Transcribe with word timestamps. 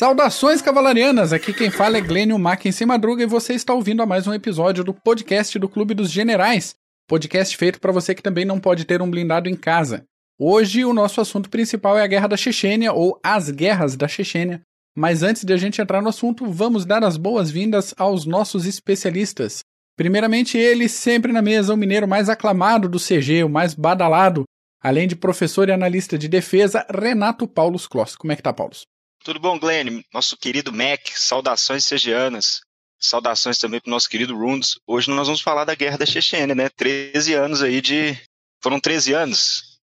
Saudações 0.00 0.62
cavalarianas, 0.62 1.30
aqui 1.30 1.52
quem 1.52 1.70
fala 1.70 1.98
é 1.98 2.00
Glênio 2.00 2.38
Mackensen 2.38 2.86
Madruga 2.86 3.22
e 3.22 3.26
você 3.26 3.52
está 3.52 3.74
ouvindo 3.74 4.02
a 4.02 4.06
mais 4.06 4.26
um 4.26 4.32
episódio 4.32 4.82
do 4.82 4.94
podcast 4.94 5.58
do 5.58 5.68
Clube 5.68 5.92
dos 5.92 6.10
Generais, 6.10 6.74
podcast 7.06 7.54
feito 7.54 7.78
para 7.78 7.92
você 7.92 8.14
que 8.14 8.22
também 8.22 8.46
não 8.46 8.58
pode 8.58 8.86
ter 8.86 9.02
um 9.02 9.10
blindado 9.10 9.46
em 9.46 9.54
casa. 9.54 10.06
Hoje 10.38 10.86
o 10.86 10.94
nosso 10.94 11.20
assunto 11.20 11.50
principal 11.50 11.98
é 11.98 12.02
a 12.02 12.06
Guerra 12.06 12.28
da 12.28 12.36
Chechênia 12.38 12.94
ou 12.94 13.20
as 13.22 13.50
Guerras 13.50 13.94
da 13.94 14.08
Chechênia, 14.08 14.62
mas 14.96 15.22
antes 15.22 15.44
de 15.44 15.52
a 15.52 15.58
gente 15.58 15.82
entrar 15.82 16.00
no 16.00 16.08
assunto, 16.08 16.46
vamos 16.46 16.86
dar 16.86 17.04
as 17.04 17.18
boas-vindas 17.18 17.94
aos 17.98 18.24
nossos 18.24 18.64
especialistas. 18.64 19.60
Primeiramente 19.98 20.56
ele, 20.56 20.88
sempre 20.88 21.30
na 21.30 21.42
mesa, 21.42 21.74
o 21.74 21.76
mineiro 21.76 22.08
mais 22.08 22.30
aclamado 22.30 22.88
do 22.88 22.98
CG, 22.98 23.44
o 23.44 23.50
mais 23.50 23.74
badalado, 23.74 24.44
além 24.82 25.06
de 25.06 25.14
professor 25.14 25.68
e 25.68 25.72
analista 25.72 26.16
de 26.16 26.26
defesa, 26.26 26.86
Renato 26.90 27.46
Paulos 27.46 27.86
Kloss. 27.86 28.16
Como 28.16 28.32
é 28.32 28.36
que 28.36 28.42
tá, 28.42 28.50
Paulos? 28.50 28.86
Tudo 29.22 29.38
bom, 29.38 29.58
Glenn? 29.58 30.02
Nosso 30.12 30.36
querido 30.36 30.72
Mac, 30.72 31.00
saudações 31.14 31.84
segianas. 31.84 32.60
Saudações 32.98 33.58
também 33.58 33.80
para 33.80 33.88
o 33.88 33.90
nosso 33.90 34.08
querido 34.08 34.36
Rundes. 34.36 34.78
Hoje 34.86 35.10
nós 35.10 35.26
vamos 35.26 35.40
falar 35.40 35.64
da 35.64 35.74
Guerra 35.74 35.98
da 35.98 36.06
Chechênia, 36.06 36.54
né? 36.54 36.68
13 36.68 37.34
anos 37.34 37.62
aí 37.62 37.80
de. 37.80 38.16
Foram 38.62 38.78
13 38.78 39.14
anos, 39.14 39.78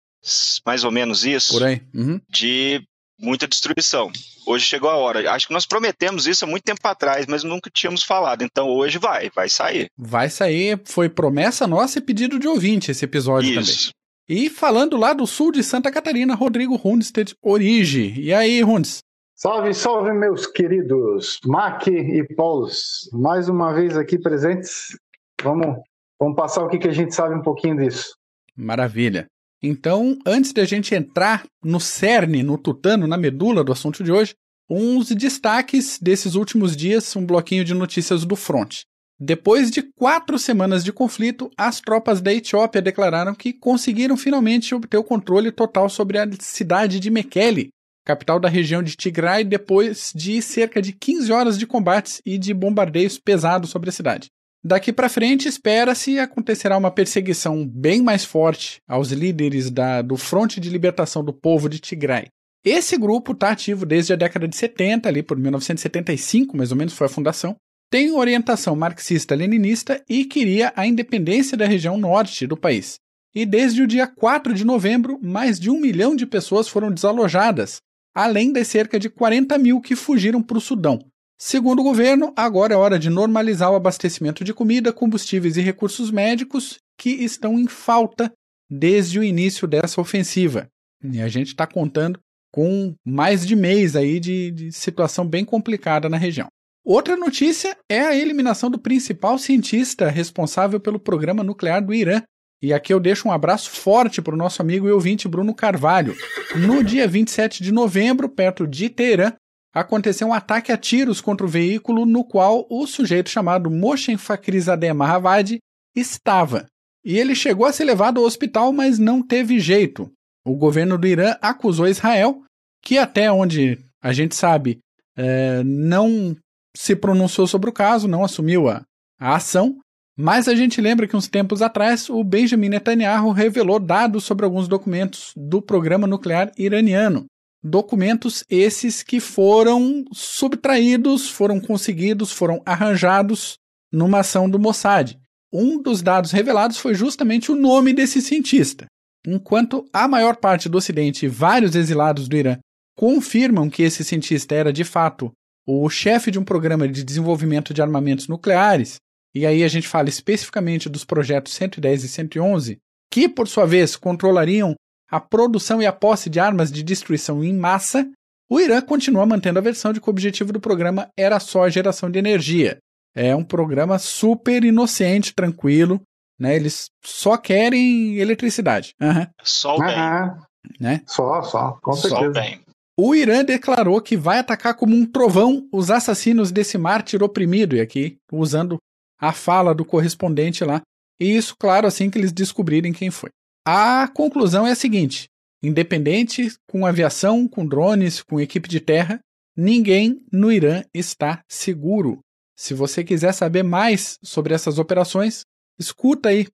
mais 0.66 0.84
ou 0.84 0.92
menos 0.92 1.24
isso. 1.24 1.54
Por 1.54 1.64
aí. 1.64 1.82
Uhum. 1.94 2.20
De 2.30 2.82
muita 3.20 3.48
destruição. 3.48 4.12
Hoje 4.46 4.66
chegou 4.66 4.90
a 4.90 4.98
hora. 4.98 5.32
Acho 5.32 5.48
que 5.48 5.54
nós 5.54 5.66
prometemos 5.66 6.28
isso 6.28 6.44
há 6.44 6.48
muito 6.48 6.64
tempo 6.64 6.86
atrás, 6.88 7.26
mas 7.28 7.44
nunca 7.44 7.70
tínhamos 7.70 8.04
falado. 8.04 8.44
Então 8.44 8.68
hoje 8.68 8.98
vai, 8.98 9.30
vai 9.30 9.50
sair. 9.50 9.88
Vai 9.98 10.30
sair. 10.30 10.82
Foi 10.86 11.08
promessa 11.08 11.68
nossa 11.68 12.00
e 12.00 12.02
pedido 12.02 12.40
de 12.40 12.48
ouvinte 12.48 12.92
esse 12.92 13.06
episódio 13.06 13.60
isso. 13.60 13.92
também. 14.28 14.46
E 14.46 14.50
falando 14.50 14.98
lá 14.98 15.14
do 15.14 15.28
sul 15.28 15.52
de 15.52 15.64
Santa 15.64 15.92
Catarina, 15.92 16.34
Rodrigo 16.34 16.80
Hundstedt 16.84 17.36
Origi. 17.42 18.14
E 18.20 18.34
aí, 18.34 18.64
Hundes? 18.64 19.00
Salve, 19.44 19.74
salve, 19.74 20.14
meus 20.14 20.48
queridos 20.48 21.38
Mac 21.46 21.88
e 21.88 22.24
Paulos. 22.34 23.10
Mais 23.12 23.50
uma 23.50 23.74
vez 23.74 23.98
aqui 23.98 24.18
presentes. 24.18 24.98
Vamos, 25.44 25.82
vamos 26.18 26.38
passar 26.38 26.64
o 26.64 26.70
que, 26.70 26.78
que 26.78 26.88
a 26.88 26.94
gente 26.94 27.14
sabe 27.14 27.36
um 27.36 27.42
pouquinho 27.42 27.76
disso. 27.76 28.16
Maravilha. 28.56 29.26
Então, 29.62 30.18
antes 30.26 30.54
da 30.54 30.64
gente 30.64 30.96
entrar 30.96 31.44
no 31.62 31.78
cerne, 31.78 32.42
no 32.42 32.58
tutano, 32.58 33.06
na 33.06 33.18
medula 33.18 33.66
do 33.66 33.74
assunto 33.74 34.02
de 34.02 34.14
hoje, 34.14 34.34
uns 34.70 35.10
destaques 35.10 36.00
desses 36.02 36.36
últimos 36.36 36.74
dias, 36.74 37.14
um 37.14 37.26
bloquinho 37.26 37.66
de 37.66 37.74
notícias 37.74 38.24
do 38.24 38.38
front. 38.38 38.84
Depois 39.20 39.70
de 39.70 39.84
quatro 39.98 40.40
semanas 40.40 40.86
de 40.86 40.94
conflito, 40.94 41.52
as 41.58 41.82
tropas 41.82 42.22
da 42.22 42.34
Etiópia 42.34 42.82
declararam 42.82 43.36
que 43.36 43.52
conseguiram 43.52 44.16
finalmente 44.16 44.74
obter 44.74 44.96
o 44.96 45.04
controle 45.04 45.52
total 45.52 45.90
sobre 45.90 46.18
a 46.18 46.26
cidade 46.40 46.98
de 46.98 47.12
Mekele, 47.12 47.74
capital 48.04 48.40
da 48.40 48.50
região 48.50 48.84
de 48.84 48.96
Tigray, 48.96 49.44
depois 49.44 50.12
de 50.14 50.42
cerca 50.42 50.82
de 50.82 50.94
15 50.94 51.32
horas 51.32 51.58
de 51.58 51.66
combates 51.66 52.22
e 52.26 52.38
de 52.38 52.54
bombardeios 52.54 53.18
pesados 53.18 53.70
sobre 53.70 53.90
a 53.90 53.94
cidade. 53.94 54.30
Daqui 54.66 54.94
para 54.94 55.10
frente, 55.10 55.48
espera-se 55.48 56.18
acontecerá 56.20 56.78
uma 56.78 56.90
perseguição 56.90 57.68
bem 57.68 58.02
mais 58.02 58.24
forte 58.24 58.82
aos 58.88 59.12
líderes 59.12 59.70
da, 59.70 60.02
do 60.02 60.16
Fronte 60.16 60.60
de 60.60 60.70
Libertação 60.70 61.24
do 61.24 61.34
Povo 61.34 61.68
de 61.68 61.80
Tigray. 61.80 62.28
Esse 62.64 62.98
grupo 62.98 63.34
está 63.34 63.52
ativo 63.52 63.86
desde 63.86 64.14
a 64.14 64.16
década 64.16 64.48
de 64.48 64.56
70, 64.56 65.10
ali 65.10 65.22
por 65.22 65.38
1975, 65.38 66.56
mais 66.56 66.72
ou 66.72 66.78
menos 66.78 66.94
foi 66.94 67.08
a 67.08 67.10
fundação. 67.10 67.58
Tem 67.92 68.12
orientação 68.12 68.74
marxista-leninista 68.74 70.02
e 70.10 70.24
queria 70.24 70.72
a 70.76 70.88
independência 70.88 71.58
da 71.58 71.68
região 71.68 71.98
norte 71.98 72.48
do 72.48 72.56
país. 72.56 72.96
E 73.36 73.46
desde 73.46 73.82
o 73.82 73.88
dia 73.88 74.08
4 74.08 74.54
de 74.54 74.64
novembro, 74.64 75.20
mais 75.22 75.60
de 75.60 75.70
um 75.70 75.80
milhão 75.80 76.16
de 76.16 76.26
pessoas 76.26 76.70
foram 76.70 76.90
desalojadas, 76.90 77.82
além 78.14 78.52
das 78.52 78.68
cerca 78.68 79.00
de 79.00 79.10
40 79.10 79.58
mil 79.58 79.82
que 79.82 79.96
fugiram 79.96 80.42
para 80.42 80.58
o 80.58 80.62
Sudão. 80.62 81.00
Segundo 81.38 81.80
o 81.80 81.84
governo, 81.84 82.32
agora 82.36 82.74
é 82.74 82.78
hora 82.78 82.98
de 82.98 83.10
normalizar 83.10 83.72
o 83.72 83.76
abastecimento 83.76 84.44
de 84.44 84.54
comida, 84.54 84.94
combustíveis 84.94 85.58
e 85.58 85.62
recursos 85.62 86.12
médicos 86.12 86.78
que 86.98 87.10
estão 87.10 87.60
em 87.60 87.68
falta 87.68 88.32
desde 88.70 89.20
o 89.20 89.24
início 89.24 89.68
dessa 89.68 90.00
ofensiva. 90.00 90.68
E 91.04 91.20
a 91.22 91.28
gente 91.28 91.48
está 91.48 91.68
contando 91.68 92.20
com 92.52 92.94
mais 93.06 93.46
de 93.46 93.56
mês 93.56 93.96
aí 93.96 94.20
de, 94.20 94.52
de 94.52 94.72
situação 94.72 95.28
bem 95.28 95.44
complicada 95.44 96.08
na 96.08 96.18
região. 96.18 96.48
Outra 96.86 97.16
notícia 97.16 97.78
é 97.90 98.02
a 98.02 98.16
eliminação 98.16 98.70
do 98.70 98.78
principal 98.78 99.38
cientista 99.38 100.10
responsável 100.10 100.80
pelo 100.80 101.00
programa 101.00 101.44
nuclear 101.44 101.84
do 101.84 101.94
Irã, 101.94 102.22
e 102.64 102.72
aqui 102.72 102.94
eu 102.94 103.00
deixo 103.00 103.28
um 103.28 103.32
abraço 103.32 103.70
forte 103.70 104.22
para 104.22 104.34
o 104.34 104.38
nosso 104.38 104.62
amigo 104.62 104.88
e 104.88 104.92
ouvinte 104.92 105.28
Bruno 105.28 105.54
Carvalho. 105.54 106.16
No 106.56 106.82
dia 106.82 107.06
27 107.06 107.62
de 107.62 107.74
novembro, 107.74 108.30
perto 108.30 108.66
de 108.66 108.88
Teherã, 108.90 109.34
aconteceu 109.76 110.30
um 110.30 110.34
ataque 110.34 110.72
a 110.72 110.78
tiros 110.78 111.20
contra 111.20 111.46
o 111.46 111.50
veículo 111.50 112.06
no 112.06 112.24
qual 112.24 112.66
o 112.70 112.88
sujeito 112.88 113.30
chamado 113.30 113.70
Moshen 113.70 114.16
Fakhrizadeh 114.16 114.94
Mahavad 114.94 115.58
estava. 115.94 116.66
E 117.04 117.20
ele 117.20 117.36
chegou 117.36 117.66
a 117.66 117.74
ser 117.74 117.84
levado 117.84 118.22
ao 118.22 118.26
hospital, 118.26 118.72
mas 118.72 118.98
não 118.98 119.22
teve 119.22 119.60
jeito. 119.60 120.10
O 120.46 120.56
governo 120.56 120.98
do 120.98 121.06
Irã 121.06 121.36
acusou 121.42 121.86
Israel, 121.86 122.44
que 122.82 122.98
até 122.98 123.30
onde 123.30 123.78
a 124.02 124.14
gente 124.14 124.36
sabe 124.38 124.80
é, 125.18 125.62
não 125.66 126.34
se 126.74 126.96
pronunciou 126.96 127.46
sobre 127.46 127.70
o 127.70 127.74
caso, 127.74 128.08
não 128.08 128.24
assumiu 128.24 128.70
a, 128.70 128.84
a 129.20 129.36
ação, 129.36 129.80
mas 130.18 130.48
a 130.48 130.56
gente 130.56 130.80
lembra 130.80 131.08
que 131.08 131.16
uns 131.16 131.28
tempos 131.28 131.62
atrás 131.62 132.10
o 132.10 132.24
Benjamin 132.24 132.70
Netanyahu 132.70 133.32
revelou 133.32 133.80
dados 133.80 134.24
sobre 134.24 134.46
alguns 134.46 134.68
documentos 134.68 135.34
do 135.36 135.62
programa 135.62 136.06
nuclear 136.06 136.52
iraniano. 136.58 137.26
Documentos 137.64 138.44
esses 138.50 139.02
que 139.02 139.20
foram 139.20 140.06
subtraídos, 140.12 141.30
foram 141.30 141.60
conseguidos, 141.60 142.32
foram 142.32 142.62
arranjados 142.66 143.58
numa 143.92 144.20
ação 144.20 144.50
do 144.50 144.60
Mossad. 144.60 145.18
Um 145.52 145.82
dos 145.82 146.02
dados 146.02 146.32
revelados 146.32 146.78
foi 146.78 146.94
justamente 146.94 147.52
o 147.52 147.56
nome 147.56 147.94
desse 147.94 148.22
cientista. 148.22 148.86
Enquanto 149.26 149.86
a 149.94 150.08
maior 150.08 150.36
parte 150.36 150.68
do 150.68 150.78
Ocidente 150.78 151.26
e 151.26 151.30
vários 151.30 151.76
exilados 151.76 152.28
do 152.28 152.36
Irã 152.36 152.58
confirmam 152.96 153.70
que 153.70 153.82
esse 153.82 154.04
cientista 154.04 154.54
era 154.54 154.74
de 154.74 154.84
fato 154.84 155.32
o 155.66 155.90
chefe 155.90 156.30
de 156.30 156.38
um 156.38 156.44
programa 156.44 156.88
de 156.88 157.04
desenvolvimento 157.04 157.74
de 157.74 157.82
armamentos 157.82 158.28
nucleares, 158.28 158.98
e 159.36 159.46
aí 159.46 159.64
a 159.64 159.68
gente 159.68 159.88
fala 159.88 160.10
especificamente 160.10 160.90
dos 160.90 161.04
projetos 161.04 161.54
110 161.54 162.04
e 162.04 162.08
111, 162.08 162.78
que 163.12 163.28
por 163.28 163.48
sua 163.48 163.66
vez 163.66 163.96
controlariam 163.96 164.76
a 165.10 165.20
produção 165.20 165.82
e 165.82 165.86
a 165.86 165.94
posse 165.94 166.30
de 166.30 166.40
armas 166.40 166.72
de 166.72 166.82
destruição 166.84 167.44
em 167.44 167.54
massa, 167.54 168.10
o 168.50 168.60
Irã 168.60 168.82
continua 168.82 169.26
mantendo 169.26 169.60
a 169.60 169.62
versão 169.62 169.94
de 169.94 170.02
que 170.02 170.08
o 170.08 170.12
objetivo 170.12 170.52
do 170.52 170.60
programa 170.60 171.10
era 171.18 171.40
só 171.40 171.64
a 171.64 171.70
geração 171.70 172.10
de 172.10 172.20
energia. 172.20 172.78
É 173.16 173.36
um 173.36 173.44
programa 173.44 174.00
super 174.00 174.64
inocente, 174.64 175.34
tranquilo, 175.34 176.02
né? 176.40 176.56
Eles 176.56 176.88
só 177.04 177.38
querem 177.38 178.18
eletricidade. 178.18 178.94
Uhum. 179.02 179.28
Só 179.44 179.76
o 179.76 179.80
bem. 179.80 179.96
Aham. 179.96 180.40
Né? 180.80 181.02
Só, 181.06 181.42
só, 181.44 181.78
com 181.82 181.94
Só 181.94 182.08
o 182.08 182.10
certeza. 182.10 182.32
bem. 182.32 182.62
O 182.98 183.14
Irã 183.16 183.44
declarou 183.44 184.00
que 184.02 184.16
vai 184.16 184.40
atacar 184.40 184.76
como 184.76 184.96
um 184.96 185.06
trovão 185.06 185.68
os 185.72 185.90
assassinos 185.90 186.52
desse 186.52 186.78
mártir 186.78 187.24
oprimido, 187.24 187.76
e 187.76 187.82
aqui 187.82 188.18
usando 188.32 188.78
a 189.20 189.32
fala 189.32 189.74
do 189.74 189.86
correspondente 189.86 190.64
lá. 190.64 190.82
E 191.20 191.36
isso, 191.36 191.56
claro, 191.58 191.88
assim 191.88 192.10
que 192.10 192.18
eles 192.18 192.32
descobrirem 192.32 192.92
quem 192.92 193.10
foi. 193.10 193.30
A 193.66 194.08
conclusão 194.08 194.68
é 194.68 194.72
a 194.72 194.76
seguinte: 194.76 195.28
independente 195.62 196.52
com 196.70 196.86
aviação, 196.86 197.48
com 197.48 197.66
drones, 197.66 198.22
com 198.22 198.40
equipe 198.40 198.68
de 198.68 198.80
terra, 198.80 199.20
ninguém 199.56 200.22
no 200.32 200.52
Irã 200.52 200.84
está 200.94 201.42
seguro. 201.48 202.20
Se 202.58 202.74
você 202.74 203.04
quiser 203.04 203.34
saber 203.34 203.64
mais 203.64 204.18
sobre 204.22 204.54
essas 204.54 204.78
operações, 204.78 205.44
escuta 205.80 206.30
aí 206.30 206.48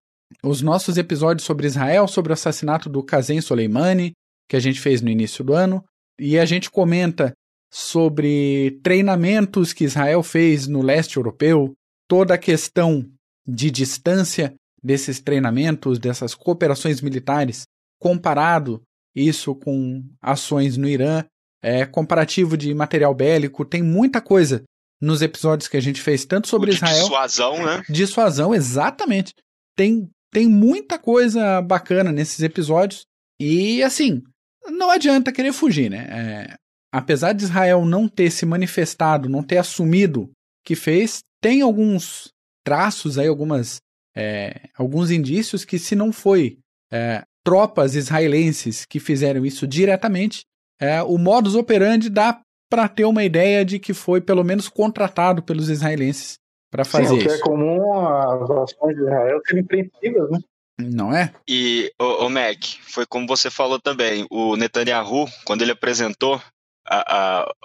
os 0.44 0.62
nossos 0.62 0.98
episódios 0.98 1.46
sobre 1.46 1.68
Israel, 1.68 2.08
sobre 2.08 2.32
o 2.32 2.34
assassinato 2.34 2.90
do 2.90 3.04
Qasem 3.04 3.42
Soleimani, 3.42 4.14
que 4.48 4.56
a 4.56 4.60
gente 4.60 4.80
fez 4.80 5.02
no 5.02 5.10
início 5.10 5.44
do 5.44 5.54
ano, 5.54 5.84
e 6.20 6.38
a 6.38 6.46
gente 6.46 6.70
comenta 6.70 7.34
sobre 7.72 8.80
treinamentos 8.84 9.74
que 9.74 9.84
Israel 9.84 10.24
fez 10.24 10.68
no 10.68 10.82
leste 10.82 11.18
europeu, 11.18 11.74
toda 12.10 12.34
a 12.34 12.38
questão 12.38 13.06
de 13.48 13.70
distância 13.70 14.54
desses 14.84 15.22
treinamentos, 15.22 16.00
dessas 16.00 16.34
cooperações 16.34 17.02
militares, 17.02 17.64
comparado 18.02 18.82
isso 19.16 19.54
com 19.56 20.04
ações 20.22 20.76
no 20.76 20.88
Irã, 20.88 21.24
é, 21.62 21.86
comparativo 21.86 22.58
de 22.58 22.74
material 22.74 23.14
bélico, 23.14 23.64
tem 23.64 23.84
muita 23.84 24.22
coisa 24.22 24.64
nos 25.02 25.22
episódios 25.22 25.68
que 25.68 25.78
a 25.78 25.82
gente 25.82 26.02
fez, 26.02 26.26
tanto 26.26 26.48
sobre 26.48 26.72
de 26.72 26.78
Israel. 26.78 27.02
dissuasão, 27.02 27.66
né? 27.66 27.84
Dissuasão, 27.90 28.54
exatamente. 28.56 29.34
Tem, 29.76 30.10
tem 30.32 30.48
muita 30.48 30.98
coisa 30.98 31.62
bacana 31.62 32.12
nesses 32.12 32.42
episódios. 32.42 33.06
E 33.40 33.84
assim, 33.84 34.22
não 34.68 34.90
adianta 34.90 35.32
querer 35.32 35.54
fugir, 35.54 35.90
né? 35.90 36.08
É, 36.10 36.56
apesar 36.92 37.34
de 37.34 37.44
Israel 37.44 37.86
não 37.86 38.08
ter 38.08 38.32
se 38.32 38.46
manifestado, 38.46 39.30
não 39.30 39.44
ter 39.44 39.58
assumido 39.58 40.30
que 40.66 40.76
fez, 40.76 41.20
tem 41.42 41.62
alguns 41.62 42.32
traços 42.64 43.18
aí, 43.18 43.28
algumas, 43.28 43.78
é, 44.16 44.70
alguns 44.78 45.12
indícios 45.12 45.66
que 45.66 45.80
se 45.80 45.96
não 45.96 46.12
foi 46.12 46.58
é, 46.92 47.24
tropas 47.44 47.96
israelenses 47.96 48.86
que 48.86 49.00
fizeram 49.00 49.46
isso 49.46 49.68
diretamente, 49.68 50.44
é, 50.80 51.02
o 51.02 51.18
modus 51.18 51.56
operandi 51.56 52.10
dá 52.10 52.42
para 52.70 52.88
ter 52.88 53.06
uma 53.06 53.24
ideia 53.24 53.66
de 53.66 53.80
que 53.80 53.94
foi 53.94 54.22
pelo 54.22 54.44
menos 54.44 54.70
contratado 54.70 55.42
pelos 55.42 55.70
israelenses 55.70 56.38
para 56.72 56.86
fazer 56.86 57.08
Sim, 57.08 57.16
o 57.16 57.22
que 57.22 57.30
é 57.30 57.40
comum 57.40 57.98
as 57.98 58.50
ações 58.50 58.96
de 58.96 59.02
Israel 59.02 59.42
serem 59.48 59.64
preemptivas, 59.64 60.30
né? 60.30 60.40
Não 60.80 61.14
é? 61.14 61.34
E, 61.48 61.92
o, 62.00 62.26
o 62.26 62.30
Mac, 62.30 62.64
foi 62.84 63.06
como 63.06 63.28
você 63.28 63.50
falou 63.50 63.80
também, 63.80 64.26
o 64.30 64.56
Netanyahu, 64.56 65.28
quando 65.44 65.62
ele 65.62 65.72
apresentou 65.72 66.42
a, 66.88 67.42
a, 67.42 67.56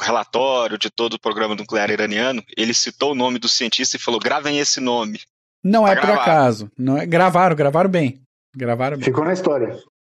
relatório 0.00 0.78
de 0.78 0.90
todo 0.90 1.14
o 1.14 1.20
programa 1.20 1.54
nuclear 1.54 1.90
iraniano, 1.90 2.42
ele 2.56 2.74
citou 2.74 3.12
o 3.12 3.14
nome 3.14 3.38
do 3.38 3.48
cientista 3.48 3.96
e 3.96 4.00
falou: 4.00 4.20
gravem 4.20 4.58
esse 4.58 4.80
nome. 4.80 5.20
Não 5.62 5.86
é 5.86 5.94
por 5.94 6.10
acaso. 6.10 6.70
Não 6.78 6.96
é, 6.96 7.06
gravaram, 7.06 7.54
gravaram 7.54 7.90
bem. 7.90 8.20
Gravaram 8.56 8.96
bem. 8.96 9.04
Ficou 9.04 9.24
na 9.24 9.32
história. 9.32 9.78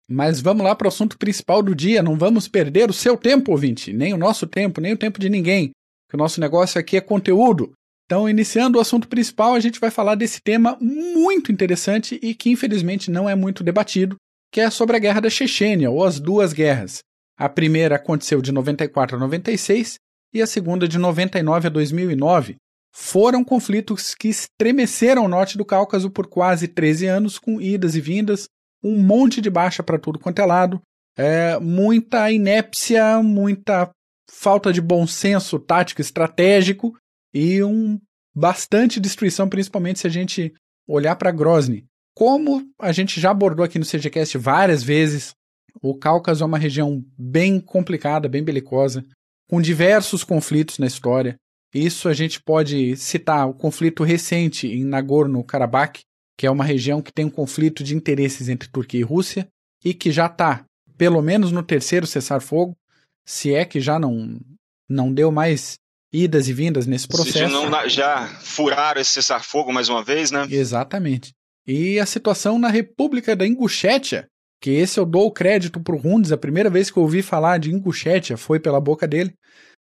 Mas 0.09 0.41
vamos 0.41 0.65
lá 0.65 0.75
para 0.75 0.87
o 0.87 0.89
assunto 0.89 1.17
principal 1.17 1.63
do 1.63 1.75
dia. 1.75 2.03
Não 2.03 2.17
vamos 2.17 2.49
perder 2.49 2.91
o 2.91 2.93
seu 2.93 3.17
tempo, 3.17 3.53
ouvinte. 3.53 3.93
Nem 3.93 4.13
o 4.13 4.19
nosso 4.19 4.47
tempo, 4.47 4.81
nem 4.81 4.93
o 4.93 4.97
tempo 4.97 5.21
de 5.21 5.31
ninguém. 5.31 5.71
Que 6.09 6.17
o 6.17 6.19
nosso 6.19 6.41
negócio 6.41 6.81
aqui 6.81 6.97
é 6.97 7.01
conteúdo. 7.01 7.73
Então, 8.05 8.29
iniciando 8.29 8.77
o 8.77 8.81
assunto 8.81 9.07
principal, 9.07 9.55
a 9.55 9.61
gente 9.61 9.79
vai 9.79 9.89
falar 9.89 10.17
desse 10.17 10.41
tema 10.43 10.77
muito 10.81 11.53
interessante 11.53 12.19
e 12.21 12.35
que 12.35 12.51
infelizmente 12.51 13.09
não 13.09 13.29
é 13.29 13.37
muito 13.37 13.63
debatido, 13.63 14.17
que 14.53 14.61
é 14.61 14.69
sobre 14.69 14.97
a 14.97 14.99
Guerra 14.99 15.21
da 15.21 15.31
Chechênia, 15.31 15.93
ou 15.93 16.05
as 16.05 16.19
duas 16.19 16.53
guerras. 16.53 16.99
A 17.41 17.49
primeira 17.49 17.97
aconteceu 17.97 18.43
de 18.43 18.53
94 18.53 19.17
a 19.17 19.19
96 19.19 19.99
e 20.35 20.43
a 20.43 20.47
segunda 20.47 20.87
de 20.87 20.99
99 20.99 21.69
a 21.69 21.71
2009. 21.71 22.57
Foram 22.95 23.43
conflitos 23.43 24.15
que 24.15 24.29
estremeceram 24.29 25.25
o 25.25 25.29
norte 25.29 25.57
do 25.57 25.65
Cáucaso 25.65 26.11
por 26.11 26.27
quase 26.27 26.69
13 26.69 27.07
anos, 27.07 27.39
com 27.39 27.59
idas 27.59 27.95
e 27.95 28.01
vindas, 28.01 28.47
um 28.85 29.03
monte 29.03 29.41
de 29.41 29.49
baixa 29.49 29.83
para 29.83 29.99
tudo 29.99 30.19
quanto 30.19 30.39
é 30.43 30.45
lado, 30.45 30.83
é, 31.17 31.59
muita 31.59 32.31
inépcia, 32.31 33.23
muita 33.23 33.91
falta 34.31 34.71
de 34.71 34.83
bom 34.83 35.07
senso 35.07 35.59
tático 35.59 36.03
estratégico 36.03 36.95
e 37.33 37.63
um 37.63 37.99
bastante 38.37 39.01
destruição, 39.01 39.49
principalmente 39.49 40.01
se 40.01 40.07
a 40.07 40.11
gente 40.11 40.53
olhar 40.87 41.17
para 41.17 41.33
Grozny. 41.33 41.87
Como 42.15 42.69
a 42.79 42.93
gente 42.93 43.19
já 43.19 43.31
abordou 43.31 43.65
aqui 43.65 43.79
no 43.79 43.87
CGCast 43.87 44.37
várias 44.37 44.83
vezes, 44.83 45.35
o 45.83 45.95
Cáucaso 45.95 46.43
é 46.43 46.47
uma 46.47 46.59
região 46.59 47.05
bem 47.19 47.61
complicada, 47.61 48.29
bem 48.29 48.43
belicosa, 48.43 49.05
com 49.49 49.61
diversos 49.61 50.25
conflitos 50.25 50.79
na 50.79 50.87
história. 50.87 51.37
Isso 51.75 52.09
a 52.09 52.13
gente 52.13 52.43
pode 52.43 52.97
citar 52.97 53.49
o 53.49 53.55
conflito 53.55 54.03
recente 54.03 54.67
em 54.67 54.85
Nagorno-Karabakh, 54.85 56.01
que 56.37 56.47
é 56.47 56.51
uma 56.51 56.65
região 56.65 57.03
que 57.03 57.13
tem 57.13 57.25
um 57.25 57.31
conflito 57.31 57.85
de 57.85 57.95
interesses 57.95 58.49
entre 58.49 58.69
Turquia 58.69 59.01
e 59.01 59.05
Rússia 59.05 59.47
e 59.85 59.95
que 59.95 60.11
já 60.11 60.27
está, 60.27 60.65
pelo 60.97 61.23
menos 61.23 61.53
no 61.53 61.63
terceiro 61.63 62.07
cessar-fogo, 62.07 62.77
se 63.25 63.55
é 63.55 63.65
que 63.65 63.81
já 63.81 63.99
não, 63.99 64.41
não 64.89 65.13
deu 65.13 65.31
mais 65.31 65.79
idas 66.13 66.49
e 66.49 66.53
vindas 66.53 66.87
nesse 66.87 67.07
processo. 67.07 67.39
Se 67.39 67.47
não, 67.47 67.89
já 67.89 68.27
furaram 68.41 69.01
esse 69.01 69.13
cessar-fogo 69.13 69.73
mais 69.73 69.89
uma 69.89 70.03
vez, 70.03 70.31
né? 70.31 70.47
Exatamente. 70.51 71.33
E 71.67 72.01
a 72.01 72.07
situação 72.07 72.59
na 72.59 72.69
República 72.69 73.37
da 73.37 73.47
Ingushétia, 73.47 74.27
que 74.61 74.71
esse 74.71 75.01
eu 75.01 75.07
dou 75.07 75.27
o 75.27 75.33
crédito 75.33 75.81
pro 75.81 75.97
Rundes, 75.97 76.33
a 76.33 76.37
primeira 76.37 76.69
vez 76.69 76.91
que 76.91 76.99
eu 76.99 77.03
ouvi 77.03 77.23
falar 77.23 77.59
de 77.59 77.73
Ingushétia 77.73 78.37
foi 78.37 78.61
pela 78.61 78.81
boca 78.81 79.09
dele, 79.09 79.33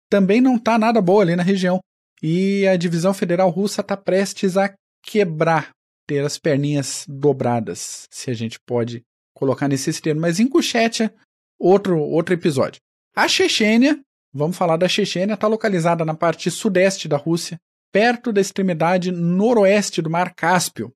também 0.09 0.41
não 0.41 0.59
tá 0.59 0.79
nada 0.79 1.01
boa 1.01 1.23
ali 1.23 1.35
na 1.35 1.43
região. 1.43 1.81
E 2.23 2.67
a 2.69 2.77
divisão 2.77 3.13
federal 3.13 3.51
russa 3.51 3.83
tá 3.83 3.97
prestes 3.97 4.57
a 4.57 4.73
quebrar, 5.03 5.71
ter 6.07 6.25
as 6.25 6.39
perninhas 6.39 7.05
dobradas, 7.09 8.07
se 8.11 8.31
a 8.31 8.35
gente 8.35 8.59
pode 8.65 9.03
colocar 9.35 9.67
nesse 9.67 10.01
termo. 10.01 10.21
Mas 10.21 10.39
Ingushétia, 10.39 11.13
outro, 11.59 11.99
outro 11.99 12.33
episódio. 12.33 12.81
A 13.17 13.27
Chechênia, 13.27 14.01
vamos 14.33 14.57
falar 14.57 14.77
da 14.77 14.89
Chechênia, 14.89 15.35
está 15.35 15.49
localizada 15.49 16.05
na 16.05 16.15
parte 16.15 16.49
sudeste 16.51 17.09
da 17.09 17.17
Rússia, 17.17 17.59
perto 17.91 18.33
da 18.33 18.41
extremidade 18.41 19.11
noroeste 19.11 20.01
do 20.01 20.09
Mar 20.09 20.33
Cáspio. 20.35 20.93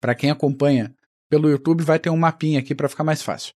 Para 0.00 0.14
quem 0.14 0.30
acompanha 0.30 0.94
pelo 1.30 1.48
YouTube 1.48 1.84
vai 1.84 1.98
ter 1.98 2.10
um 2.10 2.16
mapinha 2.16 2.58
aqui 2.58 2.74
para 2.74 2.88
ficar 2.88 3.04
mais 3.04 3.22
fácil. 3.22 3.52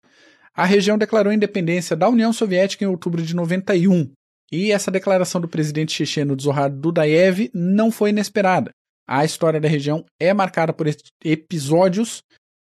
A 0.55 0.64
região 0.64 0.99
declarou 0.99 1.32
independência 1.32 1.96
da 1.96 2.08
União 2.08 2.32
Soviética 2.32 2.84
em 2.84 2.88
outubro 2.88 3.22
de 3.22 3.34
91, 3.34 4.12
e 4.52 4.72
essa 4.72 4.90
declaração 4.90 5.40
do 5.40 5.49
presidente 5.49 5.93
checheno 5.93 6.38
Zohar 6.38 6.69
Dudaev 6.69 7.50
não 7.55 7.90
foi 7.90 8.11
inesperada. 8.11 8.72
A 9.08 9.25
história 9.25 9.61
da 9.61 9.69
região 9.69 10.05
é 10.19 10.34
marcada 10.34 10.72
por 10.72 10.87
episódios 11.25 12.22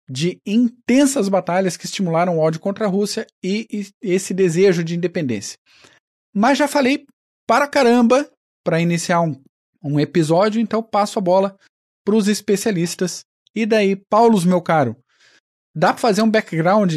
de 0.10 0.40
intensas 0.46 1.30
batalhas 1.30 1.78
que 1.78 1.86
estimularam 1.86 2.38
o 2.38 2.40
ódio 2.40 2.60
contra 2.60 2.86
a 2.86 2.90
Rússia 2.90 3.25
e 3.44 3.88
esse 4.01 4.34
desejo 4.34 4.84
de 4.84 4.96
independência. 4.96 5.58
Mas 6.34 6.58
já 6.58 6.68
falei 6.68 7.06
para 7.48 7.68
caramba 7.68 8.30
para 8.63 8.81
iniciar 8.81 9.22
um, 9.22 9.40
um 9.84 10.00
episódio, 10.00 10.60
então 10.60 10.81
passo 10.81 11.19
a 11.19 11.22
bola 11.22 11.56
para 12.04 12.16
os 12.16 12.28
especialistas 12.28 13.22
e 13.56 13.66
daí, 13.66 13.96
Paulo, 13.96 14.40
meu 14.46 14.62
caro, 14.62 14.98
dá 15.74 15.94
para 15.94 16.02
fazer 16.02 16.22
um 16.22 16.30
background 16.30 16.94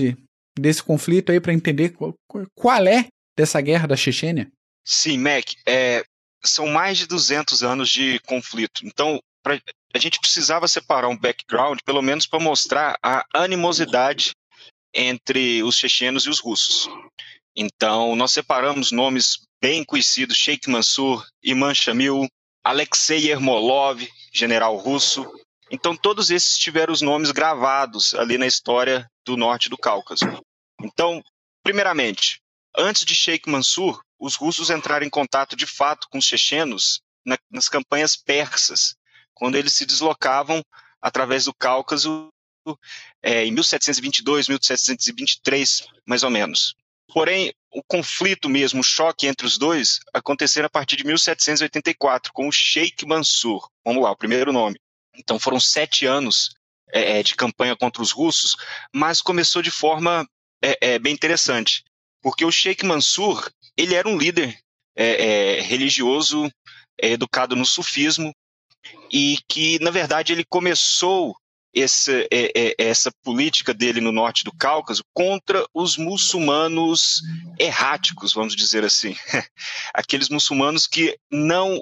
desse 0.59 0.83
conflito 0.83 1.31
aí 1.31 1.41
para 1.41 1.53
entender 1.53 1.91
qual, 1.91 2.87
é 2.87 3.07
dessa 3.37 3.61
guerra 3.61 3.87
da 3.87 3.97
Chechênia? 3.97 4.51
Sim, 4.85 5.19
Mac, 5.19 5.45
é, 5.67 6.05
são 6.45 6.67
mais 6.67 6.99
de 6.99 7.07
200 7.07 7.63
anos 7.63 7.89
de 7.89 8.19
conflito. 8.21 8.85
Então, 8.85 9.21
pra, 9.43 9.61
a 9.95 9.99
gente 9.99 10.21
precisava 10.21 10.67
separar 10.67 11.09
um 11.09 11.17
background, 11.17 11.79
pelo 11.85 12.03
menos 12.03 12.27
para 12.27 12.41
mostrar 12.41 12.99
a 13.03 13.25
animosidade 13.33 14.33
entre 14.95 15.63
os 15.63 15.77
chechenos 15.77 16.25
e 16.25 16.31
os 16.31 16.41
russos. 16.41 16.89
Então, 17.55 18.17
nós 18.17 18.33
separamos 18.33 18.93
nomes 18.93 19.41
bem 19.61 19.85
conhecidos: 19.85 20.37
Sheikh 20.37 20.69
Mansur, 20.71 21.27
Iman 21.43 21.75
Shamil, 21.75 22.29
Alexei 22.65 23.31
Ermolov, 23.31 24.07
general 24.33 24.77
russo, 24.77 25.31
então, 25.71 25.97
todos 25.97 26.31
esses 26.31 26.57
tiveram 26.57 26.93
os 26.93 27.03
nomes 27.03 27.31
gravados 27.31 28.15
ali 28.15 28.39
na 28.39 28.47
história 28.47 29.11
do 29.25 29.37
norte 29.37 29.69
do 29.69 29.77
Cáucaso. 29.77 30.25
Então, 30.81 31.23
primeiramente, 31.63 32.41
antes 32.77 33.05
de 33.05 33.15
Sheikh 33.15 33.49
Mansur, 33.51 34.01
os 34.19 34.35
russos 34.35 34.71
entraram 34.71 35.07
em 35.07 35.11
contato 35.11 35.55
de 35.55 35.67
fato 35.67 36.09
com 36.11 36.19
os 36.19 36.25
chechenos 36.25 37.01
na, 37.25 37.39
nas 37.51 37.69
campanhas 37.69 38.17
persas, 38.17 38.97
quando 39.35 39.57
eles 39.57 39.75
se 39.75 39.85
deslocavam 39.85 40.63
através 41.01 41.45
do 41.45 41.55
Cáucaso 41.55 42.29
é, 43.23 43.45
em 43.45 43.53
1722, 43.53 44.49
1723, 44.49 45.87
mais 46.07 46.23
ou 46.23 46.31
menos. 46.31 46.75
Porém, 47.13 47.53
o 47.71 47.83
conflito 47.83 48.49
mesmo, 48.49 48.81
o 48.81 48.85
choque 48.85 49.27
entre 49.27 49.47
os 49.47 49.57
dois, 49.57 50.01
aconteceu 50.13 50.65
a 50.65 50.71
partir 50.71 50.97
de 50.97 51.05
1784, 51.05 52.33
com 52.33 52.49
o 52.49 52.53
Sheikh 52.53 53.07
Mansur. 53.07 53.69
Vamos 53.85 54.03
lá, 54.03 54.11
o 54.11 54.17
primeiro 54.17 54.53
nome. 54.53 54.79
Então 55.19 55.39
foram 55.39 55.59
sete 55.59 56.07
anos 56.07 56.51
é, 56.93 57.19
é, 57.19 57.23
de 57.23 57.35
campanha 57.35 57.77
contra 57.77 58.03
os 58.03 58.13
russos, 58.13 58.57
mas 58.95 59.21
começou 59.21 59.61
de 59.61 59.71
forma 59.71 60.27
é, 60.63 60.95
é 60.95 60.99
bem 60.99 61.13
interessante, 61.13 61.85
porque 62.23 62.45
o 62.45 62.53
Sheikh 62.53 62.85
Mansur 62.85 63.51
ele 63.77 63.95
era 63.95 64.09
um 64.09 64.17
líder 64.17 64.59
é, 64.97 65.61
religioso 65.61 66.51
educado 67.01 67.55
no 67.55 67.67
sufismo 67.67 68.33
e 69.13 69.39
que 69.49 69.79
na 69.81 69.91
verdade 69.91 70.33
ele 70.33 70.45
começou 70.45 71.37
essa, 71.75 72.13
essa 72.77 73.11
política 73.23 73.73
dele 73.75 74.01
no 74.01 74.11
norte 74.11 74.43
do 74.43 74.51
Cáucaso 74.51 75.05
contra 75.15 75.65
os 75.73 75.97
muçulmanos 75.97 77.21
erráticos, 77.59 78.33
vamos 78.33 78.57
dizer 78.57 78.85
assim, 78.85 79.15
aqueles 79.95 80.29
muçulmanos 80.29 80.87
que 80.87 81.17
não 81.31 81.81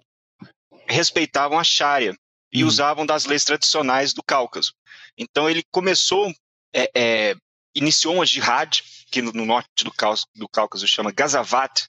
respeitavam 0.86 1.58
a 1.58 1.64
Sharia 1.64 2.14
e 2.52 2.64
hum. 2.64 2.66
usavam 2.66 3.06
das 3.06 3.24
leis 3.24 3.44
tradicionais 3.44 4.12
do 4.12 4.22
Cáucaso. 4.22 4.72
Então 5.16 5.48
ele 5.48 5.62
começou, 5.70 6.32
é, 6.74 6.90
é, 6.94 7.36
iniciou 7.74 8.14
uma 8.14 8.26
jihad, 8.26 8.82
que 9.10 9.22
no, 9.22 9.32
no 9.32 9.46
norte 9.46 9.84
do, 9.84 9.92
Cáucaso, 9.92 10.26
do 10.34 10.48
Cáucaso 10.48 10.86
chama 10.86 11.12
Gazavat, 11.12 11.86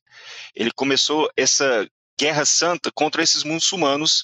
ele 0.56 0.72
começou 0.72 1.30
essa 1.36 1.88
guerra 2.20 2.46
santa 2.46 2.92
contra 2.92 3.22
esses 3.22 3.44
muçulmanos 3.44 4.24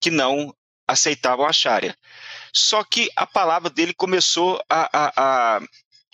que 0.00 0.10
não 0.10 0.54
aceitavam 0.86 1.46
a 1.46 1.52
Sharia. 1.52 1.96
Só 2.52 2.84
que 2.84 3.10
a 3.16 3.26
palavra 3.26 3.70
dele 3.70 3.94
começou 3.94 4.62
a, 4.68 4.88
a, 4.92 5.56
a 5.56 5.60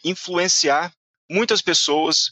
influenciar 0.04 0.92
muitas 1.28 1.60
pessoas, 1.60 2.30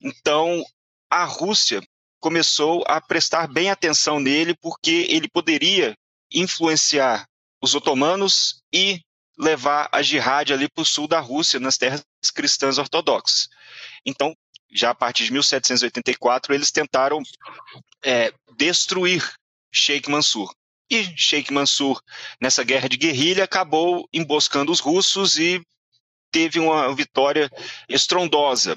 então 0.00 0.64
a 1.10 1.24
Rússia 1.24 1.82
começou 2.20 2.84
a 2.86 3.00
prestar 3.00 3.46
bem 3.46 3.70
atenção 3.70 4.20
nele, 4.20 4.54
porque 4.54 5.06
ele 5.08 5.28
poderia 5.28 5.96
influenciar 6.32 7.26
os 7.60 7.74
otomanos 7.74 8.62
e 8.72 9.00
levar 9.38 9.88
a 9.92 10.02
jihad 10.02 10.52
ali 10.52 10.68
para 10.68 10.82
o 10.82 10.86
sul 10.86 11.06
da 11.06 11.20
Rússia, 11.20 11.60
nas 11.60 11.78
terras 11.78 12.04
cristãs 12.34 12.78
ortodoxas. 12.78 13.48
Então, 14.04 14.34
já 14.70 14.90
a 14.90 14.94
partir 14.94 15.24
de 15.24 15.32
1784, 15.32 16.54
eles 16.54 16.70
tentaram 16.70 17.22
é, 18.04 18.32
destruir 18.56 19.32
Sheikh 19.72 20.10
Mansur. 20.10 20.52
E 20.90 21.04
Sheikh 21.16 21.52
Mansur, 21.52 22.00
nessa 22.40 22.64
guerra 22.64 22.88
de 22.88 22.96
guerrilha, 22.96 23.44
acabou 23.44 24.08
emboscando 24.12 24.72
os 24.72 24.80
russos 24.80 25.38
e 25.38 25.62
teve 26.30 26.58
uma 26.58 26.94
vitória 26.94 27.50
estrondosa. 27.88 28.76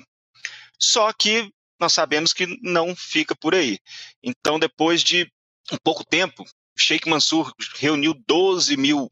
Só 0.79 1.12
que 1.13 1.51
nós 1.79 1.93
sabemos 1.93 2.34
que 2.34 2.46
não 2.62 2.96
fica 2.96 3.36
por 3.36 3.55
aí. 3.55 3.79
Então, 4.22 4.60
depois 4.60 5.03
de 5.03 5.31
um 5.72 5.77
pouco 5.84 6.05
tempo, 6.05 6.46
Sheikh 6.78 7.10
Mansur 7.10 7.51
reuniu 7.78 8.13
12 8.28 8.75
mil 8.78 9.12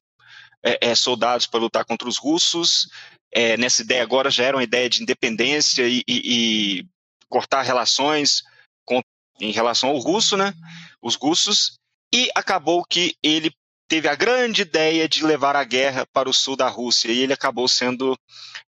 é, 0.63 0.89
é, 0.89 0.96
soldados 0.96 1.46
para 1.46 1.60
lutar 1.60 1.86
contra 1.86 2.08
os 2.08 2.18
russos. 2.18 2.89
É, 3.32 3.58
nessa 3.58 3.82
ideia 3.82 4.01
agora 4.01 4.30
já 4.30 4.44
era 4.44 4.58
uma 4.58 4.63
ideia 4.63 4.89
de 4.89 5.01
independência 5.01 5.88
e, 5.88 6.04
e, 6.08 6.80
e 6.80 6.88
cortar 7.28 7.62
relações 7.62 8.44
com, 8.86 9.01
em 9.39 9.51
relação 9.51 9.89
ao 9.89 9.98
russo, 9.98 10.36
né? 10.36 10.54
Os 11.01 11.16
russos. 11.16 11.78
E 12.13 12.30
acabou 12.36 12.84
que 12.84 13.16
ele 13.22 13.51
teve 13.88 14.08
a 14.08 14.16
grande 14.16 14.62
ideia 14.62 15.08
de 15.08 15.24
levar 15.24 15.56
a 15.56 15.63
guerra 15.63 16.06
para 16.13 16.30
o 16.30 16.34
sul 16.34 16.56
da 16.56 16.68
Rússia 16.68 17.12
e 17.12 17.20
ele 17.20 17.34
acabou 17.34 17.68
sendo 17.68 18.18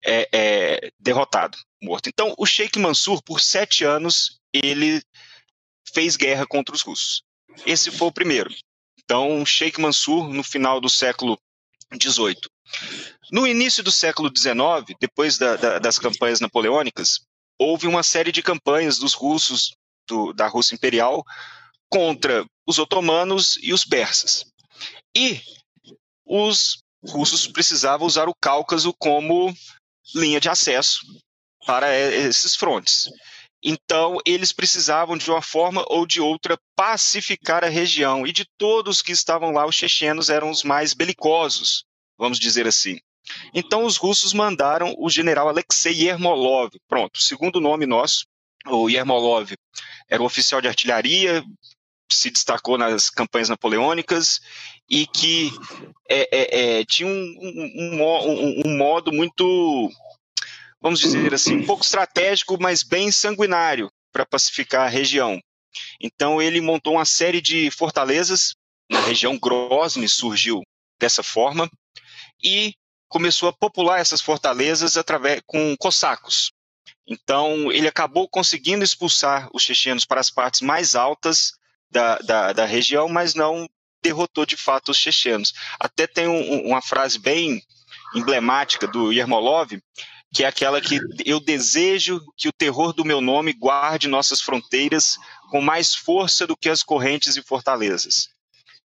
é, 0.04 0.28
é, 0.32 0.92
derrotado, 1.00 1.58
morto. 1.82 2.08
Então, 2.08 2.34
o 2.38 2.46
Sheikh 2.46 2.80
Mansur, 2.80 3.22
por 3.24 3.40
sete 3.40 3.84
anos, 3.84 4.40
ele 4.54 5.02
fez 5.94 6.16
guerra 6.16 6.46
contra 6.48 6.76
os 6.76 6.82
russos. 6.82 7.24
Esse 7.66 7.92
foi 7.92 8.08
o 8.08 8.12
primeiro. 8.12 8.50
Então, 9.04 9.46
Sheikh 9.46 9.80
Mansur, 9.80 10.30
no 10.30 10.44
final 10.44 10.80
do 10.80 10.90
século 10.90 11.38
XVIII. 11.94 12.38
No 13.32 13.46
início 13.46 13.84
do 13.84 13.92
século 13.92 14.32
XIX, 14.36 14.96
depois 15.00 15.38
da, 15.38 15.56
da, 15.56 15.80
das 15.80 16.00
campanhas 16.00 16.40
napoleônicas, 16.40 17.20
houve 17.60 17.88
uma 17.88 18.04
série 18.04 18.32
de 18.32 18.42
campanhas 18.42 18.98
dos 18.98 19.14
russos, 19.14 19.76
do, 20.08 20.34
da 20.34 20.48
Rússia 20.48 20.76
Imperial, 20.76 21.24
contra 21.90 22.46
os 22.66 22.80
otomanos 22.80 23.58
e 23.62 23.74
os 23.74 23.84
persas. 23.84 24.46
E 25.16 25.42
os 26.26 26.82
russos 27.06 27.48
precisavam 27.48 28.08
usar 28.08 28.30
o 28.30 28.36
Cáucaso 28.36 28.94
como 28.98 29.54
linha 30.16 30.40
de 30.40 30.50
acesso 30.50 31.02
para 31.66 31.94
esses 31.96 32.56
frontes. 32.56 33.10
Então, 33.64 34.18
eles 34.26 34.52
precisavam, 34.52 35.18
de 35.18 35.30
uma 35.30 35.42
forma 35.42 35.84
ou 35.88 36.06
de 36.06 36.20
outra, 36.20 36.58
pacificar 36.76 37.64
a 37.64 37.70
região. 37.70 38.26
E 38.26 38.32
de 38.32 38.46
todos 38.58 39.02
que 39.02 39.12
estavam 39.12 39.52
lá, 39.52 39.66
os 39.66 39.76
chechenos 39.76 40.30
eram 40.30 40.50
os 40.50 40.64
mais 40.64 40.94
belicosos, 40.94 41.84
vamos 42.18 42.40
dizer 42.40 42.68
assim. 42.68 43.00
Então, 43.54 43.86
os 43.86 43.98
russos 43.98 44.34
mandaram 44.34 44.96
o 44.98 45.10
general 45.10 45.48
Alexei 45.48 45.94
Yermolov. 45.94 46.72
Pronto, 46.88 47.22
segundo 47.22 47.62
nome 47.62 47.86
nosso, 47.86 48.26
o 48.66 48.90
Yermolov 48.90 49.54
era 50.10 50.22
um 50.22 50.26
oficial 50.26 50.62
de 50.62 50.68
artilharia, 50.68 51.44
se 52.12 52.30
destacou 52.30 52.78
nas 52.78 53.10
campanhas 53.10 53.50
napoleônicas 53.50 54.42
e 54.90 55.08
que 55.08 55.52
é, 56.10 56.28
é, 56.32 56.80
é, 56.80 56.86
tinha 56.86 57.08
um, 57.08 57.12
um, 57.12 58.02
um, 58.02 58.62
um, 58.66 58.78
modo 58.78 59.12
muito, 59.12 59.90
vamos 60.82 61.00
dizer 61.00 61.34
assim, 61.34 61.58
um 61.58 61.66
pouco 61.66 61.84
estratégico, 61.84 62.58
mas 62.60 62.84
bem 62.84 63.12
sanguinário 63.12 63.92
para 64.12 64.26
pacificar 64.26 64.88
a 64.88 64.90
região. 64.90 65.40
Então 66.02 66.42
ele 66.42 66.60
montou 66.60 66.94
uma 66.94 67.06
série 67.06 67.40
de 67.40 67.72
fortalezas 67.72 68.56
na 68.90 69.00
região 69.00 69.38
Grozny 69.40 70.10
surgiu 70.10 70.62
dessa 71.00 71.24
forma 71.24 71.70
e 72.44 72.74
começou 73.08 73.48
a 73.48 73.54
popular 73.54 74.00
essas 74.00 74.22
fortalezas 74.22 74.98
através 74.98 75.42
com 75.46 75.76
cossacos. 75.78 76.52
Então 77.08 77.72
ele 77.72 77.88
acabou 77.88 78.28
conseguindo 78.28 78.84
expulsar 78.84 79.50
os 79.54 79.64
chechenos 79.64 80.06
para 80.06 80.20
as 80.20 80.30
partes 80.30 80.62
mais 80.62 80.96
altas 80.96 81.54
da, 81.90 82.18
da, 82.20 82.54
da 82.54 82.66
região, 82.66 83.08
mas 83.08 83.34
não 83.34 83.68
derrotou 84.02 84.46
de 84.46 84.58
fato 84.58 84.92
os 84.92 84.98
chechenos. 84.98 85.54
Até 85.80 86.06
tem 86.06 86.28
um, 86.28 86.68
uma 86.68 86.82
frase 86.82 87.18
bem 87.20 87.62
emblemática 88.14 88.88
do 88.88 89.12
Yermolov, 89.12 89.72
que 90.34 90.44
é 90.44 90.48
aquela 90.48 90.80
que 90.80 91.00
eu 91.26 91.40
desejo 91.40 92.22
que 92.38 92.48
o 92.48 92.54
terror 92.54 92.94
do 92.94 93.04
meu 93.04 93.20
nome 93.20 93.52
guarde 93.52 94.08
nossas 94.08 94.40
fronteiras 94.42 95.18
com 95.50 95.62
mais 95.62 95.94
força 95.94 96.48
do 96.48 96.56
que 96.56 96.70
as 96.70 96.82
correntes 96.82 97.36
e 97.36 97.44
fortalezas. 97.44 98.30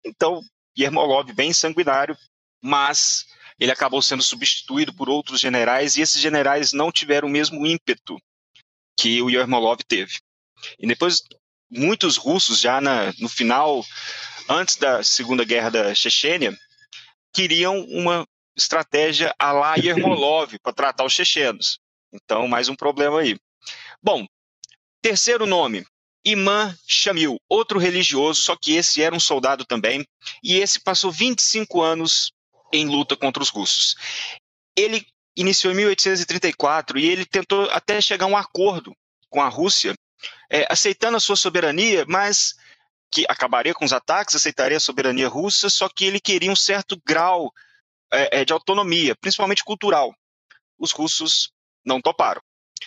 Então, 0.04 0.40
Yermolov 0.78 1.32
bem 1.32 1.52
sanguinário, 1.52 2.16
mas 2.62 3.26
ele 3.60 3.70
acabou 3.70 4.00
sendo 4.00 4.22
substituído 4.22 4.94
por 4.94 5.08
outros 5.08 5.38
generais 5.38 5.96
e 5.96 6.00
esses 6.00 6.20
generais 6.20 6.72
não 6.72 6.90
tiveram 6.90 7.28
o 7.28 7.30
mesmo 7.30 7.66
ímpeto 7.66 8.18
que 8.98 9.20
o 9.20 9.28
Yermolov 9.28 9.80
teve. 9.86 10.18
E 10.78 10.86
depois 10.86 11.22
muitos 11.70 12.16
russos 12.16 12.58
já 12.58 12.80
na, 12.80 13.12
no 13.18 13.28
final, 13.28 13.84
antes 14.48 14.76
da 14.76 15.02
Segunda 15.02 15.44
Guerra 15.44 15.70
da 15.70 15.94
Chechênia, 15.94 16.56
queriam 17.34 17.80
uma 17.84 18.26
estratégia 18.56 19.34
a 19.38 19.52
la 19.52 19.74
Yermolov 19.76 20.58
para 20.62 20.72
tratar 20.72 21.04
os 21.04 21.12
chechenos. 21.12 21.78
Então, 22.12 22.46
mais 22.46 22.68
um 22.68 22.76
problema 22.76 23.20
aí. 23.20 23.36
Bom, 24.02 24.26
terceiro 25.02 25.46
nome, 25.46 25.84
Imam 26.24 26.74
Shamil, 26.86 27.38
outro 27.48 27.78
religioso, 27.78 28.40
só 28.40 28.56
que 28.56 28.74
esse 28.74 29.02
era 29.02 29.14
um 29.14 29.20
soldado 29.20 29.64
também, 29.64 30.06
e 30.42 30.56
esse 30.56 30.80
passou 30.80 31.10
25 31.10 31.82
anos 31.82 32.32
em 32.72 32.86
luta 32.86 33.16
contra 33.16 33.42
os 33.42 33.48
russos. 33.48 33.94
Ele 34.76 35.06
iniciou 35.36 35.72
em 35.72 35.76
1834 35.76 36.98
e 36.98 37.06
ele 37.06 37.26
tentou 37.26 37.68
até 37.70 38.00
chegar 38.00 38.26
a 38.26 38.28
um 38.28 38.36
acordo 38.36 38.94
com 39.28 39.42
a 39.42 39.48
Rússia 39.48 39.94
é, 40.50 40.66
aceitando 40.70 41.16
a 41.16 41.20
sua 41.20 41.36
soberania, 41.36 42.04
mas 42.08 42.54
que 43.10 43.24
acabaria 43.28 43.74
com 43.74 43.84
os 43.84 43.92
ataques, 43.92 44.34
aceitaria 44.34 44.76
a 44.76 44.80
soberania 44.80 45.28
russa, 45.28 45.68
só 45.68 45.88
que 45.88 46.04
ele 46.04 46.20
queria 46.20 46.50
um 46.50 46.56
certo 46.56 47.00
grau 47.04 47.52
é, 48.14 48.40
é 48.40 48.44
de 48.44 48.52
autonomia, 48.52 49.14
principalmente 49.16 49.64
cultural. 49.64 50.14
Os 50.78 50.92
russos 50.92 51.50
não 51.84 52.00
toparam. 52.00 52.40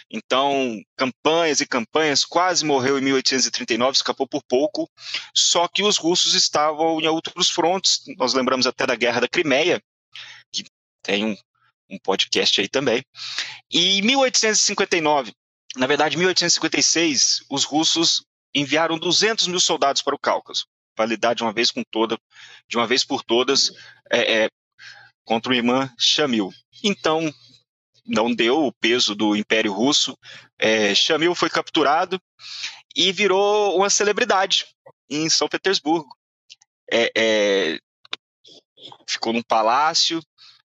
Então, 0.10 0.82
campanhas 0.96 1.60
e 1.60 1.68
campanhas, 1.68 2.24
quase 2.24 2.66
morreu 2.66 2.98
em 2.98 3.02
1839, 3.02 3.98
escapou 3.98 4.28
por 4.28 4.44
pouco, 4.44 4.90
só 5.34 5.68
que 5.68 5.84
os 5.84 5.98
russos 5.98 6.34
estavam 6.34 7.00
em 7.00 7.08
outros 7.08 7.50
frontes, 7.50 8.02
nós 8.18 8.34
lembramos 8.34 8.68
até 8.68 8.86
da 8.86 8.96
Guerra 8.96 9.22
da 9.22 9.28
Crimeia, 9.28 9.82
que 10.52 10.66
tem 11.02 11.26
um, 11.26 11.36
um 11.90 12.00
podcast 12.00 12.62
aí 12.62 12.68
também. 12.68 13.04
E 13.72 14.00
em 14.00 14.02
1859, 14.02 15.34
na 15.76 15.88
verdade, 15.88 16.16
em 16.16 16.20
1856, 16.20 17.46
os 17.50 17.64
russos 17.64 18.24
enviaram 18.54 18.98
200 18.98 19.48
mil 19.48 19.60
soldados 19.60 20.02
para 20.02 20.16
o 20.16 20.20
Cáucaso, 20.20 20.66
para 20.96 21.06
lidar 21.06 21.34
de 21.34 21.44
uma 21.44 21.54
vez 21.54 21.70
com 21.70 21.84
toda, 21.92 22.18
de 22.68 22.78
uma 22.78 22.88
vez 22.88 23.04
por 23.04 23.24
todas, 23.24 23.72
é, 24.10 24.46
é, 24.46 24.50
contra 25.28 25.52
o 25.52 25.56
imã 25.56 25.94
Shamil. 26.00 26.54
Então, 26.82 27.32
não 28.06 28.34
deu 28.34 28.66
o 28.66 28.72
peso 28.72 29.14
do 29.14 29.36
Império 29.36 29.74
Russo. 29.74 30.18
É, 30.58 30.96
Shamil 30.96 31.36
foi 31.36 31.50
capturado 31.50 32.20
e 32.96 33.12
virou 33.12 33.76
uma 33.76 33.90
celebridade 33.90 34.66
em 35.10 35.30
São 35.30 35.50
Petersburgo. 35.50 36.08
É, 36.90 37.12
é, 37.16 37.80
ficou 39.06 39.34
num 39.34 39.44
palácio 39.44 40.22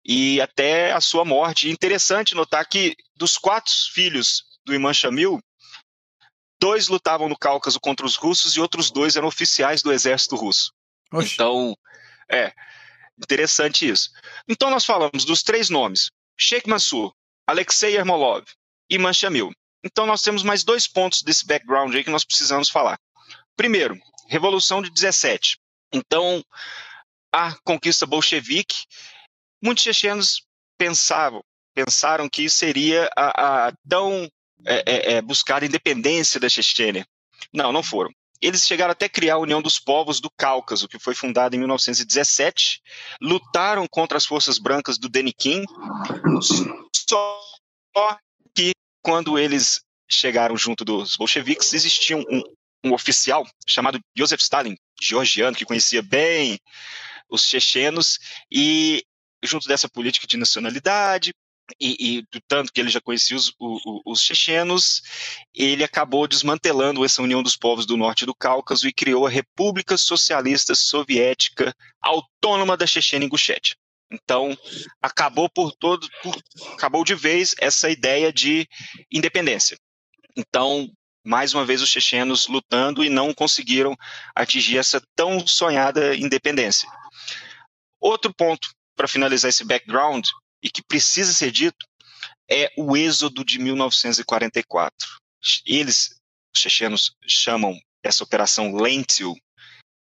e 0.04 0.38
até 0.38 0.92
a 0.92 1.00
sua 1.00 1.24
morte. 1.24 1.70
Interessante 1.70 2.34
notar 2.34 2.68
que 2.68 2.94
dos 3.16 3.38
quatro 3.38 3.72
filhos 3.94 4.44
do 4.66 4.74
Imã 4.74 4.92
Shamil, 4.92 5.40
dois 6.60 6.88
lutavam 6.88 7.26
no 7.26 7.38
Cáucaso 7.38 7.80
contra 7.80 8.04
os 8.04 8.16
russos 8.16 8.54
e 8.54 8.60
outros 8.60 8.90
dois 8.90 9.16
eram 9.16 9.28
oficiais 9.28 9.82
do 9.82 9.90
exército 9.90 10.36
russo. 10.36 10.74
Oxi. 11.10 11.32
Então, 11.32 11.74
é 12.30 12.52
interessante 13.24 13.88
isso. 13.88 14.10
Então 14.48 14.70
nós 14.70 14.84
falamos 14.84 15.24
dos 15.24 15.42
três 15.42 15.70
nomes: 15.70 16.10
Sheikh 16.38 16.68
Mansur, 16.68 17.12
Alexei 17.46 17.96
Ermolov 17.96 18.44
e 18.90 18.94
Imã 18.96 19.12
Shamil. 19.12 19.50
Então 19.84 20.06
nós 20.06 20.22
temos 20.22 20.42
mais 20.42 20.62
dois 20.62 20.86
pontos 20.86 21.22
desse 21.22 21.46
background 21.46 21.94
aí 21.94 22.04
que 22.04 22.10
nós 22.10 22.24
precisamos 22.24 22.68
falar. 22.68 22.98
Primeiro, 23.56 23.98
Revolução 24.28 24.80
de 24.80 24.90
17. 24.90 25.58
Então, 25.92 26.42
a 27.30 27.54
conquista 27.64 28.06
bolchevique, 28.06 28.86
muitos 29.62 29.84
chechenos 29.84 30.42
pensavam, 30.78 31.44
pensaram 31.74 32.28
que 32.30 32.48
seria 32.48 33.10
a, 33.14 33.66
a 33.68 33.72
tão 33.86 34.26
é, 34.64 34.82
é, 34.86 35.12
é, 35.12 35.22
buscar 35.22 35.62
a 35.62 35.66
independência 35.66 36.40
da 36.40 36.48
Chechênia. 36.48 37.06
Não, 37.52 37.72
não 37.72 37.82
foram. 37.82 38.10
Eles 38.42 38.66
chegaram 38.66 38.90
até 38.90 39.08
criar 39.08 39.34
a 39.34 39.38
União 39.38 39.62
dos 39.62 39.78
Povos 39.78 40.20
do 40.20 40.28
Cáucaso, 40.28 40.88
que 40.88 40.98
foi 40.98 41.14
fundada 41.14 41.54
em 41.54 41.60
1917, 41.60 42.82
lutaram 43.20 43.86
contra 43.88 44.18
as 44.18 44.26
forças 44.26 44.58
brancas 44.58 44.98
do 44.98 45.08
Denikin, 45.08 45.64
só 46.92 47.38
que 48.52 48.72
quando 49.00 49.38
eles 49.38 49.80
chegaram 50.10 50.56
junto 50.56 50.84
dos 50.84 51.16
bolcheviques, 51.16 51.72
existia 51.72 52.16
um, 52.16 52.42
um 52.84 52.92
oficial 52.92 53.46
chamado 53.64 54.00
Joseph 54.16 54.40
Stalin, 54.40 54.76
georgiano, 55.00 55.56
que 55.56 55.64
conhecia 55.64 56.02
bem 56.02 56.58
os 57.30 57.44
chechenos, 57.44 58.18
e 58.50 59.04
junto 59.42 59.68
dessa 59.68 59.88
política 59.88 60.26
de 60.26 60.36
nacionalidade, 60.36 61.32
e, 61.80 62.18
e, 62.18 62.22
do 62.22 62.40
tanto 62.46 62.72
que 62.72 62.80
ele 62.80 62.90
já 62.90 63.00
conhecia 63.00 63.36
os, 63.36 63.52
os, 63.58 63.82
os, 64.04 64.20
chechenos, 64.20 65.02
ele 65.54 65.84
acabou 65.84 66.26
desmantelando 66.26 67.04
essa 67.04 67.22
União 67.22 67.42
dos 67.42 67.56
Povos 67.56 67.86
do 67.86 67.96
Norte 67.96 68.26
do 68.26 68.34
Cáucaso 68.34 68.88
e 68.88 68.92
criou 68.92 69.26
a 69.26 69.30
República 69.30 69.96
Socialista 69.96 70.74
Soviética 70.74 71.74
Autônoma 72.00 72.76
da 72.76 72.86
Chechênia 72.86 73.26
Ingushétia. 73.26 73.76
Então, 74.10 74.56
acabou 75.00 75.48
por 75.48 75.72
todo, 75.72 76.06
por, 76.22 76.36
acabou 76.74 77.04
de 77.04 77.14
vez 77.14 77.54
essa 77.58 77.88
ideia 77.88 78.32
de 78.32 78.68
independência. 79.10 79.76
Então, 80.36 80.88
mais 81.24 81.54
uma 81.54 81.64
vez 81.64 81.80
os 81.80 81.88
chechenos 81.88 82.46
lutando 82.48 83.04
e 83.04 83.08
não 83.08 83.32
conseguiram 83.32 83.96
atingir 84.34 84.78
essa 84.78 85.00
tão 85.14 85.46
sonhada 85.46 86.14
independência. 86.16 86.88
Outro 88.00 88.34
ponto 88.34 88.68
para 88.96 89.08
finalizar 89.08 89.48
esse 89.48 89.64
background 89.64 90.26
e 90.62 90.70
que 90.70 90.82
precisa 90.82 91.32
ser 91.32 91.50
dito 91.50 91.86
é 92.50 92.72
o 92.76 92.96
êxodo 92.96 93.44
de 93.44 93.58
1944. 93.58 95.08
Eles, 95.66 96.20
os 96.54 96.60
chechenos, 96.60 97.16
chamam 97.26 97.78
essa 98.02 98.22
operação 98.22 98.74
Lentil 98.74 99.34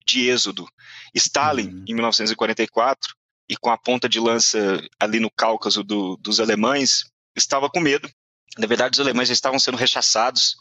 de 0.05 0.29
êxodo. 0.29 0.67
Stalin, 1.13 1.67
uhum. 1.67 1.85
em 1.87 1.93
1944, 1.93 3.13
e 3.49 3.57
com 3.57 3.69
a 3.69 3.77
ponta 3.77 4.07
de 4.07 4.19
lança 4.19 4.81
ali 4.99 5.19
no 5.19 5.31
Cáucaso 5.31 5.83
do, 5.83 6.15
dos 6.17 6.39
alemães, 6.39 7.03
estava 7.35 7.69
com 7.69 7.79
medo. 7.79 8.09
Na 8.57 8.67
verdade, 8.67 8.95
os 8.95 8.99
alemães 8.99 9.27
já 9.27 9.33
estavam 9.33 9.59
sendo 9.59 9.77
rechaçados, 9.77 10.55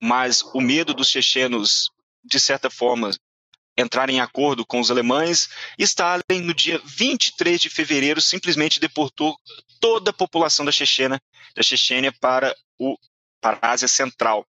mas 0.00 0.42
o 0.54 0.60
medo 0.60 0.94
dos 0.94 1.08
chechenos, 1.08 1.90
de 2.24 2.40
certa 2.40 2.68
forma, 2.68 3.10
entrarem 3.76 4.16
em 4.16 4.20
acordo 4.20 4.64
com 4.64 4.80
os 4.80 4.90
alemães, 4.90 5.48
Stalin, 5.78 6.40
no 6.42 6.54
dia 6.54 6.80
23 6.84 7.60
de 7.60 7.68
fevereiro, 7.68 8.20
simplesmente 8.20 8.80
deportou 8.80 9.36
toda 9.80 10.10
a 10.10 10.14
população 10.14 10.64
da 10.64 10.72
Chechena, 10.72 11.20
da 11.54 11.62
Chechênia 11.62 12.12
para, 12.20 12.54
o, 12.78 12.96
para 13.40 13.58
a 13.60 13.72
Ásia 13.72 13.88
Central. 13.88 14.46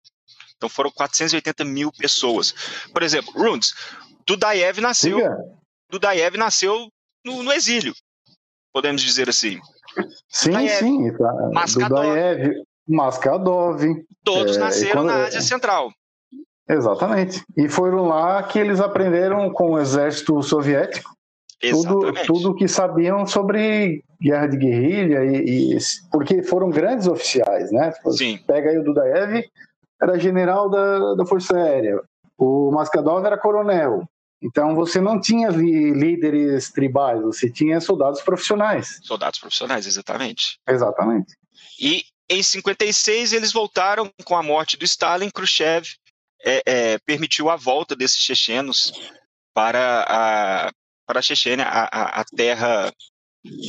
Então 0.56 0.68
foram 0.68 0.90
480 0.90 1.64
mil 1.64 1.90
pessoas. 1.92 2.54
Por 2.92 3.02
exemplo, 3.02 3.32
Runds, 3.34 3.74
Dudaev 4.26 4.80
nasceu, 4.80 5.18
Dudaev 5.90 6.36
nasceu 6.36 6.88
no, 7.24 7.42
no, 7.42 7.52
exílio, 7.52 7.94
podemos 8.72 9.02
dizer 9.02 9.28
assim. 9.28 9.60
Sim, 10.28 10.50
Dudaev, 10.50 10.78
sim. 10.78 11.16
Tá. 11.16 11.50
Maskadov, 11.52 12.06
Dudaev, 12.06 12.64
Maskadov. 12.86 13.82
Todos 14.22 14.56
é, 14.56 14.60
nasceram 14.60 15.02
quando... 15.02 15.06
na 15.08 15.26
Ásia 15.26 15.40
Central. 15.40 15.90
Exatamente. 16.68 17.44
E 17.56 17.68
foram 17.68 18.06
lá 18.06 18.42
que 18.42 18.58
eles 18.58 18.80
aprenderam 18.80 19.50
com 19.52 19.72
o 19.72 19.78
exército 19.78 20.42
soviético 20.42 21.14
tudo, 21.70 22.12
tudo 22.26 22.54
que 22.54 22.68
sabiam 22.68 23.26
sobre 23.26 24.04
guerra 24.20 24.46
de 24.48 24.56
guerrilha 24.56 25.24
e, 25.24 25.74
e, 25.74 25.78
porque 26.10 26.42
foram 26.42 26.70
grandes 26.70 27.06
oficiais, 27.06 27.70
né? 27.72 27.92
Sim. 28.10 28.38
Pega 28.46 28.70
aí 28.70 28.78
o 28.78 28.84
Dudaev, 28.84 29.44
era 30.00 30.18
general 30.18 30.68
da, 30.68 31.14
da 31.14 31.26
Força 31.26 31.56
Aérea. 31.56 32.00
O 32.36 32.70
Maskadov 32.70 33.24
era 33.24 33.38
coronel. 33.38 34.08
Então 34.42 34.74
você 34.74 35.00
não 35.00 35.20
tinha 35.20 35.48
líderes 35.48 36.70
tribais, 36.70 37.22
você 37.22 37.50
tinha 37.50 37.80
soldados 37.80 38.20
profissionais. 38.20 39.00
Soldados 39.02 39.38
profissionais, 39.38 39.86
exatamente. 39.86 40.58
Exatamente. 40.68 41.34
E 41.80 42.02
em 42.28 42.42
56 42.42 43.32
eles 43.32 43.52
voltaram 43.52 44.10
com 44.24 44.36
a 44.36 44.42
morte 44.42 44.76
do 44.76 44.84
Stalin, 44.84 45.30
Khrushchev 45.30 45.86
é, 46.44 46.62
é, 46.66 46.98
permitiu 46.98 47.48
a 47.48 47.56
volta 47.56 47.96
desses 47.96 48.18
chechenos 48.18 48.92
para 49.54 50.04
a, 50.08 50.72
para 51.06 51.20
a 51.20 51.22
Chechênia, 51.22 51.64
a, 51.64 52.20
a, 52.20 52.24
terra 52.24 52.92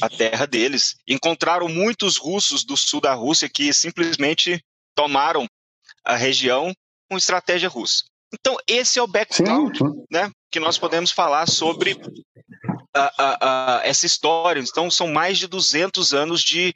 a 0.01 0.09
terra 0.09 0.45
deles. 0.45 0.95
Encontraram 1.07 1.67
muitos 1.67 2.17
russos 2.17 2.63
do 2.63 2.77
sul 2.77 3.01
da 3.01 3.13
Rússia 3.13 3.49
que 3.49 3.73
simplesmente 3.73 4.63
tomaram 4.95 5.47
a 6.03 6.15
região 6.15 6.73
com 7.09 7.17
estratégia 7.17 7.69
russa. 7.69 8.05
Então, 8.33 8.57
esse 8.67 8.99
é 8.99 9.03
o 9.03 9.07
background 9.07 9.77
né, 10.11 10.31
que 10.51 10.59
nós 10.59 10.77
podemos 10.77 11.11
falar 11.11 11.47
sobre 11.47 11.97
essa 13.83 14.05
história. 14.05 14.61
Então, 14.61 14.89
são 14.89 15.07
mais 15.07 15.37
de 15.37 15.47
200 15.47 16.13
anos 16.13 16.41
de 16.41 16.73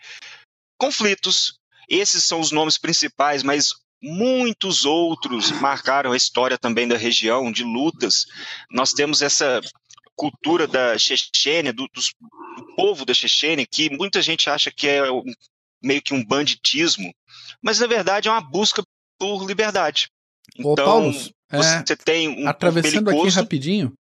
conflitos. 0.78 1.58
Esses 1.88 2.24
são 2.24 2.40
os 2.40 2.52
nomes 2.52 2.78
principais, 2.78 3.44
mas 3.44 3.74
muitos 4.02 4.86
outros 4.86 5.52
marcaram 5.60 6.12
a 6.12 6.18
história 6.18 6.58
também 6.58 6.88
da 6.88 6.98
região, 6.98 7.52
de 7.52 7.64
lutas. 7.64 8.26
Nós 8.72 8.94
temos 8.94 9.22
essa 9.22 9.62
cultura 10.16 10.68
da 10.68 10.98
Chechênia, 10.98 11.72
do, 11.72 11.88
do, 11.88 12.02
do 12.58 12.76
povo 12.76 13.06
da 13.06 13.14
Chechênia, 13.14 13.66
que 13.66 13.90
muita 13.90 14.22
gente 14.22 14.50
acha 14.50 14.72
que 14.72 14.88
é 14.88 15.04
meio 15.82 16.02
que 16.02 16.14
um 16.14 16.24
banditismo, 16.24 17.14
mas 17.62 17.80
na 17.80 17.88
verdade 17.88 18.28
é 18.28 18.32
uma 18.32 18.42
busca 18.42 18.84
por 19.18 19.46
liberdade. 19.46 20.10
Então, 20.58 20.72
Ô, 20.72 20.76
Paulo, 20.76 21.14
você 21.14 21.94
é, 21.94 21.96
tem 21.96 22.28
um 22.28 22.48
atravessando 22.48 23.10
aqui 23.10 23.30
rapidinho. 23.30 23.94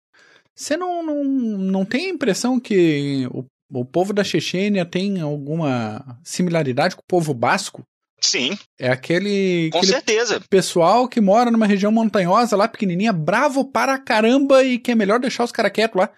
Você 0.55 0.75
não, 0.75 1.01
não, 1.01 1.23
não 1.23 1.85
tem 1.85 2.07
a 2.07 2.09
impressão 2.09 2.59
que 2.59 3.27
o, 3.31 3.45
o 3.71 3.85
povo 3.85 4.11
da 4.11 4.23
Chechênia 4.23 4.85
tem 4.85 5.21
alguma 5.21 6.19
similaridade 6.23 6.95
com 6.95 7.01
o 7.01 7.07
povo 7.07 7.33
basco? 7.33 7.83
Sim. 8.21 8.57
É 8.77 8.89
aquele. 8.89 9.69
Com 9.71 9.77
aquele 9.79 9.93
certeza. 9.93 10.41
Pessoal 10.49 11.07
que 11.07 11.21
mora 11.21 11.51
numa 11.51 11.65
região 11.65 11.91
montanhosa 11.91 12.55
lá, 12.55 12.67
pequenininha, 12.67 13.13
bravo 13.13 13.65
para 13.65 13.97
caramba 13.97 14.63
e 14.63 14.77
que 14.77 14.91
é 14.91 14.95
melhor 14.95 15.19
deixar 15.19 15.43
os 15.43 15.51
caras 15.51 15.71
quietos 15.71 15.97
lá. 15.99 16.11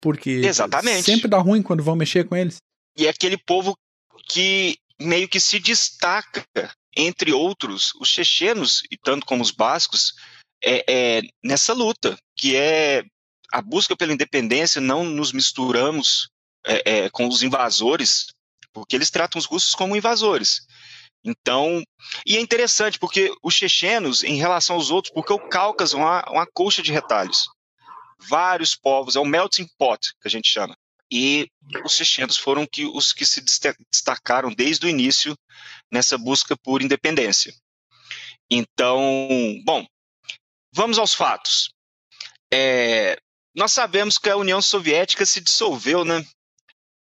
Porque 0.00 0.30
Exatamente. 0.30 1.02
sempre 1.02 1.28
dá 1.28 1.38
ruim 1.38 1.62
quando 1.62 1.82
vão 1.82 1.96
mexer 1.96 2.24
com 2.28 2.36
eles. 2.36 2.58
E 2.96 3.06
é 3.06 3.10
aquele 3.10 3.36
povo 3.36 3.76
que 4.28 4.76
meio 5.00 5.28
que 5.28 5.40
se 5.40 5.58
destaca 5.58 6.44
entre 6.96 7.32
outros, 7.32 7.92
os 8.00 8.08
chechenos, 8.08 8.82
e 8.90 8.96
tanto 8.96 9.26
como 9.26 9.42
os 9.42 9.50
bascos, 9.50 10.14
é, 10.64 10.84
é, 10.88 11.22
nessa 11.44 11.74
luta, 11.74 12.16
que 12.34 12.56
é 12.56 13.04
a 13.52 13.60
busca 13.60 13.94
pela 13.94 14.12
independência, 14.12 14.80
não 14.80 15.04
nos 15.04 15.32
misturamos 15.32 16.28
é, 16.66 17.04
é 17.04 17.10
com 17.10 17.28
os 17.28 17.42
invasores, 17.42 18.26
porque 18.72 18.96
eles 18.96 19.10
tratam 19.10 19.38
os 19.38 19.44
russos 19.44 19.74
como 19.74 19.96
invasores. 19.96 20.66
Então, 21.26 21.82
e 22.24 22.36
é 22.36 22.40
interessante 22.40 23.00
porque 23.00 23.34
os 23.42 23.52
chechenos, 23.52 24.22
em 24.22 24.36
relação 24.36 24.76
aos 24.76 24.90
outros, 24.90 25.12
porque 25.12 25.32
o 25.32 25.48
Cáucaso 25.48 25.96
é 25.96 26.00
uma, 26.00 26.30
uma 26.30 26.46
colcha 26.46 26.82
de 26.82 26.92
retalhos. 26.92 27.48
Vários 28.16 28.76
povos, 28.76 29.16
é 29.16 29.20
o 29.20 29.24
melting 29.24 29.68
pot 29.76 30.14
que 30.20 30.28
a 30.28 30.30
gente 30.30 30.48
chama. 30.48 30.76
E 31.10 31.50
os 31.84 31.96
chechenos 31.96 32.36
foram 32.36 32.64
que, 32.64 32.86
os 32.86 33.12
que 33.12 33.26
se 33.26 33.40
destacaram 33.90 34.52
desde 34.52 34.86
o 34.86 34.88
início 34.88 35.36
nessa 35.90 36.16
busca 36.16 36.56
por 36.56 36.80
independência. 36.80 37.52
Então, 38.48 39.18
bom, 39.64 39.84
vamos 40.72 40.98
aos 40.98 41.12
fatos. 41.12 41.70
É, 42.52 43.18
nós 43.54 43.72
sabemos 43.72 44.16
que 44.16 44.30
a 44.30 44.36
União 44.36 44.62
Soviética 44.62 45.26
se 45.26 45.40
dissolveu, 45.40 46.04
né? 46.04 46.24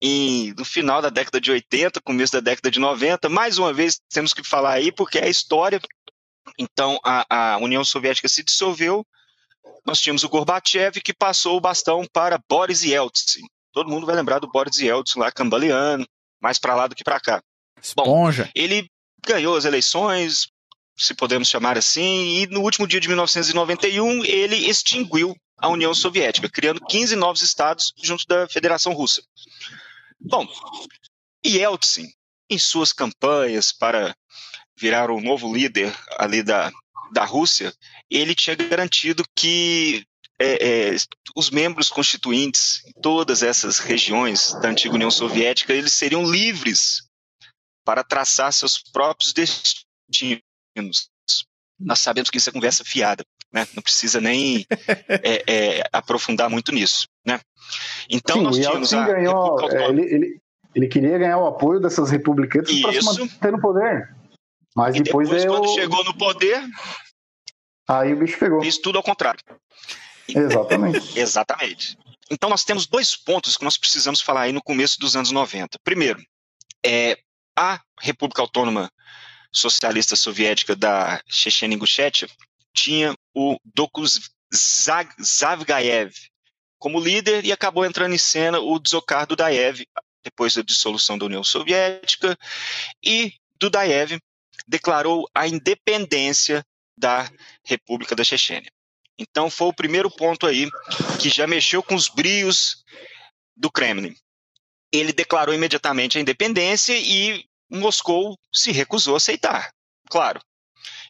Em, 0.00 0.54
no 0.54 0.64
final 0.64 1.02
da 1.02 1.10
década 1.10 1.40
de 1.40 1.50
80, 1.50 2.00
começo 2.00 2.32
da 2.32 2.40
década 2.40 2.70
de 2.70 2.78
90. 2.78 3.28
Mais 3.28 3.58
uma 3.58 3.72
vez, 3.72 4.00
temos 4.08 4.32
que 4.32 4.42
falar 4.42 4.72
aí, 4.72 4.90
porque 4.90 5.18
é 5.18 5.24
a 5.24 5.28
história. 5.28 5.80
Então, 6.58 6.98
a, 7.04 7.54
a 7.54 7.58
União 7.58 7.84
Soviética 7.84 8.28
se 8.28 8.42
dissolveu. 8.42 9.04
Nós 9.86 10.00
tínhamos 10.00 10.24
o 10.24 10.28
Gorbachev, 10.28 11.00
que 11.00 11.12
passou 11.12 11.56
o 11.56 11.60
bastão 11.60 12.04
para 12.12 12.40
Boris 12.48 12.82
Yeltsin. 12.82 13.42
Todo 13.72 13.90
mundo 13.90 14.06
vai 14.06 14.16
lembrar 14.16 14.38
do 14.38 14.48
Boris 14.48 14.78
Yeltsin 14.78 15.18
lá, 15.18 15.30
cambaleando, 15.30 16.06
mais 16.40 16.58
para 16.58 16.74
lá 16.74 16.86
do 16.86 16.94
que 16.94 17.04
para 17.04 17.20
cá. 17.20 17.42
Esponja. 17.80 18.44
Bom, 18.44 18.50
ele 18.54 18.88
ganhou 19.26 19.56
as 19.56 19.64
eleições, 19.64 20.48
se 20.96 21.14
podemos 21.14 21.48
chamar 21.48 21.78
assim, 21.78 22.36
e 22.36 22.46
no 22.46 22.60
último 22.60 22.86
dia 22.86 23.00
de 23.00 23.08
1991 23.08 24.24
ele 24.24 24.56
extinguiu 24.56 25.34
a 25.56 25.68
União 25.68 25.94
Soviética, 25.94 26.48
criando 26.48 26.84
15 26.84 27.16
novos 27.16 27.42
estados 27.42 27.92
junto 28.02 28.24
da 28.26 28.48
Federação 28.48 28.92
Russa. 28.92 29.22
Bom, 30.20 30.46
Yeltsin, 31.44 32.06
em 32.48 32.58
suas 32.58 32.92
campanhas 32.92 33.72
para 33.72 34.14
virar 34.76 35.10
o 35.10 35.20
novo 35.20 35.52
líder 35.52 35.94
ali 36.18 36.42
da, 36.42 36.70
da 37.12 37.24
Rússia, 37.24 37.74
ele 38.10 38.34
tinha 38.34 38.56
garantido 38.56 39.24
que 39.34 40.04
é, 40.38 40.92
é, 40.92 40.96
os 41.36 41.50
membros 41.50 41.88
constituintes 41.88 42.82
em 42.86 42.92
todas 43.00 43.42
essas 43.42 43.78
regiões 43.78 44.54
da 44.60 44.68
antiga 44.68 44.94
União 44.94 45.10
Soviética 45.10 45.72
eles 45.72 45.92
seriam 45.92 46.24
livres 46.24 47.02
para 47.84 48.02
traçar 48.02 48.52
seus 48.52 48.78
próprios 48.78 49.32
destinos. 49.32 51.10
Nós 51.78 52.00
sabemos 52.00 52.30
que 52.30 52.38
isso 52.38 52.48
é 52.48 52.52
conversa 52.52 52.84
fiada, 52.84 53.24
né? 53.52 53.66
não 53.74 53.82
precisa 53.82 54.20
nem 54.20 54.66
é, 55.08 55.42
é, 55.46 55.82
aprofundar 55.92 56.48
muito 56.48 56.72
nisso. 56.72 57.08
Né? 57.24 57.40
Então 58.08 58.36
Sim, 58.36 58.42
nós 58.42 58.56
tínhamos 58.56 58.92
a 58.94 59.06
ganhou, 59.06 59.70
é, 59.70 59.88
ele, 59.88 60.02
ele, 60.02 60.40
ele, 60.74 60.88
queria 60.88 61.18
ganhar 61.18 61.38
o 61.38 61.46
apoio 61.46 61.80
dessas 61.80 62.10
republicanas 62.10 62.72
para 62.80 62.92
se 62.92 63.04
manter 63.04 63.52
no 63.52 63.60
poder. 63.60 64.14
Mas 64.74 64.96
e 64.96 65.02
depois, 65.02 65.28
depois 65.28 65.44
quando 65.44 65.74
chegou 65.74 66.04
no 66.04 66.16
poder, 66.16 66.62
aí 67.88 68.12
o 68.12 68.16
bicho 68.16 68.38
pegou. 68.38 68.60
Fez 68.60 68.78
tudo 68.78 68.98
ao 68.98 69.02
contrário. 69.02 69.40
Exatamente. 70.28 71.18
Exatamente. 71.18 71.98
Então 72.30 72.48
nós 72.48 72.64
temos 72.64 72.86
dois 72.86 73.16
pontos 73.16 73.56
que 73.56 73.64
nós 73.64 73.76
precisamos 73.76 74.20
falar 74.20 74.42
aí 74.42 74.52
no 74.52 74.62
começo 74.62 74.98
dos 75.00 75.16
anos 75.16 75.32
90. 75.32 75.78
Primeiro, 75.82 76.22
é, 76.86 77.18
a 77.58 77.80
República 78.00 78.40
Autônoma 78.40 78.90
Socialista 79.52 80.14
Soviética 80.14 80.76
da 80.76 81.20
Chechênia-Ingushétia 81.26 82.28
tinha 82.74 83.14
o 83.34 83.58
Dokuz 83.64 84.30
Zavgaev, 84.52 86.12
como 86.78 87.00
líder 87.00 87.44
e 87.44 87.52
acabou 87.52 87.84
entrando 87.84 88.14
em 88.14 88.18
cena 88.18 88.58
o 88.58 88.78
Dzokar 88.78 89.26
Dudaev, 89.26 89.84
depois 90.24 90.54
da 90.54 90.62
dissolução 90.62 91.18
da 91.18 91.26
União 91.26 91.44
Soviética, 91.44 92.36
e 93.02 93.34
Dudaev 93.58 94.18
declarou 94.66 95.28
a 95.34 95.46
independência 95.46 96.64
da 96.96 97.30
República 97.64 98.14
da 98.14 98.24
Chechênia. 98.24 98.70
Então 99.18 99.50
foi 99.50 99.68
o 99.68 99.74
primeiro 99.74 100.10
ponto 100.10 100.46
aí 100.46 100.68
que 101.20 101.28
já 101.28 101.46
mexeu 101.46 101.82
com 101.82 101.94
os 101.94 102.08
brios 102.08 102.84
do 103.56 103.70
Kremlin. 103.70 104.14
Ele 104.92 105.12
declarou 105.12 105.54
imediatamente 105.54 106.18
a 106.18 106.20
independência 106.20 106.96
e 106.96 107.44
Moscou 107.70 108.36
se 108.52 108.72
recusou 108.72 109.14
a 109.14 109.16
aceitar, 109.18 109.70
claro. 110.08 110.40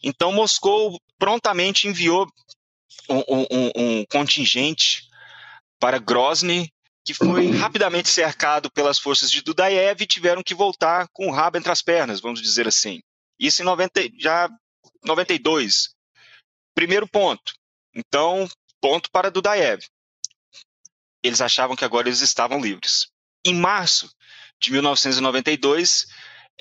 Então 0.02 0.32
Moscou 0.32 1.00
prontamente 1.18 1.88
enviou 1.88 2.26
um, 3.08 3.22
um, 3.28 3.70
um 3.76 4.04
contingente 4.06 5.02
para 5.78 5.98
Grozny, 5.98 6.72
que 7.04 7.14
foi 7.14 7.50
rapidamente 7.50 8.08
cercado 8.08 8.70
pelas 8.70 8.98
forças 8.98 9.30
de 9.30 9.42
Dudaev 9.42 10.02
e 10.02 10.06
tiveram 10.06 10.42
que 10.42 10.54
voltar 10.54 11.08
com 11.12 11.26
o 11.26 11.32
rabo 11.32 11.56
entre 11.56 11.72
as 11.72 11.82
pernas, 11.82 12.20
vamos 12.20 12.40
dizer 12.40 12.68
assim. 12.68 13.00
Isso 13.38 13.62
em 13.62 13.64
90, 13.64 14.10
já 14.18 14.48
92. 15.04 15.90
Primeiro 16.74 17.08
ponto. 17.08 17.52
Então, 17.94 18.48
ponto 18.80 19.10
para 19.10 19.30
Dudaev. 19.30 19.82
Eles 21.22 21.40
achavam 21.40 21.74
que 21.74 21.84
agora 21.84 22.08
eles 22.08 22.20
estavam 22.20 22.60
livres. 22.60 23.08
Em 23.44 23.54
março 23.54 24.10
de 24.60 24.70
1992, 24.70 26.06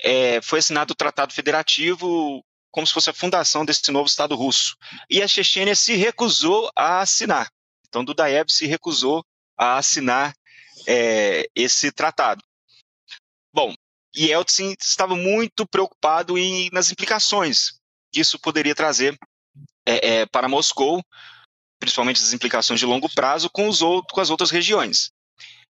é, 0.02 0.40
foi 0.40 0.58
assinado 0.58 0.92
o 0.92 0.96
Tratado 0.96 1.34
Federativo 1.34 2.42
como 2.70 2.86
se 2.86 2.92
fosse 2.92 3.10
a 3.10 3.14
fundação 3.14 3.64
desse 3.64 3.90
novo 3.90 4.08
Estado 4.08 4.34
russo. 4.34 4.76
E 5.08 5.22
a 5.22 5.28
Chechênia 5.28 5.74
se 5.74 5.94
recusou 5.96 6.70
a 6.76 7.00
assinar. 7.00 7.50
Então, 7.88 8.04
Dudaev 8.04 8.48
se 8.48 8.66
recusou 8.66 9.24
a 9.58 9.76
assinar 9.76 10.32
é, 10.86 11.48
esse 11.54 11.90
tratado. 11.90 12.42
Bom, 13.52 13.74
Yeltsin 14.16 14.74
estava 14.80 15.16
muito 15.16 15.66
preocupado 15.66 16.38
em, 16.38 16.70
nas 16.72 16.90
implicações 16.90 17.80
que 18.12 18.20
isso 18.20 18.38
poderia 18.38 18.74
trazer 18.74 19.16
é, 19.86 20.08
é, 20.08 20.26
para 20.26 20.48
Moscou, 20.48 21.02
principalmente 21.78 22.20
as 22.20 22.32
implicações 22.32 22.80
de 22.80 22.86
longo 22.86 23.08
prazo 23.14 23.48
com, 23.50 23.68
os 23.68 23.80
outros, 23.82 24.12
com 24.12 24.20
as 24.20 24.30
outras 24.30 24.50
regiões. 24.50 25.10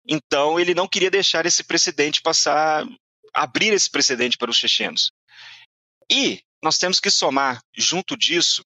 Então, 0.06 0.60
ele 0.60 0.74
não 0.74 0.88
queria 0.88 1.10
deixar 1.10 1.46
esse 1.46 1.64
precedente 1.64 2.20
passar, 2.20 2.84
abrir 3.32 3.72
esse 3.72 3.88
precedente 3.88 4.36
para 4.36 4.50
os 4.50 4.56
chechenos. 4.56 5.10
E 6.10 6.42
nós 6.64 6.78
temos 6.78 6.98
que 6.98 7.10
somar, 7.10 7.62
junto 7.76 8.16
disso, 8.16 8.64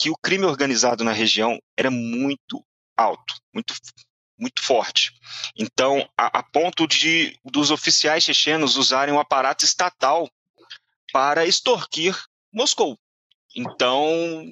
que 0.00 0.08
o 0.08 0.16
crime 0.16 0.46
organizado 0.46 1.04
na 1.04 1.12
região 1.12 1.60
era 1.76 1.90
muito 1.90 2.64
alto, 2.96 3.34
muito, 3.52 3.74
muito 4.38 4.62
forte. 4.62 5.12
Então, 5.54 6.08
a, 6.16 6.38
a 6.38 6.42
ponto 6.42 6.86
de 6.88 7.38
dos 7.44 7.70
oficiais 7.70 8.24
chechenos 8.24 8.78
usarem 8.78 9.12
um 9.12 9.20
aparato 9.20 9.62
estatal 9.62 10.26
para 11.12 11.44
extorquir 11.44 12.18
Moscou. 12.50 12.98
Então, 13.54 14.42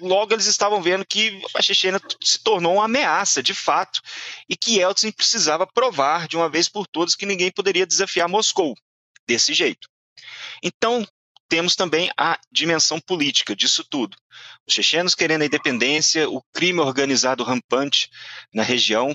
logo 0.00 0.32
eles 0.32 0.46
estavam 0.46 0.80
vendo 0.80 1.04
que 1.04 1.42
a 1.56 1.62
Chechênia 1.62 2.00
se 2.22 2.40
tornou 2.40 2.74
uma 2.74 2.84
ameaça, 2.84 3.42
de 3.42 3.52
fato, 3.52 4.00
e 4.48 4.56
que 4.56 4.78
Yeltsin 4.78 5.10
precisava 5.10 5.66
provar 5.66 6.28
de 6.28 6.36
uma 6.36 6.48
vez 6.48 6.68
por 6.68 6.86
todas 6.86 7.16
que 7.16 7.26
ninguém 7.26 7.50
poderia 7.50 7.86
desafiar 7.86 8.28
Moscou 8.28 8.74
desse 9.26 9.52
jeito. 9.54 9.88
Então, 10.62 11.04
temos 11.48 11.76
também 11.76 12.10
a 12.16 12.38
dimensão 12.50 12.98
política 12.98 13.54
disso 13.54 13.84
tudo. 13.84 14.16
Os 14.66 14.74
chechenos 14.74 15.14
querendo 15.14 15.42
a 15.42 15.46
independência, 15.46 16.28
o 16.28 16.42
crime 16.52 16.80
organizado 16.80 17.44
rampante 17.44 18.08
na 18.52 18.62
região, 18.62 19.14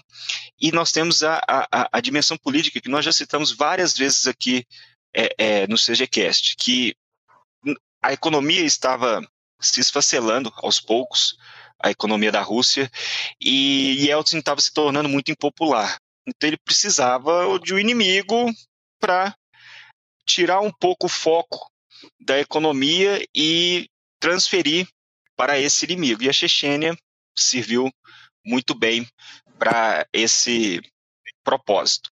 e 0.60 0.72
nós 0.72 0.92
temos 0.92 1.24
a, 1.24 1.42
a, 1.48 1.90
a 1.92 2.00
dimensão 2.00 2.38
política 2.38 2.80
que 2.80 2.90
nós 2.90 3.04
já 3.04 3.12
citamos 3.12 3.52
várias 3.52 3.98
vezes 3.98 4.28
aqui 4.28 4.66
é, 5.16 5.36
é, 5.38 5.68
no 5.68 5.78
CGCast, 5.78 6.56
que 6.58 6.96
a 8.02 8.14
economia 8.14 8.62
estava 8.62 9.22
se 9.60 9.80
esfacelando 9.80 10.52
aos 10.58 10.80
poucos, 10.80 11.36
a 11.80 11.90
economia 11.90 12.32
da 12.32 12.42
Rússia, 12.42 12.90
e 13.42 14.06
Yeltsin 14.06 14.40
estava 14.40 14.62
se 14.62 14.72
tornando 14.72 15.10
muito 15.10 15.32
impopular. 15.32 16.00
Então 16.28 16.48
ele 16.48 16.58
precisava 16.58 17.60
de 17.60 17.74
um 17.74 17.80
inimigo 17.80 18.52
para 19.00 19.36
tirar 20.26 20.60
um 20.62 20.72
pouco 20.72 21.06
o 21.06 21.10
foco 21.10 21.72
da 22.20 22.40
economia 22.40 23.26
e 23.36 23.90
transferir 24.20 24.88
para 25.36 25.60
esse 25.60 25.86
inimigo. 25.86 26.24
E 26.24 26.30
a 26.30 26.34
Chechênia 26.34 26.98
serviu 27.36 27.92
muito 28.46 28.74
bem 28.74 29.08
para 29.60 30.08
esse 30.12 30.82
propósito. 31.44 32.10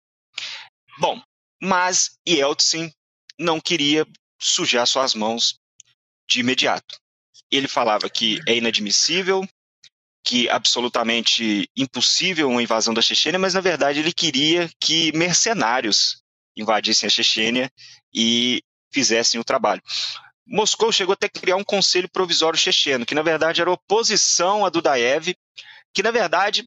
Bom, 1.00 1.22
mas 1.62 2.18
Yeltsin 2.28 2.92
não 3.40 3.60
queria 3.60 4.06
sujar 4.40 4.86
suas 4.86 5.16
mãos 5.16 5.60
de 6.28 6.40
imediato. 6.40 7.00
Ele 7.50 7.68
falava 7.68 8.10
que 8.10 8.40
é 8.48 8.56
inadmissível, 8.56 9.48
que 10.24 10.50
absolutamente 10.50 11.70
impossível 11.76 12.50
uma 12.50 12.64
invasão 12.64 12.94
da 12.94 13.02
Chechênia, 13.02 13.40
mas 13.40 13.54
na 13.54 13.62
verdade 13.62 14.00
ele 14.00 14.14
queria 14.14 14.70
que 14.80 15.12
mercenários 15.12 16.22
invadissem 16.56 17.08
a 17.08 17.10
Chechênia 17.10 17.72
e 18.14 18.64
fizessem 18.94 19.40
o 19.40 19.44
trabalho. 19.44 19.82
Moscou 20.46 20.92
chegou 20.92 21.14
até 21.14 21.28
a 21.28 21.30
criar 21.30 21.56
um 21.56 21.64
conselho 21.64 22.10
provisório 22.10 22.60
checheno, 22.60 23.06
que 23.06 23.16
na 23.16 23.22
verdade 23.22 23.62
era 23.62 23.72
oposição 23.72 24.66
a 24.66 24.70
Dudaev, 24.70 25.34
que 25.94 26.04
na 26.04 26.12
verdade 26.12 26.66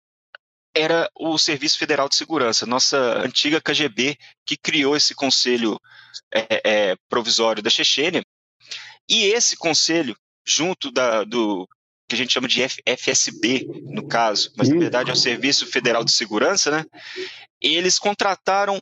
era 0.75 1.11
o 1.15 1.39
Serviço 1.39 1.79
Federal 1.79 2.09
de 2.09 2.17
Segurança, 2.17 2.67
nossa 2.67 2.99
antiga 3.19 3.61
KGB, 3.61 4.17
que 4.45 4.57
criou 4.57 4.95
esse 4.95 5.15
conselho 5.15 5.81
é, 6.33 6.61
é, 6.65 6.97
provisório 7.09 7.63
da 7.63 7.71
Chechênia. 7.71 8.23
E 9.09 9.25
esse 9.25 9.57
conselho, 9.57 10.15
junto 10.45 10.91
da, 10.91 11.25
do 11.25 11.67
que 12.09 12.15
a 12.15 12.19
gente 12.19 12.33
chama 12.33 12.47
de 12.47 12.63
FSB, 12.63 13.67
no 13.85 14.07
caso, 14.07 14.53
mas 14.57 14.69
na 14.69 14.79
verdade 14.79 15.11
é 15.11 15.13
o 15.13 15.17
Serviço 15.17 15.67
Federal 15.67 16.05
de 16.05 16.13
Segurança, 16.13 16.71
né? 16.71 16.85
Eles 17.61 17.99
contrataram 17.99 18.79